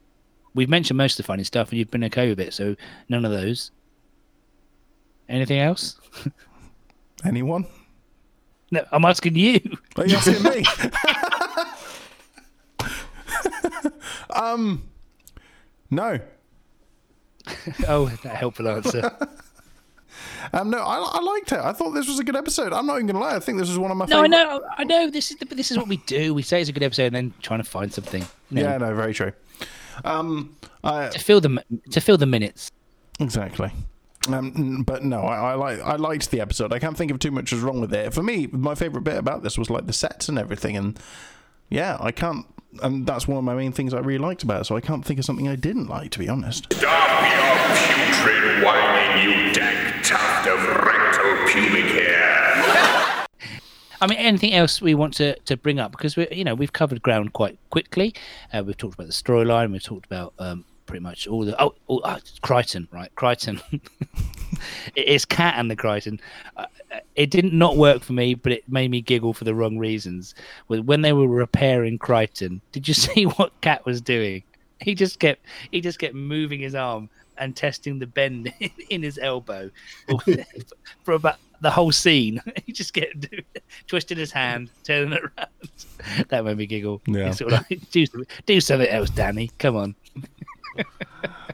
we've 0.55 0.69
mentioned 0.69 0.99
most 0.99 1.19
of 1.19 1.25
the 1.25 1.27
funny 1.27 1.45
stuff, 1.45 1.71
and 1.71 1.79
you've 1.79 1.91
been 1.91 2.05
okay 2.05 2.29
with 2.29 2.41
it, 2.41 2.55
so 2.55 2.77
none 3.09 3.25
of 3.25 3.31
those. 3.31 3.71
Anything 5.29 5.61
else? 5.61 5.97
Anyone? 7.25 7.67
No, 8.71 8.85
I'm 8.91 9.05
asking 9.05 9.37
you. 9.37 9.61
Are 9.97 10.07
you 10.07 10.17
asking 10.17 10.43
me? 10.43 10.65
um. 14.35 14.89
No. 15.91 16.21
oh, 17.89 18.07
that 18.23 18.37
helpful 18.37 18.69
answer. 18.69 19.11
Um, 20.53 20.71
no, 20.71 20.79
I, 20.79 20.99
I 20.99 21.21
liked 21.21 21.53
it. 21.53 21.59
I 21.59 21.73
thought 21.73 21.91
this 21.91 22.09
was 22.09 22.19
a 22.19 22.25
good 22.25 22.37
episode. 22.37 22.73
I'm 22.73 22.87
not 22.87 22.97
even 22.97 23.07
gonna 23.07 23.21
lie. 23.21 23.37
I 23.37 23.41
think 23.41 23.59
this 23.59 23.69
was 23.69 23.79
one 23.79 23.91
of 23.91 23.97
my. 23.97 24.07
no, 24.07 24.21
I 24.21 24.23
favorite. 24.23 24.31
know, 24.31 24.63
I 24.77 24.85
know. 24.85 25.11
This 25.11 25.31
is 25.31 25.37
the, 25.37 25.45
this 25.47 25.71
is 25.71 25.79
what 25.79 25.89
we 25.89 25.99
do. 25.99 26.35
We 26.35 26.43
say 26.43 26.61
it's 26.61 26.69
a 26.71 26.73
good 26.73 26.83
episode, 26.83 27.07
and 27.07 27.15
then 27.15 27.35
trying 27.43 27.61
to 27.61 27.69
find 27.69 27.93
something. 27.93 28.25
Know, 28.51 28.63
Yeah, 28.63 28.79
no, 28.79 28.95
very 28.95 29.15
true. 29.15 29.33
Um, 30.05 30.57
I, 30.85 31.09
to 31.09 31.19
fill 31.19 31.41
the 31.41 31.65
to 31.91 32.01
fill 32.01 32.17
the 32.17 32.27
minutes. 32.27 32.71
Exactly. 33.21 33.73
Um, 34.29 34.85
but 34.85 35.05
no, 35.05 35.23
I, 35.23 35.53
I 35.53 35.55
like 35.55 35.81
I 35.81 35.97
liked 35.97 36.31
the 36.31 36.41
episode. 36.41 36.73
I 36.73 36.79
can't 36.79 36.97
think 36.97 37.11
of 37.11 37.19
too 37.19 37.31
much 37.31 37.53
was 37.53 37.61
wrong 37.61 37.81
with 37.81 37.93
it. 37.93 38.15
For 38.15 38.23
me, 38.23 38.47
my 38.47 38.75
favorite 38.75 39.03
bit 39.03 39.17
about 39.17 39.43
this 39.43 39.59
was 39.59 39.69
like 39.69 39.87
the 39.87 39.93
sets 39.93 40.29
and 40.29 40.39
everything, 40.39 40.77
and 40.77 40.99
yeah, 41.71 41.97
I 42.01 42.13
can't. 42.13 42.47
And 42.83 43.07
that's 43.07 43.29
one 43.29 43.37
of 43.37 43.45
my 43.45 43.55
main 43.55 43.73
things 43.73 43.93
I 43.93 43.99
really 43.99 44.19
liked 44.19 44.43
about 44.43 44.63
it. 44.63 44.65
So 44.65 44.77
I 44.77 44.81
can't 44.81 45.05
think 45.05 45.19
of 45.19 45.27
something 45.27 45.47
I 45.47 45.57
didn't 45.57 45.89
like, 45.89 46.11
to 46.13 46.19
be 46.19 46.29
honest. 46.29 46.73
Stop 46.73 47.23
your 47.23 47.77
putrid 47.77 48.65
whining, 48.65 49.29
you 49.29 49.53
dank 49.53 50.03
tuft 50.03 50.49
of 50.49 50.59
rectal 50.87 51.49
pubic 51.49 51.85
hair. 51.85 51.92
I 54.03 54.07
mean, 54.09 54.19
anything 54.19 54.53
else 54.53 54.83
we 54.83 54.95
want 54.95 55.15
to, 55.15 55.39
to 55.41 55.57
bring 55.57 55.79
up 55.79 55.93
because 55.93 56.17
we, 56.17 56.27
you 56.33 56.43
know, 56.43 56.57
we've 56.57 56.73
covered 56.73 57.01
ground 57.03 57.33
quite 57.35 57.57
quickly. 57.71 58.15
Uh, 58.53 58.63
we've 58.65 58.77
talked 58.77 58.95
about 58.95 59.07
the 59.07 59.13
storyline. 59.13 59.71
We've 59.71 59.83
talked 59.83 60.07
about 60.07 60.35
um, 60.41 60.65
pretty 60.87 61.05
much 61.05 61.29
all 61.29 61.45
the 61.45 61.61
oh, 61.63 61.75
oh 61.89 61.99
uh, 61.99 62.19
Kryten, 62.43 62.89
right? 62.93 63.15
Kryten. 63.15 63.63
It's 64.95 65.25
Cat 65.25 65.55
and 65.57 65.71
the 65.71 65.77
Kryten. 65.77 66.21
Uh, 66.57 66.67
it 67.17 67.31
didn't 67.31 67.53
not 67.53 67.77
work 67.77 68.03
for 68.03 68.13
me, 68.13 68.35
but 68.35 68.53
it 68.53 68.69
made 68.69 68.91
me 68.91 69.01
giggle 69.01 69.33
for 69.33 69.45
the 69.45 69.55
wrong 69.55 69.79
reasons. 69.79 70.35
When 70.67 70.87
when 70.87 71.03
they 71.03 71.13
were 71.13 71.27
repairing 71.27 71.99
Kryten, 71.99 72.61
did 72.71 72.87
you 72.87 72.95
see 73.07 73.25
what 73.25 73.59
Cat 73.61 73.85
was 73.85 74.01
doing? 74.01 74.43
He 74.81 74.95
just 74.95 75.19
kept 75.19 75.45
he 75.71 75.81
just 75.81 75.99
kept 75.99 76.15
moving 76.15 76.61
his 76.61 76.75
arm 76.75 77.09
and 77.39 77.57
testing 77.57 77.99
the 77.99 78.07
bend 78.07 78.53
in 78.91 79.03
his 79.03 79.19
elbow 79.19 79.71
for 81.03 81.15
about 81.15 81.39
the 81.63 81.71
whole 81.71 81.93
scene. 81.93 82.41
He 82.67 82.73
just 82.73 82.93
kept 82.93 83.21
doing, 83.21 83.45
twisting 83.87 84.19
his 84.19 84.31
hand, 84.31 84.71
turning 84.85 85.15
it 85.15 85.23
around. 85.23 85.49
That 86.29 86.45
made 86.45 86.57
me 86.57 86.67
giggle. 86.67 87.01
Yeah. 87.07 87.29
It's 87.29 87.39
sort 87.39 87.53
of 87.53 87.65
like, 87.71 87.91
do, 87.91 88.05
do 88.45 88.61
something 88.61 88.89
else, 88.89 89.09
Danny. 89.11 89.51
Come 89.59 89.77
on. 89.77 89.95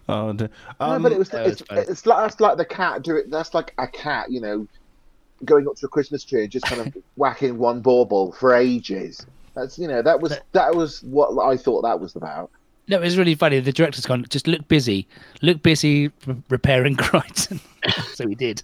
Oh, 0.08 0.32
d- 0.32 0.48
no, 0.80 0.86
um, 0.86 1.02
but 1.02 1.12
it 1.12 1.18
was, 1.18 1.28
it's, 1.34 1.62
was 1.68 1.88
it's 1.88 2.06
like 2.06 2.18
that's 2.22 2.40
like 2.40 2.56
the 2.56 2.64
cat 2.64 3.02
do 3.02 3.16
it. 3.16 3.30
That's 3.30 3.52
like 3.52 3.74
a 3.76 3.86
cat, 3.86 4.30
you 4.30 4.40
know, 4.40 4.66
going 5.44 5.68
up 5.68 5.76
to 5.76 5.86
a 5.86 5.88
Christmas 5.88 6.24
tree 6.24 6.44
and 6.44 6.50
just 6.50 6.64
kind 6.64 6.80
of 6.80 6.96
whacking 7.16 7.58
one 7.58 7.80
bauble 7.80 8.32
for 8.32 8.54
ages. 8.54 9.26
That's 9.54 9.78
you 9.78 9.86
know 9.86 10.00
that 10.00 10.20
was 10.20 10.38
that 10.52 10.74
was 10.74 11.02
what 11.02 11.38
I 11.46 11.58
thought 11.58 11.82
that 11.82 12.00
was 12.00 12.16
about. 12.16 12.50
No, 12.88 12.96
it 12.96 13.02
was 13.02 13.18
really 13.18 13.34
funny. 13.34 13.60
The 13.60 13.72
director's 13.72 14.06
gone, 14.06 14.24
just 14.30 14.46
look 14.46 14.66
busy. 14.66 15.06
Look 15.42 15.62
busy 15.62 16.10
repairing 16.48 16.96
Kryten. 16.96 17.60
so 18.14 18.26
he 18.26 18.34
did. 18.34 18.62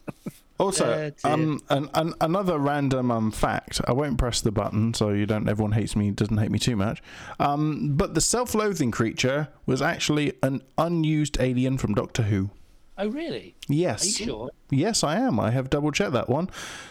Also, 0.58 1.12
Uh, 1.24 1.28
um, 1.28 1.60
an, 1.68 1.90
an, 1.94 2.14
another 2.20 2.58
random 2.58 3.10
um, 3.10 3.30
fact. 3.32 3.80
I 3.88 3.92
won't 3.92 4.18
press 4.18 4.40
the 4.40 4.52
button, 4.52 4.94
so 4.94 5.10
you 5.10 5.26
don't. 5.26 5.48
Everyone 5.48 5.72
hates 5.72 5.96
me. 5.96 6.10
Doesn't 6.12 6.38
hate 6.38 6.50
me 6.50 6.60
too 6.60 6.76
much. 6.76 7.02
Um, 7.40 7.96
but 7.96 8.14
the 8.14 8.20
self-loathing 8.20 8.92
creature 8.92 9.48
was 9.66 9.82
actually 9.82 10.34
an 10.42 10.62
unused 10.78 11.38
alien 11.40 11.76
from 11.76 11.94
Doctor 11.94 12.22
Who. 12.24 12.50
Oh, 12.96 13.08
really? 13.08 13.56
Yes. 13.66 14.04
Are 14.04 14.06
you 14.06 14.26
sure? 14.26 14.50
Yes, 14.70 15.02
I 15.02 15.16
am. 15.16 15.40
I 15.40 15.50
have 15.50 15.68
double 15.70 15.90
checked 15.90 16.12
that 16.12 16.28
one. 16.28 16.48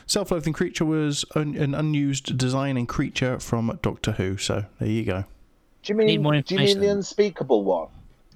Self-loathing 0.08 0.52
creature 0.52 0.84
was 0.84 1.24
an, 1.34 1.56
an 1.56 1.74
unused 1.74 2.38
design 2.38 2.76
and 2.76 2.90
creature 2.90 3.40
from 3.40 3.80
Doctor 3.82 4.12
Who. 4.12 4.36
So 4.36 4.66
there 4.80 4.90
you 4.90 5.06
go. 5.06 5.24
Do 5.84 5.94
you 5.94 5.98
mean 5.98 6.22
more 6.22 6.42
do 6.42 6.56
you 6.56 6.60
mean 6.60 6.80
the 6.80 6.90
unspeakable 6.90 7.64
one? 7.64 7.88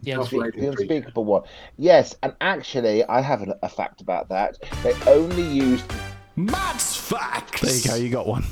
Yeah, 0.03 0.17
Off 0.19 0.27
it's- 0.27 0.41
radio 0.41 0.61
The 0.61 0.67
unspeakable 0.69 1.25
one. 1.25 1.43
Yes, 1.77 2.15
and 2.23 2.33
actually, 2.41 3.03
I 3.05 3.21
have 3.21 3.41
a, 3.41 3.57
a 3.63 3.69
fact 3.69 4.01
about 4.01 4.29
that. 4.29 4.57
They 4.83 4.93
only 5.07 5.43
used 5.43 5.85
Matt's 6.35 6.95
facts. 6.95 7.61
There 7.61 7.73
you 7.73 7.87
go. 7.89 7.95
You 7.95 8.09
got 8.09 8.27
one. 8.27 8.45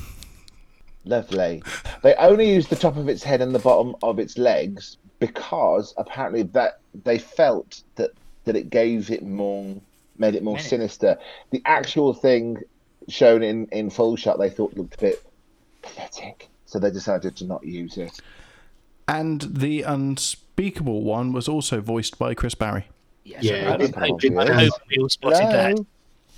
Lovely. 1.04 1.62
They 2.02 2.14
only 2.16 2.52
used 2.52 2.68
the 2.68 2.76
top 2.76 2.96
of 2.96 3.08
its 3.08 3.22
head 3.22 3.40
and 3.40 3.54
the 3.54 3.60
bottom 3.60 3.94
of 4.02 4.18
its 4.18 4.36
legs 4.38 4.96
because 5.20 5.94
apparently 5.96 6.42
that 6.42 6.80
they 7.04 7.18
felt 7.18 7.82
that 7.94 8.10
that 8.44 8.56
it 8.56 8.70
gave 8.70 9.10
it 9.10 9.22
more, 9.24 9.76
made 10.18 10.34
it 10.34 10.42
more 10.42 10.54
Menace. 10.54 10.68
sinister. 10.68 11.16
The 11.50 11.62
actual 11.64 12.12
thing 12.12 12.62
shown 13.08 13.42
in 13.44 13.66
in 13.66 13.88
full 13.90 14.16
shot, 14.16 14.38
they 14.38 14.50
thought 14.50 14.76
looked 14.76 14.94
a 14.94 14.98
bit 14.98 15.24
pathetic, 15.82 16.48
so 16.66 16.78
they 16.80 16.90
decided 16.90 17.36
to 17.36 17.44
not 17.44 17.64
use 17.64 17.96
it. 17.98 18.20
And 19.08 19.42
the 19.42 19.82
unspeakable 19.82 21.02
one 21.02 21.32
was 21.32 21.48
also 21.48 21.80
voiced 21.80 22.18
by 22.18 22.34
Chris 22.34 22.54
Barrie. 22.54 22.86
Yes, 23.24 23.42
Yeah, 23.44 23.72
I, 23.78 23.82
it- 23.82 23.96
I, 23.96 24.06
hope, 24.08 24.24
it- 24.24 24.36
I 24.36 24.52
hope 24.64 24.72
we 24.90 24.98
all 25.02 25.08
spotted 25.08 25.38
that. 25.38 25.84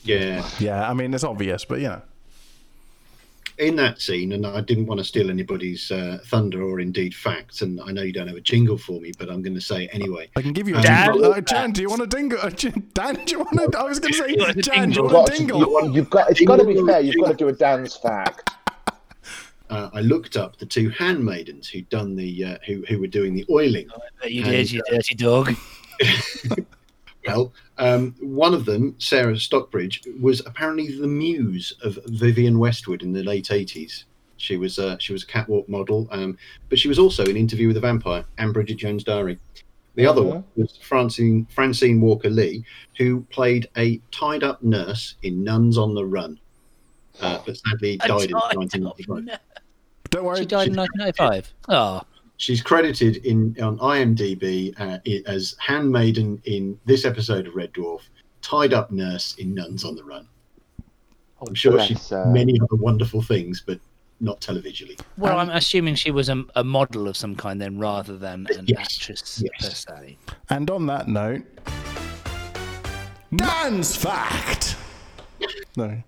Yeah. 0.04 0.46
Yeah, 0.58 0.88
I 0.88 0.94
mean 0.94 1.12
it's 1.12 1.24
obvious, 1.24 1.64
but 1.64 1.80
you 1.80 1.88
know. 1.88 2.02
in 3.58 3.74
that 3.76 4.00
scene, 4.00 4.32
and 4.32 4.46
I 4.46 4.60
didn't 4.60 4.86
want 4.86 4.98
to 4.98 5.04
steal 5.04 5.28
anybody's 5.30 5.90
uh, 5.90 6.18
thunder 6.26 6.62
or 6.62 6.78
indeed 6.80 7.14
facts, 7.14 7.60
and 7.62 7.80
I 7.80 7.90
know 7.90 8.02
you 8.02 8.12
don't 8.12 8.28
have 8.28 8.36
a 8.36 8.40
jingle 8.40 8.78
for 8.78 9.00
me, 9.00 9.12
but 9.18 9.28
I'm 9.28 9.42
going 9.42 9.54
to 9.56 9.60
say 9.60 9.84
it 9.84 9.90
anyway. 9.92 10.30
I 10.36 10.42
can 10.42 10.52
give 10.52 10.68
you 10.68 10.74
a 10.76 10.78
Um, 10.78 10.82
Dan? 10.84 11.12
jingle. 11.12 11.32
Uh, 11.32 11.40
Jan, 11.40 11.70
do 11.72 11.82
you 11.82 11.88
want 11.90 12.02
a 12.02 12.06
dingle? 12.06 12.38
Uh, 12.40 12.50
Dan, 12.50 13.14
do 13.24 13.32
you 13.32 13.38
want 13.40 13.74
a? 13.74 13.78
I 13.78 13.82
was 13.82 13.98
going 13.98 14.12
to 14.14 14.30
You 14.30 14.38
want 14.38 14.54
say, 14.54 14.60
a 14.60 14.62
Jan, 14.62 14.90
do 14.90 15.00
you 15.02 15.02
dingle? 15.02 15.04
you've 15.04 15.12
want 15.12 15.26
got, 15.26 15.28
a 15.28 15.32
to, 15.32 15.38
dingle? 15.38 15.60
you, 15.88 15.92
you've 15.94 16.10
got. 16.10 16.30
It's 16.30 16.40
got 16.42 16.56
to 16.56 16.64
be 16.64 16.86
fair. 16.86 17.00
You've 17.00 17.16
got 17.24 17.28
to 17.30 17.34
do 17.36 17.48
a 17.48 17.52
dance 17.52 17.96
fact. 17.96 18.47
Uh, 19.70 19.90
I 19.92 20.00
looked 20.00 20.36
up 20.36 20.56
the 20.58 20.66
two 20.66 20.88
handmaidens 20.90 21.68
who'd 21.68 21.88
done 21.88 22.16
the 22.16 22.44
uh, 22.44 22.58
who 22.66 22.84
who 22.88 22.98
were 23.00 23.06
doing 23.06 23.34
the 23.34 23.44
oiling. 23.50 23.88
You 24.26 24.42
And, 24.44 24.52
did, 24.52 24.70
you 24.72 24.82
dirty 24.88 25.14
dog. 25.14 25.54
Well, 27.26 27.52
um, 27.76 28.14
one 28.20 28.54
of 28.54 28.64
them, 28.64 28.94
Sarah 28.98 29.38
Stockbridge, 29.38 30.02
was 30.20 30.40
apparently 30.46 30.96
the 30.98 31.06
muse 31.06 31.74
of 31.82 31.98
Vivienne 32.06 32.58
Westwood 32.58 33.02
in 33.02 33.12
the 33.12 33.22
late 33.22 33.46
80s. 33.48 34.04
She 34.38 34.56
was 34.56 34.78
uh, 34.78 34.96
she 34.98 35.12
was 35.12 35.24
a 35.24 35.26
catwalk 35.26 35.68
model, 35.68 36.08
um, 36.10 36.38
but 36.70 36.78
she 36.78 36.88
was 36.88 36.98
also 36.98 37.24
in 37.24 37.36
Interview 37.36 37.66
with 37.66 37.76
a 37.76 37.80
Vampire 37.80 38.24
and 38.38 38.54
Bridget 38.54 38.76
Jones' 38.76 39.04
Diary. 39.04 39.38
The 39.96 40.06
other 40.06 40.20
Uh-huh. 40.22 40.30
one 40.30 40.44
was 40.56 40.78
Francine 40.80 41.46
Francine 41.50 42.00
Walker 42.00 42.30
Lee, 42.30 42.64
who 42.96 43.22
played 43.30 43.68
a 43.76 44.00
tied 44.12 44.44
up 44.44 44.62
nurse 44.62 45.16
in 45.22 45.42
Nuns 45.42 45.76
on 45.76 45.94
the 45.94 46.06
Run, 46.06 46.38
uh, 47.20 47.40
but 47.44 47.56
sadly 47.56 47.94
A 48.02 48.08
died 48.08 48.22
in 48.24 48.28
tied-up 48.30 48.56
1995. 48.56 49.38
Don't 50.10 50.24
worry. 50.24 50.38
She 50.38 50.46
died 50.46 50.68
in 50.68 50.76
1995. 50.76 51.54
Oh, 51.68 52.02
She's 52.38 52.62
credited 52.62 53.16
in 53.26 53.56
on 53.60 53.78
IMDb 53.78 54.72
uh, 54.80 54.98
as 55.28 55.56
handmaiden 55.58 56.40
in 56.44 56.78
this 56.84 57.04
episode 57.04 57.46
of 57.48 57.54
Red 57.56 57.72
Dwarf, 57.72 58.02
tied 58.42 58.72
up 58.72 58.90
nurse 58.92 59.34
in 59.38 59.52
Nuns 59.54 59.84
on 59.84 59.96
the 59.96 60.04
Run. 60.04 60.26
I'm 61.46 61.54
sure 61.54 61.72
she 61.84 61.94
bless 61.94 62.08
did 62.08 62.14
her. 62.16 62.26
many 62.26 62.58
other 62.60 62.76
wonderful 62.80 63.22
things, 63.22 63.62
but 63.66 63.80
not 64.20 64.40
televisually. 64.40 65.00
well, 65.16 65.38
I'm 65.38 65.50
assuming 65.50 65.94
she 65.96 66.10
was 66.12 66.28
a, 66.28 66.44
a 66.56 66.62
model 66.64 67.06
of 67.08 67.16
some 67.16 67.34
kind 67.36 67.60
then, 67.60 67.78
rather 67.78 68.16
than 68.16 68.46
an 68.56 68.64
Yes, 68.66 68.96
actress 68.96 69.42
yes. 69.44 69.84
per 69.86 69.94
se. 69.96 70.16
And 70.50 70.70
on 70.70 70.86
that 70.86 71.06
note, 71.08 71.42
Dan's 73.34 73.96
fact. 73.96 74.76
No, 75.76 76.02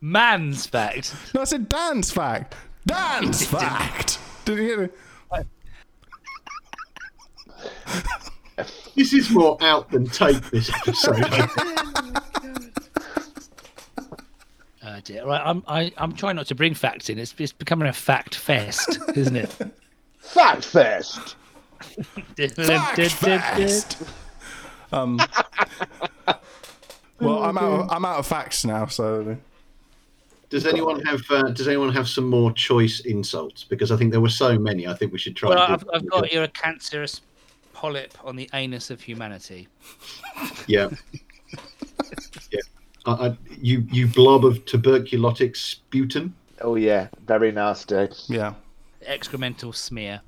Man's 0.00 0.66
fact. 0.66 1.14
no, 1.34 1.42
I 1.42 1.44
said 1.44 1.68
Dan's 1.68 2.10
fact. 2.10 2.54
Dan's 2.86 3.44
fact. 3.46 4.18
Did 4.44 4.58
you 4.58 4.64
hear 4.64 4.82
me? 4.82 4.88
This 8.96 9.12
is 9.12 9.30
more 9.30 9.56
out 9.60 9.90
than 9.90 10.06
take 10.06 10.40
this 10.50 10.70
episode. 10.74 11.24
Oh 14.82 14.98
dear. 15.04 15.26
Right, 15.26 15.42
I'm 15.44 15.62
I, 15.68 15.92
I'm 15.98 16.14
trying 16.14 16.36
not 16.36 16.46
to 16.46 16.54
bring 16.54 16.74
facts 16.74 17.10
in. 17.10 17.18
It's, 17.18 17.34
it's 17.38 17.52
becoming 17.52 17.86
a 17.86 17.92
fact 17.92 18.34
fest, 18.34 18.98
isn't 19.14 19.36
it? 19.36 19.54
Fact 20.18 20.64
Fest. 20.64 21.36
Fact 22.36 22.96
fest. 22.96 24.02
Um. 24.92 25.20
Well, 27.20 27.42
I'm 27.42 27.58
out. 27.58 27.80
Of, 27.80 27.90
I'm 27.90 28.04
out 28.04 28.18
of 28.20 28.26
facts 28.26 28.64
now. 28.64 28.86
So 28.86 29.36
Does 30.50 30.66
anyone 30.66 31.00
have 31.02 31.22
uh, 31.30 31.44
Does 31.50 31.68
anyone 31.68 31.92
have 31.92 32.08
some 32.08 32.26
more 32.26 32.52
choice 32.52 33.00
insults? 33.00 33.62
Because 33.62 33.92
I 33.92 33.96
think 33.96 34.10
there 34.10 34.20
were 34.20 34.28
so 34.28 34.58
many. 34.58 34.86
I 34.86 34.94
think 34.94 35.12
we 35.12 35.18
should 35.18 35.36
try. 35.36 35.50
Well, 35.50 35.64
and 35.64 35.74
I've, 35.74 35.84
I've 35.94 36.10
got 36.10 36.32
you're 36.32 36.42
a 36.42 36.48
cancerous 36.48 37.20
polyp 37.72 38.12
on 38.24 38.34
the 38.34 38.50
anus 38.52 38.90
of 38.90 39.00
humanity. 39.00 39.68
Yeah. 40.66 40.90
yeah. 42.50 42.60
I, 43.06 43.12
I, 43.28 43.38
you 43.60 43.86
you 43.92 44.08
blob 44.08 44.44
of 44.44 44.64
tuberculotic 44.64 45.54
sputum. 45.54 46.34
Oh 46.60 46.74
yeah, 46.74 47.08
very 47.26 47.52
nasty. 47.52 48.08
yeah. 48.28 48.54
Excremental 49.08 49.74
smear. 49.74 50.20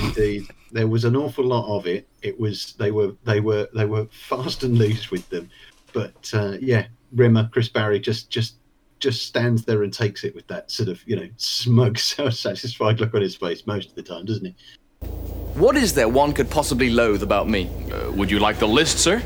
Indeed, 0.00 0.46
there 0.70 0.86
was 0.86 1.04
an 1.04 1.16
awful 1.16 1.44
lot 1.44 1.66
of 1.74 1.86
it. 1.86 2.06
It 2.20 2.38
was 2.38 2.74
they 2.74 2.90
were 2.90 3.12
they 3.24 3.40
were 3.40 3.66
they 3.74 3.86
were 3.86 4.06
fast 4.10 4.62
and 4.62 4.76
loose 4.76 5.10
with 5.10 5.28
them, 5.30 5.48
but 5.94 6.30
uh, 6.34 6.58
yeah, 6.60 6.86
Rimmer 7.12 7.48
Chris 7.50 7.68
Barrie 7.68 7.98
just 7.98 8.30
just 8.30 8.56
just 9.02 9.26
stands 9.26 9.64
there 9.64 9.82
and 9.82 9.92
takes 9.92 10.22
it 10.22 10.34
with 10.34 10.46
that 10.46 10.70
sort 10.70 10.88
of 10.88 11.02
you 11.06 11.16
know 11.16 11.28
smug, 11.36 11.98
self-satisfied 12.14 13.00
look 13.00 13.12
on 13.12 13.20
his 13.20 13.36
face 13.36 13.66
most 13.66 13.90
of 13.90 13.94
the 13.96 14.02
time, 14.02 14.24
doesn't 14.24 14.46
he? 14.46 14.54
What 15.54 15.76
is 15.76 15.92
there 15.92 16.08
one 16.08 16.32
could 16.32 16.48
possibly 16.48 16.88
loathe 16.88 17.22
about 17.22 17.48
me? 17.48 17.68
Uh, 17.92 18.10
would 18.12 18.30
you 18.30 18.38
like 18.38 18.58
the 18.58 18.68
list, 18.68 18.98
sir? 18.98 19.22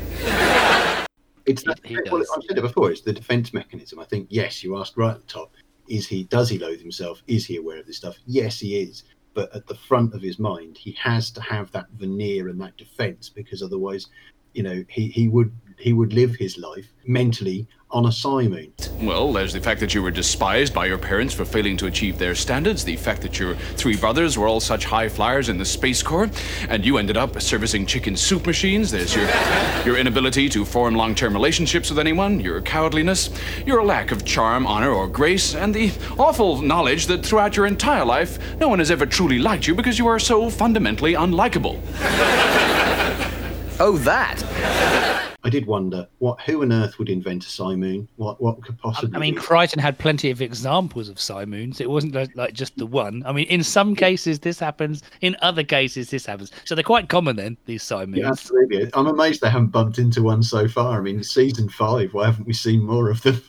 It's 1.45 1.63
that, 1.63 1.79
He 1.85 1.95
well, 1.95 2.19
does. 2.19 2.29
I've 2.35 2.43
said 2.43 2.57
it 2.57 2.61
before. 2.61 2.91
It's 2.91 3.01
the 3.01 3.13
defense 3.13 3.53
mechanism. 3.53 3.99
I 3.99 4.05
think 4.05 4.27
yes, 4.29 4.63
you 4.63 4.77
asked 4.77 4.97
right 4.97 5.15
at 5.15 5.21
the 5.25 5.33
top. 5.33 5.53
Is 5.87 6.05
he? 6.05 6.25
Does 6.25 6.49
he 6.49 6.57
loathe 6.57 6.81
himself? 6.81 7.21
Is 7.27 7.45
he 7.45 7.55
aware 7.55 7.79
of 7.79 7.85
this 7.85 7.95
stuff? 7.95 8.17
Yes, 8.25 8.59
he 8.59 8.77
is. 8.77 9.03
But 9.33 9.55
at 9.55 9.67
the 9.67 9.75
front 9.75 10.13
of 10.13 10.21
his 10.21 10.39
mind, 10.39 10.77
he 10.77 10.91
has 10.93 11.31
to 11.31 11.41
have 11.41 11.71
that 11.71 11.85
veneer 11.91 12.49
and 12.49 12.59
that 12.59 12.75
defense 12.75 13.29
because 13.29 13.61
otherwise, 13.61 14.07
you 14.53 14.63
know, 14.63 14.83
he, 14.89 15.07
he 15.07 15.29
would 15.29 15.53
he 15.77 15.93
would 15.93 16.13
live 16.13 16.35
his 16.35 16.57
life 16.57 16.87
mentally 17.05 17.67
on 17.89 18.05
a 18.05 18.11
Psi 18.11 18.47
moon. 18.47 18.73
Well, 19.01 19.31
there's 19.31 19.53
the 19.53 19.61
fact 19.61 19.79
that 19.79 19.93
you 19.93 20.03
were 20.03 20.11
despised 20.11 20.73
by 20.73 20.87
your 20.87 20.97
parents 20.97 21.33
for 21.33 21.45
failing 21.45 21.77
to 21.77 21.85
achieve 21.85 22.17
their 22.17 22.35
standards, 22.35 22.83
the 22.83 22.97
fact 22.97 23.21
that 23.21 23.39
your 23.39 23.55
three 23.75 23.95
brothers 23.95 24.37
were 24.37 24.47
all 24.47 24.59
such 24.59 24.83
high 24.83 25.07
flyers 25.07 25.47
in 25.47 25.57
the 25.57 25.63
Space 25.63 26.03
Corps, 26.03 26.29
and 26.67 26.85
you 26.85 26.97
ended 26.97 27.15
up 27.15 27.41
servicing 27.41 27.85
chicken 27.85 28.17
soup 28.17 28.45
machines. 28.45 28.91
There's 28.91 29.15
your, 29.15 29.29
your 29.85 29.97
inability 29.97 30.49
to 30.49 30.65
form 30.65 30.95
long 30.95 31.15
term 31.15 31.33
relationships 31.33 31.89
with 31.89 31.99
anyone, 31.99 32.41
your 32.41 32.61
cowardliness, 32.61 33.29
your 33.65 33.85
lack 33.85 34.11
of 34.11 34.25
charm, 34.25 34.67
honor, 34.67 34.91
or 34.91 35.07
grace, 35.07 35.55
and 35.55 35.73
the 35.73 35.93
awful 36.19 36.61
knowledge 36.61 37.07
that 37.07 37.25
throughout 37.25 37.55
your 37.55 37.67
entire 37.67 38.03
life, 38.03 38.37
no 38.59 38.67
one 38.67 38.79
has 38.79 38.91
ever 38.91 39.05
truly 39.05 39.39
liked 39.39 39.65
you 39.65 39.73
because 39.73 39.97
you 39.97 40.07
are 40.07 40.19
so 40.19 40.49
fundamentally 40.49 41.13
unlikable. 41.13 41.79
Oh, 43.79 43.97
that. 43.99 45.15
I 45.47 45.49
did 45.49 45.65
wonder 45.65 46.05
what 46.17 46.41
who 46.41 46.61
on 46.61 46.73
earth 46.73 46.99
would 46.99 47.07
invent 47.07 47.45
a 47.45 47.49
Psi 47.49 47.75
moon? 47.75 48.05
What 48.17 48.41
what 48.41 48.61
could 48.61 48.77
possibly? 48.77 49.15
I 49.15 49.19
mean, 49.19 49.35
be? 49.35 49.39
Kryten 49.39 49.79
had 49.79 49.97
plenty 49.97 50.29
of 50.29 50.41
examples 50.41 51.07
of 51.07 51.21
Psi 51.21 51.45
moons. 51.45 51.79
It 51.79 51.89
wasn't 51.89 52.13
like, 52.13 52.35
like 52.35 52.53
just 52.53 52.75
the 52.75 52.85
one. 52.85 53.23
I 53.25 53.31
mean, 53.31 53.47
in 53.47 53.63
some 53.63 53.95
cases 53.95 54.39
this 54.39 54.59
happens. 54.59 55.03
In 55.21 55.37
other 55.41 55.63
cases 55.63 56.09
this 56.09 56.25
happens. 56.25 56.51
So 56.65 56.75
they're 56.75 56.83
quite 56.83 57.07
common 57.07 57.37
then. 57.37 57.55
These 57.65 57.83
Psi 57.83 58.07
moons. 58.07 58.17
Yeah, 58.17 58.27
absolutely. 58.27 58.89
I'm 58.93 59.07
amazed 59.07 59.39
they 59.39 59.49
haven't 59.49 59.67
bumped 59.67 59.99
into 59.99 60.21
one 60.21 60.43
so 60.43 60.67
far. 60.67 60.99
I 60.99 61.01
mean, 61.01 61.23
season 61.23 61.69
five. 61.69 62.13
Why 62.13 62.25
haven't 62.25 62.45
we 62.45 62.51
seen 62.51 62.83
more 62.83 63.09
of 63.09 63.21
them? 63.21 63.41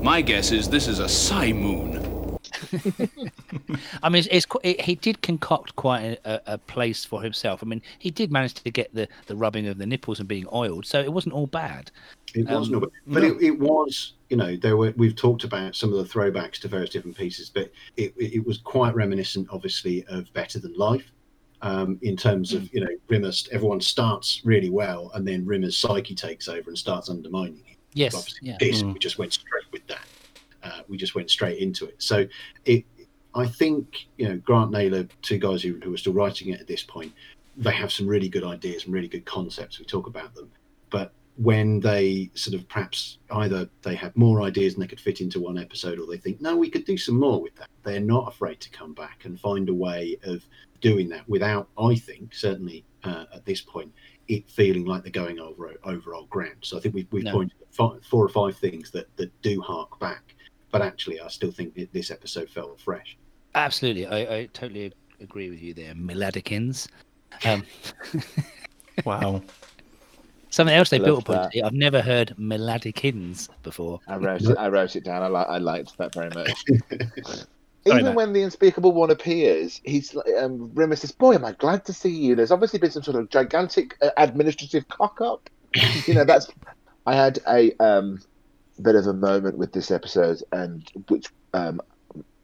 My 0.00 0.22
guess 0.22 0.52
is 0.52 0.68
this 0.68 0.86
is 0.86 1.00
a 1.00 1.08
Psi 1.08 1.52
moon. 1.52 2.17
I 4.02 4.08
mean, 4.08 4.20
it's, 4.20 4.28
it's 4.30 4.46
it, 4.62 4.80
he 4.80 4.94
did 4.94 5.22
concoct 5.22 5.76
quite 5.76 6.02
a, 6.02 6.18
a, 6.24 6.54
a 6.54 6.58
place 6.58 7.04
for 7.04 7.22
himself. 7.22 7.62
I 7.62 7.66
mean, 7.66 7.82
he 7.98 8.10
did 8.10 8.30
manage 8.32 8.54
to 8.54 8.70
get 8.70 8.92
the, 8.94 9.08
the 9.26 9.36
rubbing 9.36 9.66
of 9.66 9.78
the 9.78 9.86
nipples 9.86 10.18
and 10.18 10.28
being 10.28 10.46
oiled, 10.52 10.86
so 10.86 11.00
it 11.00 11.12
wasn't 11.12 11.34
all 11.34 11.46
bad. 11.46 11.90
It 12.34 12.46
was 12.46 12.68
Um, 12.68 12.80
not, 12.80 12.90
but 13.06 13.24
it, 13.24 13.40
it 13.40 13.58
was. 13.58 14.14
You 14.28 14.36
know, 14.36 14.56
there 14.56 14.76
were. 14.76 14.92
We've 14.96 15.16
talked 15.16 15.44
about 15.44 15.74
some 15.74 15.92
of 15.92 15.98
the 15.98 16.04
throwbacks 16.12 16.58
to 16.60 16.68
various 16.68 16.90
different 16.90 17.16
pieces, 17.16 17.50
but 17.50 17.72
it, 17.96 18.12
it, 18.18 18.34
it 18.34 18.46
was 18.46 18.58
quite 18.58 18.94
reminiscent, 18.94 19.48
obviously, 19.50 20.04
of 20.08 20.30
Better 20.34 20.58
Than 20.58 20.74
Life. 20.74 21.10
Um, 21.62 21.98
in 22.02 22.16
terms 22.16 22.52
of 22.52 22.72
you 22.72 22.80
know, 22.80 22.90
Rimmer, 23.08 23.32
everyone 23.50 23.80
starts 23.80 24.42
really 24.44 24.70
well, 24.70 25.10
and 25.14 25.26
then 25.26 25.44
Rimmer's 25.44 25.76
psyche 25.76 26.14
takes 26.14 26.46
over 26.48 26.70
and 26.70 26.78
starts 26.78 27.08
undermining 27.10 27.56
him. 27.64 27.76
Yes, 27.94 28.14
obviously, 28.14 28.48
yeah. 28.48 28.56
this 28.60 28.82
Mm. 28.82 28.92
we 28.92 28.98
just 28.98 29.18
went 29.18 29.32
straight 29.32 29.64
with 29.72 29.84
that. 29.88 30.06
Uh, 30.62 30.80
we 30.88 30.96
just 30.96 31.14
went 31.14 31.30
straight 31.30 31.58
into 31.58 31.86
it. 31.86 32.02
So 32.02 32.26
it, 32.64 32.84
I 33.34 33.46
think, 33.46 34.06
you 34.16 34.28
know, 34.28 34.36
Grant 34.38 34.70
Naylor, 34.70 35.06
two 35.22 35.38
guys 35.38 35.62
who, 35.62 35.78
who 35.82 35.92
are 35.94 35.98
still 35.98 36.12
writing 36.12 36.48
it 36.48 36.60
at 36.60 36.66
this 36.66 36.82
point, 36.82 37.12
they 37.56 37.72
have 37.72 37.92
some 37.92 38.06
really 38.06 38.28
good 38.28 38.44
ideas 38.44 38.84
and 38.84 38.92
really 38.94 39.08
good 39.08 39.24
concepts. 39.24 39.78
We 39.78 39.84
talk 39.84 40.06
about 40.06 40.34
them, 40.34 40.50
but 40.90 41.12
when 41.36 41.78
they 41.78 42.30
sort 42.34 42.54
of 42.54 42.68
perhaps 42.68 43.18
either 43.30 43.68
they 43.82 43.94
have 43.94 44.16
more 44.16 44.42
ideas 44.42 44.74
and 44.74 44.82
they 44.82 44.88
could 44.88 44.98
fit 44.98 45.20
into 45.20 45.38
one 45.38 45.56
episode, 45.56 46.00
or 46.00 46.06
they 46.06 46.16
think, 46.16 46.40
no, 46.40 46.56
we 46.56 46.68
could 46.68 46.84
do 46.84 46.98
some 46.98 47.16
more 47.16 47.40
with 47.40 47.54
that. 47.56 47.68
They're 47.84 48.00
not 48.00 48.26
afraid 48.26 48.60
to 48.60 48.70
come 48.70 48.92
back 48.92 49.24
and 49.24 49.38
find 49.38 49.68
a 49.68 49.74
way 49.74 50.18
of 50.24 50.44
doing 50.80 51.08
that 51.10 51.28
without, 51.28 51.68
I 51.78 51.94
think, 51.94 52.34
certainly 52.34 52.84
uh, 53.04 53.26
at 53.32 53.44
this 53.44 53.60
point, 53.60 53.92
it 54.26 54.50
feeling 54.50 54.84
like 54.84 55.04
they're 55.04 55.12
going 55.12 55.38
over 55.38 55.72
over 55.84 56.14
old 56.14 56.28
ground. 56.28 56.56
So 56.62 56.76
I 56.76 56.80
think 56.80 56.94
we've, 56.96 57.06
we've 57.12 57.22
No. 57.24 57.32
pointed 57.32 57.58
five, 57.70 58.04
four 58.04 58.24
or 58.24 58.28
five 58.28 58.56
things 58.56 58.90
that, 58.90 59.06
that 59.16 59.30
do 59.42 59.60
hark 59.60 59.98
back. 60.00 60.34
But 60.70 60.82
actually, 60.82 61.20
I 61.20 61.28
still 61.28 61.50
think 61.50 61.74
that 61.74 61.92
this 61.92 62.10
episode 62.10 62.50
felt 62.50 62.80
fresh. 62.80 63.16
Absolutely, 63.54 64.06
I, 64.06 64.36
I 64.36 64.48
totally 64.52 64.92
agree 65.20 65.50
with 65.50 65.62
you 65.62 65.74
there, 65.74 65.94
Miladikins. 65.94 66.88
Um, 67.44 67.64
Wow. 69.04 69.42
something 70.50 70.74
else 70.74 70.90
they 70.90 70.98
Love 70.98 71.24
built 71.24 71.28
upon. 71.28 71.50
I've 71.64 71.72
never 71.72 72.02
heard 72.02 72.34
Miladikins 72.38 73.48
before. 73.62 74.00
I 74.08 74.16
wrote 74.16 74.42
it. 74.42 74.56
I 74.58 74.68
wrote 74.68 74.96
it 74.96 75.04
down. 75.04 75.22
I, 75.22 75.28
li- 75.28 75.46
I 75.48 75.58
liked 75.58 75.96
that 75.98 76.12
very 76.14 76.30
much. 76.30 76.64
Even 77.86 78.04
Matt. 78.04 78.14
when 78.16 78.32
the 78.32 78.42
unspeakable 78.42 78.92
one 78.92 79.10
appears, 79.10 79.80
he's 79.84 80.14
like, 80.14 80.26
um, 80.38 80.70
Rimmer 80.74 80.96
says, 80.96 81.12
"Boy, 81.12 81.34
am 81.34 81.44
I 81.44 81.52
glad 81.52 81.84
to 81.86 81.92
see 81.92 82.10
you." 82.10 82.34
There's 82.34 82.50
obviously 82.50 82.78
been 82.80 82.90
some 82.90 83.02
sort 83.02 83.16
of 83.16 83.30
gigantic 83.30 83.96
uh, 84.02 84.10
administrative 84.18 84.86
cock 84.88 85.20
up. 85.20 85.48
you 86.06 86.14
know, 86.14 86.24
that's. 86.24 86.48
I 87.06 87.14
had 87.14 87.38
a 87.48 87.72
um, 87.82 88.20
bit 88.82 88.94
of 88.94 89.06
a 89.06 89.12
moment 89.12 89.58
with 89.58 89.72
this 89.72 89.90
episode, 89.90 90.42
and 90.52 90.90
which 91.08 91.26
um, 91.54 91.80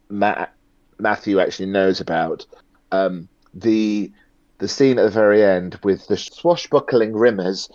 Matt 0.09 0.53
Matthew 0.99 1.41
actually 1.41 1.67
knows 1.67 2.01
about. 2.01 2.47
Um, 2.93 3.29
the 3.53 4.11
the 4.59 4.69
scene 4.69 4.99
at 4.99 5.05
the 5.05 5.11
very 5.11 5.43
end 5.43 5.79
with 5.83 6.07
the 6.07 6.17
swashbuckling 6.17 7.13
Rimmers 7.13 7.69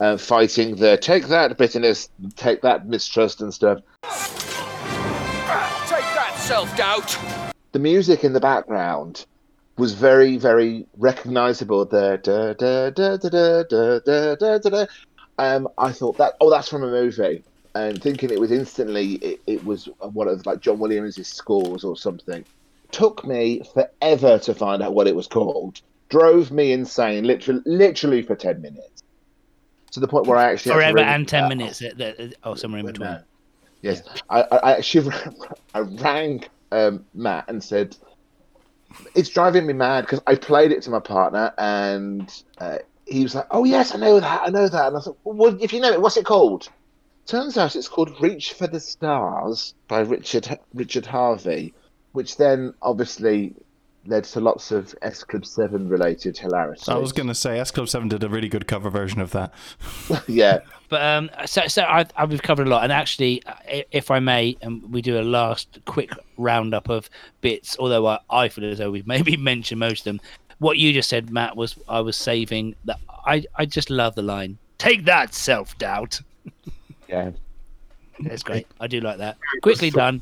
uh, 0.00 0.16
fighting 0.16 0.76
the 0.76 0.96
take 0.96 1.28
that 1.28 1.56
bitterness, 1.56 2.08
take 2.36 2.62
that 2.62 2.86
mistrust 2.86 3.40
and 3.40 3.52
stuff. 3.52 3.78
Take 4.02 4.10
that, 6.14 6.34
self 6.38 6.76
doubt. 6.76 7.16
the 7.72 7.78
music 7.78 8.24
in 8.24 8.32
the 8.32 8.40
background 8.40 9.26
was 9.78 9.92
very, 9.92 10.36
very 10.36 10.86
recognizable. 10.96 11.84
The 11.84 12.18
da 12.22 12.52
da 12.52 12.90
da 12.90 13.16
da 13.16 13.28
da 13.28 13.62
da 13.62 13.98
da 13.98 14.34
da 14.34 14.58
da 14.58 14.70
da. 14.70 14.86
Um, 15.38 15.68
I 15.76 15.92
thought 15.92 16.16
that 16.18 16.34
oh, 16.40 16.50
that's 16.50 16.68
from 16.68 16.82
a 16.82 16.90
movie. 16.90 17.42
And 17.76 18.02
thinking 18.02 18.30
it 18.30 18.40
was 18.40 18.50
instantly 18.50 19.14
it, 19.14 19.40
it 19.46 19.64
was 19.64 19.88
one 20.00 20.28
of 20.28 20.44
like 20.46 20.60
John 20.60 20.78
Williams' 20.78 21.26
scores 21.28 21.84
or 21.84 21.96
something. 21.96 22.44
Took 22.90 23.26
me 23.26 23.62
forever 23.74 24.38
to 24.38 24.54
find 24.54 24.82
out 24.82 24.94
what 24.94 25.06
it 25.06 25.16
was 25.16 25.26
called. 25.26 25.80
Drove 26.08 26.50
me 26.50 26.72
insane, 26.72 27.24
literally, 27.24 27.60
literally 27.66 28.22
for 28.22 28.34
ten 28.34 28.62
minutes, 28.62 29.02
to 29.92 30.00
the 30.00 30.08
point 30.08 30.26
where 30.26 30.38
I 30.38 30.52
actually 30.52 30.72
Forever 30.72 30.98
and 31.00 31.28
10 31.28 31.48
minutes. 31.48 31.80
The, 31.80 32.32
oh, 32.44 32.54
somewhere 32.54 32.80
in 32.80 32.86
between. 32.86 33.18
Yes, 33.82 34.02
I, 34.30 34.42
I 34.42 34.56
I 34.56 34.72
actually 34.76 35.14
I 35.74 35.80
rang 35.80 36.44
um, 36.72 37.04
Matt 37.12 37.44
and 37.48 37.62
said 37.62 37.96
it's 39.14 39.28
driving 39.28 39.66
me 39.66 39.72
mad 39.72 40.02
because 40.02 40.20
I 40.26 40.36
played 40.36 40.72
it 40.72 40.82
to 40.84 40.90
my 40.90 41.00
partner 41.00 41.52
and 41.58 42.32
uh, 42.58 42.78
he 43.04 43.22
was 43.22 43.34
like, 43.34 43.46
"Oh 43.50 43.64
yes, 43.64 43.94
I 43.94 43.98
know 43.98 44.18
that, 44.20 44.42
I 44.44 44.50
know 44.50 44.68
that." 44.68 44.88
And 44.88 44.96
I 44.96 45.00
said, 45.00 45.14
"Well, 45.24 45.58
if 45.60 45.72
you 45.72 45.80
know 45.80 45.92
it, 45.92 46.00
what's 46.00 46.16
it 46.16 46.24
called?" 46.24 46.68
Turns 47.26 47.58
out 47.58 47.74
it's 47.76 47.88
called 47.88 48.20
"Reach 48.20 48.52
for 48.52 48.66
the 48.66 48.80
Stars" 48.80 49.74
by 49.88 50.00
Richard 50.00 50.58
Richard 50.74 51.06
Harvey, 51.06 51.74
which 52.12 52.36
then 52.36 52.72
obviously 52.82 53.54
led 54.06 54.24
to 54.24 54.40
lots 54.40 54.70
of 54.70 54.94
S 55.02 55.24
Club 55.24 55.44
Seven 55.44 55.88
related 55.88 56.38
hilarity. 56.38 56.90
I 56.90 56.96
was 56.96 57.12
going 57.12 57.28
to 57.28 57.34
say 57.34 57.58
S 57.58 57.70
Club 57.70 57.88
7 57.88 58.08
did 58.08 58.22
a 58.22 58.28
really 58.28 58.48
good 58.48 58.66
cover 58.66 58.90
version 58.90 59.20
of 59.20 59.32
that. 59.32 59.52
yeah. 60.28 60.60
But 60.88 61.02
um, 61.02 61.30
so 61.46 61.66
so 61.66 61.82
I, 61.82 62.06
I 62.16 62.24
we've 62.24 62.42
covered 62.42 62.66
a 62.66 62.70
lot, 62.70 62.84
and 62.84 62.92
actually, 62.92 63.42
if 63.90 64.10
I 64.10 64.20
may, 64.20 64.56
um, 64.62 64.84
we 64.90 65.02
do 65.02 65.18
a 65.18 65.22
last 65.22 65.80
quick 65.84 66.12
roundup 66.36 66.88
of 66.88 67.10
bits. 67.40 67.76
Although 67.78 68.06
I, 68.06 68.18
I 68.30 68.48
feel 68.48 68.70
as 68.70 68.78
though 68.78 68.90
we've 68.90 69.06
maybe 69.14 69.36
mentioned 69.36 69.80
most 69.80 70.00
of 70.00 70.04
them. 70.04 70.20
What 70.58 70.78
you 70.78 70.92
just 70.92 71.10
said, 71.10 71.30
Matt, 71.30 71.56
was 71.56 71.76
I 71.88 72.00
was 72.00 72.16
saving 72.16 72.76
that. 72.84 72.98
I 73.26 73.44
I 73.56 73.66
just 73.66 73.90
love 73.90 74.14
the 74.14 74.22
line. 74.22 74.58
Take 74.78 75.04
that, 75.06 75.34
self 75.34 75.76
doubt. 75.78 76.20
Yeah, 77.08 77.30
it's 78.20 78.42
great. 78.42 78.66
I 78.80 78.86
do 78.86 79.00
like 79.00 79.18
that. 79.18 79.36
Quickly 79.62 79.90
done. 79.90 80.20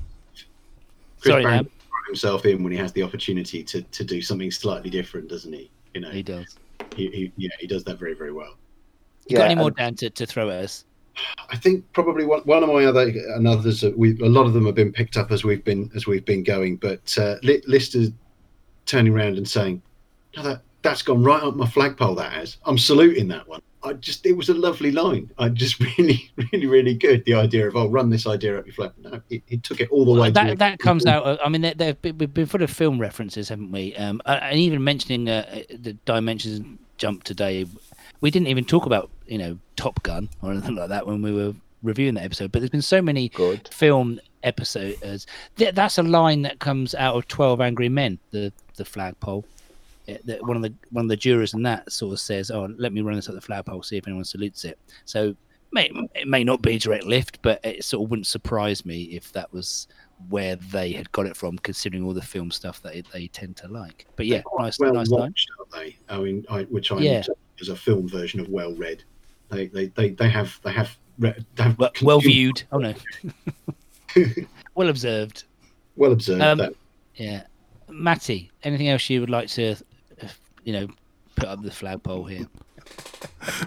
Chris 1.21 1.33
Sorry, 1.33 1.43
Brown 1.43 1.65
Dan. 1.65 1.71
himself 2.07 2.45
in 2.45 2.63
when 2.63 2.73
he 2.73 2.79
has 2.79 2.93
the 2.93 3.03
opportunity 3.03 3.63
to, 3.65 3.83
to 3.83 4.05
do 4.05 4.21
something 4.21 4.51
slightly 4.51 4.91
different, 4.91 5.29
doesn't 5.29 5.53
he? 5.53 5.71
You 5.95 6.03
know, 6.03 6.11
he 6.11 6.23
does. 6.23 6.57
He, 6.95 7.09
he, 7.11 7.33
yeah, 7.37 7.51
he 7.59 7.67
does 7.67 7.85
that 7.85 7.99
very, 7.99 8.15
very 8.15 8.33
well. 8.33 8.57
You 9.27 9.39
got 9.39 9.47
any 9.47 9.55
more, 9.55 9.69
and- 9.69 9.77
Dan, 9.77 9.95
to, 9.97 10.11
to 10.11 10.27
throw 10.27 10.51
at 10.51 10.65
us? 10.65 10.85
I 11.49 11.57
think 11.57 11.85
probably 11.93 12.25
one, 12.25 12.41
one 12.41 12.63
of 12.65 12.69
my 12.69 12.85
other 12.85 13.03
and 13.03 13.47
others 13.47 13.85
we 13.97 14.19
a 14.21 14.27
lot 14.27 14.47
of 14.47 14.53
them 14.53 14.67
have 14.67 14.75
been 14.75 14.93
picked 14.93 15.17
up 15.17 15.31
as 15.31 15.45
we've 15.45 15.65
been 15.65 15.89
as 15.95 16.09
we've 16.09 16.25
been 16.25 16.43
going. 16.43 16.75
But 16.77 17.17
uh, 17.17 17.37
Li- 17.45 17.63
Lister's 17.69 18.11
turning 18.85 19.13
around 19.15 19.37
and 19.37 19.49
saying, 19.49 19.81
"No, 20.37 20.43
that 20.43 20.63
that's 20.83 21.03
gone 21.03 21.23
right 21.23 21.41
up 21.41 21.55
my 21.55 21.69
flagpole. 21.69 22.17
That 22.17 22.33
has. 22.33 22.57
I'm 22.65 22.77
saluting 22.79 23.29
that 23.29 23.47
one. 23.47 23.63
I 23.85 23.93
just 23.93 24.25
it 24.25 24.33
was 24.33 24.49
a 24.49 24.55
lovely 24.55 24.91
line. 24.91 25.31
I 25.39 25.51
just 25.51 25.79
really, 25.99 26.31
really, 26.53 26.67
really 26.67 26.95
good. 26.95 27.25
The 27.27 27.35
idea 27.35 27.69
of 27.69 27.77
I'll 27.77 27.91
run 27.91 28.09
this 28.11 28.27
idea 28.27 28.59
up 28.59 28.67
your 28.67 28.75
flag. 28.75 28.93
No, 29.03 29.21
he, 29.29 29.43
he 29.47 29.59
took 29.59 29.81
it 29.81 29.91
all 29.91 30.05
the 30.05 30.21
way. 30.21 30.31
that 30.31 30.49
the- 30.51 30.57
that 30.57 30.79
comes 30.79 31.05
out. 31.07 31.25
Of, 31.25 31.39
I 31.45 31.49
mean, 31.49 31.61
there- 31.61 31.75
there- 31.75 31.97
we've 32.03 32.33
been 32.33 32.47
full 32.47 32.63
of 32.63 32.71
film 32.71 32.99
references, 32.99 33.49
haven't 33.51 33.71
we? 33.73 33.95
Um, 33.97 34.21
uh, 34.25 34.39
and 34.43 34.59
even 34.59 34.83
mentioning 34.83 35.29
uh, 35.29 35.63
the 35.71 35.93
dimensions 36.07 36.79
jump 36.97 37.25
today, 37.25 37.67
we 38.21 38.31
didn't 38.31 38.49
even 38.49 38.65
talk 38.65 38.87
about 38.87 39.11
you 39.27 39.39
know 39.39 39.59
Top 39.77 40.03
Gun 40.03 40.29
or 40.43 40.51
anything 40.53 40.77
like 40.77 40.89
that 40.89 41.07
when 41.07 41.21
we 41.23 41.33
were 41.33 41.53
reviewing 41.83 42.15
that 42.15 42.25
episode. 42.25 42.53
But 42.53 42.61
there's 42.61 42.71
been 42.71 42.83
so 42.83 43.03
many 43.03 43.29
good. 43.29 43.69
film 43.69 44.19
episodes. 44.43 45.27
That's 45.57 45.99
a 45.99 46.03
line 46.03 46.43
that 46.43 46.59
comes 46.59 46.95
out 46.95 47.17
of 47.17 47.29
Twelve 47.29 47.61
Angry 47.61 47.89
Men, 47.89 48.19
the 48.31 48.53
the 48.77 48.85
flagpole. 48.85 49.45
That 50.07 50.43
one 50.47 50.57
of 50.57 50.63
the 50.63 50.75
one 50.91 51.07
of 51.07 51.09
the 51.09 51.17
jurors 51.17 51.55
in 51.55 51.63
that 51.63 51.91
sort 51.91 52.13
of 52.13 52.21
says, 52.21 52.51
"Oh, 52.51 52.69
let 52.77 52.93
me 52.93 53.01
run 53.01 53.17
this 53.17 53.29
up 53.29 53.35
the 53.35 53.41
flagpole, 53.41 53.83
see 53.83 53.97
if 53.97 54.07
anyone 54.07 54.25
salutes 54.25 54.65
it." 54.65 54.79
So 55.07 55.35
may, 55.73 55.91
it 56.15 56.29
may 56.29 56.45
not 56.45 56.61
be 56.63 56.75
a 56.77 56.79
direct 56.79 57.05
lift, 57.05 57.41
but 57.43 57.59
it 57.65 57.85
sort 57.85 58.05
of 58.05 58.11
wouldn't 58.11 58.27
surprise 58.27 58.85
me 58.85 59.05
if 59.05 59.33
that 59.33 59.51
was 59.53 59.89
where 60.29 60.57
they 60.57 60.93
had 60.93 61.11
got 61.13 61.27
it 61.27 61.37
from, 61.37 61.59
considering 61.59 62.05
all 62.05 62.13
the 62.15 62.23
film 62.23 62.51
stuff 62.51 62.81
that 62.83 62.95
it, 62.95 63.07
they 63.13 63.27
tend 63.29 63.57
to 63.57 63.69
like. 63.69 64.07
But 64.17 64.27
yeah, 64.27 64.43
nice, 64.59 64.79
well 64.79 64.93
nice 64.93 65.09
watched, 65.09 65.51
aren't 65.59 65.73
they? 65.73 65.97
I 66.09 66.19
mean, 66.19 66.45
I, 66.51 66.63
which 66.65 66.93
I 66.93 66.99
Yeah. 66.99 67.23
as 67.61 67.69
a 67.71 67.77
film 67.77 68.07
version 68.09 68.41
of 68.41 68.49
well 68.49 68.75
read. 68.75 69.03
They 69.49 69.67
they, 69.69 69.87
they, 69.87 70.11
they 70.11 70.29
have 70.29 70.59
they 70.63 70.73
have, 70.73 70.97
they 71.19 71.35
have 71.59 71.79
Well, 71.79 71.91
well 72.03 72.21
viewed. 72.21 72.63
Oh 72.73 72.79
no, 72.79 72.95
well 74.75 74.89
observed. 74.89 75.45
Well 75.97 76.13
observed. 76.13 76.43
Um. 76.61 76.75
Yeah, 77.17 77.45
Matty. 77.89 78.51
Anything 78.65 78.89
else 78.89 79.09
you 79.09 79.21
would 79.21 79.31
like 79.31 79.49
to, 79.51 79.77
you 80.65 80.73
know, 80.73 80.89
put 81.37 81.49
up 81.49 81.63
the 81.63 81.71
flagpole 81.71 82.25
here? 82.25 82.47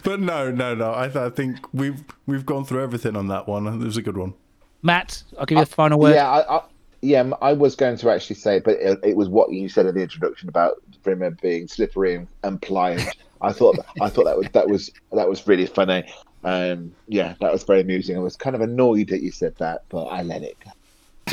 But 0.04 0.20
no, 0.20 0.50
no, 0.50 0.74
no. 0.74 0.94
I, 0.94 1.06
th- 1.06 1.18
I 1.18 1.30
think 1.30 1.58
we've 1.74 2.04
we've 2.26 2.46
gone 2.46 2.66
through 2.66 2.82
everything 2.82 3.16
on 3.16 3.28
that 3.28 3.48
one. 3.48 3.68
It 3.68 3.78
was 3.78 3.98
a 3.98 4.02
good 4.02 4.18
one. 4.18 4.34
Matt, 4.82 5.24
I'll 5.38 5.46
give 5.46 5.58
you 5.58 5.66
the 5.66 5.70
final 5.70 6.00
word. 6.00 6.16
Yeah, 6.16 6.30
I, 6.30 6.58
I, 6.58 6.64
yeah, 7.02 7.20
m- 7.20 7.36
I 7.42 7.54
was 7.54 7.76
going 7.76 7.98
to 7.98 8.10
actually 8.10 8.38
say, 8.38 8.60
but 8.60 8.76
it, 8.80 9.00
it 9.04 9.16
was 9.16 9.30
what 9.30 9.52
you 9.52 9.70
said 9.70 9.86
in 9.86 9.96
the 9.96 10.02
introduction 10.02 10.50
about 10.50 10.82
Brimmer 11.04 11.32
being 11.32 11.68
slippery 11.68 12.16
and, 12.16 12.28
and 12.44 12.62
pliant. 12.62 13.08
I 13.42 13.52
thought 13.52 13.78
I 14.02 14.10
thought 14.10 14.26
that 14.26 14.38
was 14.38 14.48
that 14.54 14.68
was 14.68 14.92
that 15.12 15.30
was 15.30 15.46
really 15.48 15.68
funny. 15.68 16.12
Um, 16.44 16.94
yeah, 17.08 17.36
that 17.42 17.52
was 17.52 17.64
very 17.64 17.82
amusing. 17.82 18.16
I 18.18 18.20
was 18.20 18.36
kind 18.36 18.56
of 18.56 18.62
annoyed 18.62 19.10
that 19.10 19.22
you 19.22 19.32
said 19.32 19.56
that, 19.58 19.84
but 19.90 20.06
I 20.06 20.24
let 20.24 20.44
it. 20.44 20.58
go. 20.64 20.72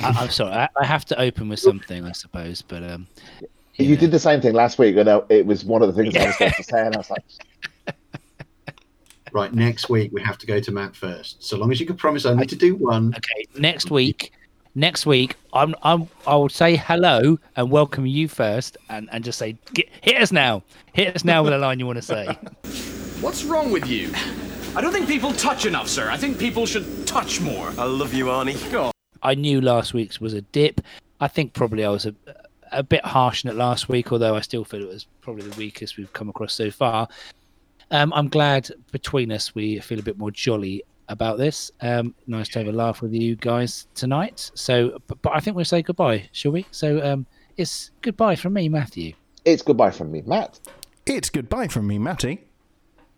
I, 0.03 0.09
I'm 0.09 0.31
sorry. 0.31 0.53
I, 0.53 0.69
I 0.77 0.85
have 0.85 1.05
to 1.07 1.21
open 1.21 1.49
with 1.49 1.61
something, 1.61 2.05
I 2.05 2.13
suppose. 2.13 2.63
But 2.63 2.83
um, 2.83 3.07
You 3.77 3.97
did 3.97 4.11
the 4.13 4.19
same 4.19 4.41
thing 4.41 4.55
last 4.55 4.79
week, 4.79 4.97
and 4.97 5.09
I- 5.09 5.23
it 5.29 5.47
was 5.47 5.65
one 5.65 5.83
of 5.83 5.95
the 5.95 6.03
things 6.03 6.15
I 6.17 6.27
was 6.27 6.37
going 6.37 6.53
to 6.53 6.63
say, 6.63 6.87
and 6.87 6.95
I 6.95 6.99
was 6.99 7.11
like, 7.11 7.25
Right, 9.33 9.53
next 9.53 9.89
week 9.89 10.13
we 10.13 10.23
have 10.23 10.39
to 10.39 10.47
go 10.47 10.61
to 10.61 10.71
Matt 10.71 10.95
first. 10.95 11.43
So 11.43 11.57
long 11.57 11.73
as 11.73 11.81
you 11.81 11.87
can 11.87 11.97
promise 11.97 12.25
only 12.25 12.47
to 12.47 12.55
do 12.55 12.77
one. 12.77 13.13
Okay, 13.17 13.47
next 13.61 13.91
week. 13.91 14.33
Next 14.77 15.07
week, 15.07 15.37
I'm, 15.53 15.75
I'm, 15.83 16.09
I 16.27 16.35
will 16.35 16.49
say 16.49 16.75
hello 16.77 17.39
and 17.55 17.71
welcome 17.71 18.07
you 18.07 18.27
first, 18.27 18.77
and, 18.89 19.09
and 19.13 19.23
just 19.25 19.39
say, 19.39 19.57
Get, 19.73 19.89
hit 20.01 20.21
us 20.21 20.33
now, 20.33 20.65
hit 20.93 21.15
us 21.15 21.25
now 21.25 21.45
with 21.45 21.53
a 21.53 21.59
line 21.59 21.79
you 21.79 21.87
want 21.87 21.97
to 21.97 22.03
say. 22.03 22.27
What's 23.21 23.45
wrong 23.45 23.71
with 23.71 23.87
you? 23.89 24.13
I 24.77 24.81
don't 24.81 24.93
think 24.93 25.07
people 25.07 25.33
touch 25.33 25.67
enough, 25.67 25.89
sir. 25.89 26.11
I 26.11 26.17
think 26.17 26.39
people 26.41 26.67
should 26.67 27.07
touch 27.07 27.41
more. 27.41 27.73
I 27.79 27.85
love 27.85 28.13
you, 28.13 28.27
Arnie. 28.27 28.71
Go. 28.73 28.91
I 29.23 29.35
knew 29.37 29.61
last 29.61 29.95
week's 29.95 30.21
was 30.21 30.35
a 30.35 30.41
dip. 30.43 30.81
I 31.21 31.29
think 31.29 31.53
probably 31.55 31.85
I 31.85 31.91
was 31.91 32.07
a, 32.07 32.15
a 32.75 32.83
bit 32.83 33.05
harsh 33.05 33.45
in 33.45 33.51
it 33.51 33.57
last 33.57 33.89
week, 33.89 34.13
although 34.13 34.35
I 34.37 34.41
still 34.41 34.65
feel 34.65 34.83
it 34.83 34.89
was 34.89 35.07
probably 35.21 35.49
the 35.49 35.57
weakest 35.57 35.97
we've 35.97 36.13
come 36.13 36.29
across 36.29 36.53
so 36.53 36.71
far. 36.71 37.09
Um, 37.91 38.13
I'm 38.13 38.29
glad 38.29 38.71
between 38.93 39.31
us 39.33 39.55
we 39.55 39.79
feel 39.81 39.99
a 39.99 40.03
bit 40.03 40.19
more 40.19 40.31
jolly 40.31 40.85
about 41.09 41.39
this. 41.39 41.71
Um, 41.81 42.15
nice 42.27 42.49
to 42.51 42.59
have 42.61 42.69
a 42.69 42.73
laugh 42.73 43.03
with 43.03 43.13
you 43.13 43.37
guys 43.37 43.87
tonight. 43.95 44.51
So, 44.55 44.99
but, 45.07 45.21
but 45.23 45.35
I 45.35 45.41
think 45.41 45.57
we'll 45.57 45.65
say 45.65 45.83
goodbye, 45.83 46.29
shall 46.33 46.53
we? 46.53 46.67
So, 46.71 47.05
um, 47.05 47.27
it's 47.57 47.91
goodbye 48.03 48.37
from 48.37 48.55
me, 48.55 48.69
Matthew. 48.69 49.15
It's 49.45 49.63
goodbye 49.63 49.91
from 49.91 50.11
me, 50.11 50.23
Matt. 50.23 50.61
It's 51.07 51.31
goodbye 51.31 51.69
from 51.69 51.87
me, 51.87 51.99
Matty. 51.99 52.45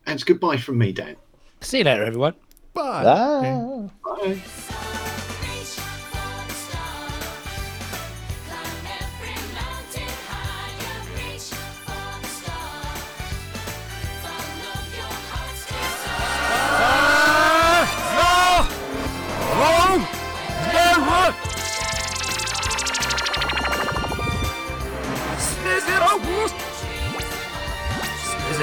And 0.07 0.15
it's 0.15 0.25
goodbye 0.25 0.57
from 0.57 0.79
me, 0.79 0.93
Dan. 0.93 1.17
See 1.61 1.79
you 1.79 1.85
later, 1.85 2.05
everyone. 2.05 2.35
Bye. 2.75 3.05
Bye. 3.05 3.91
Bye. 4.05 5.03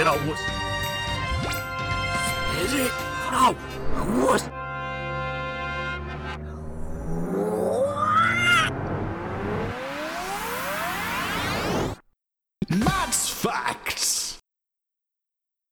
Matt's 0.04 0.53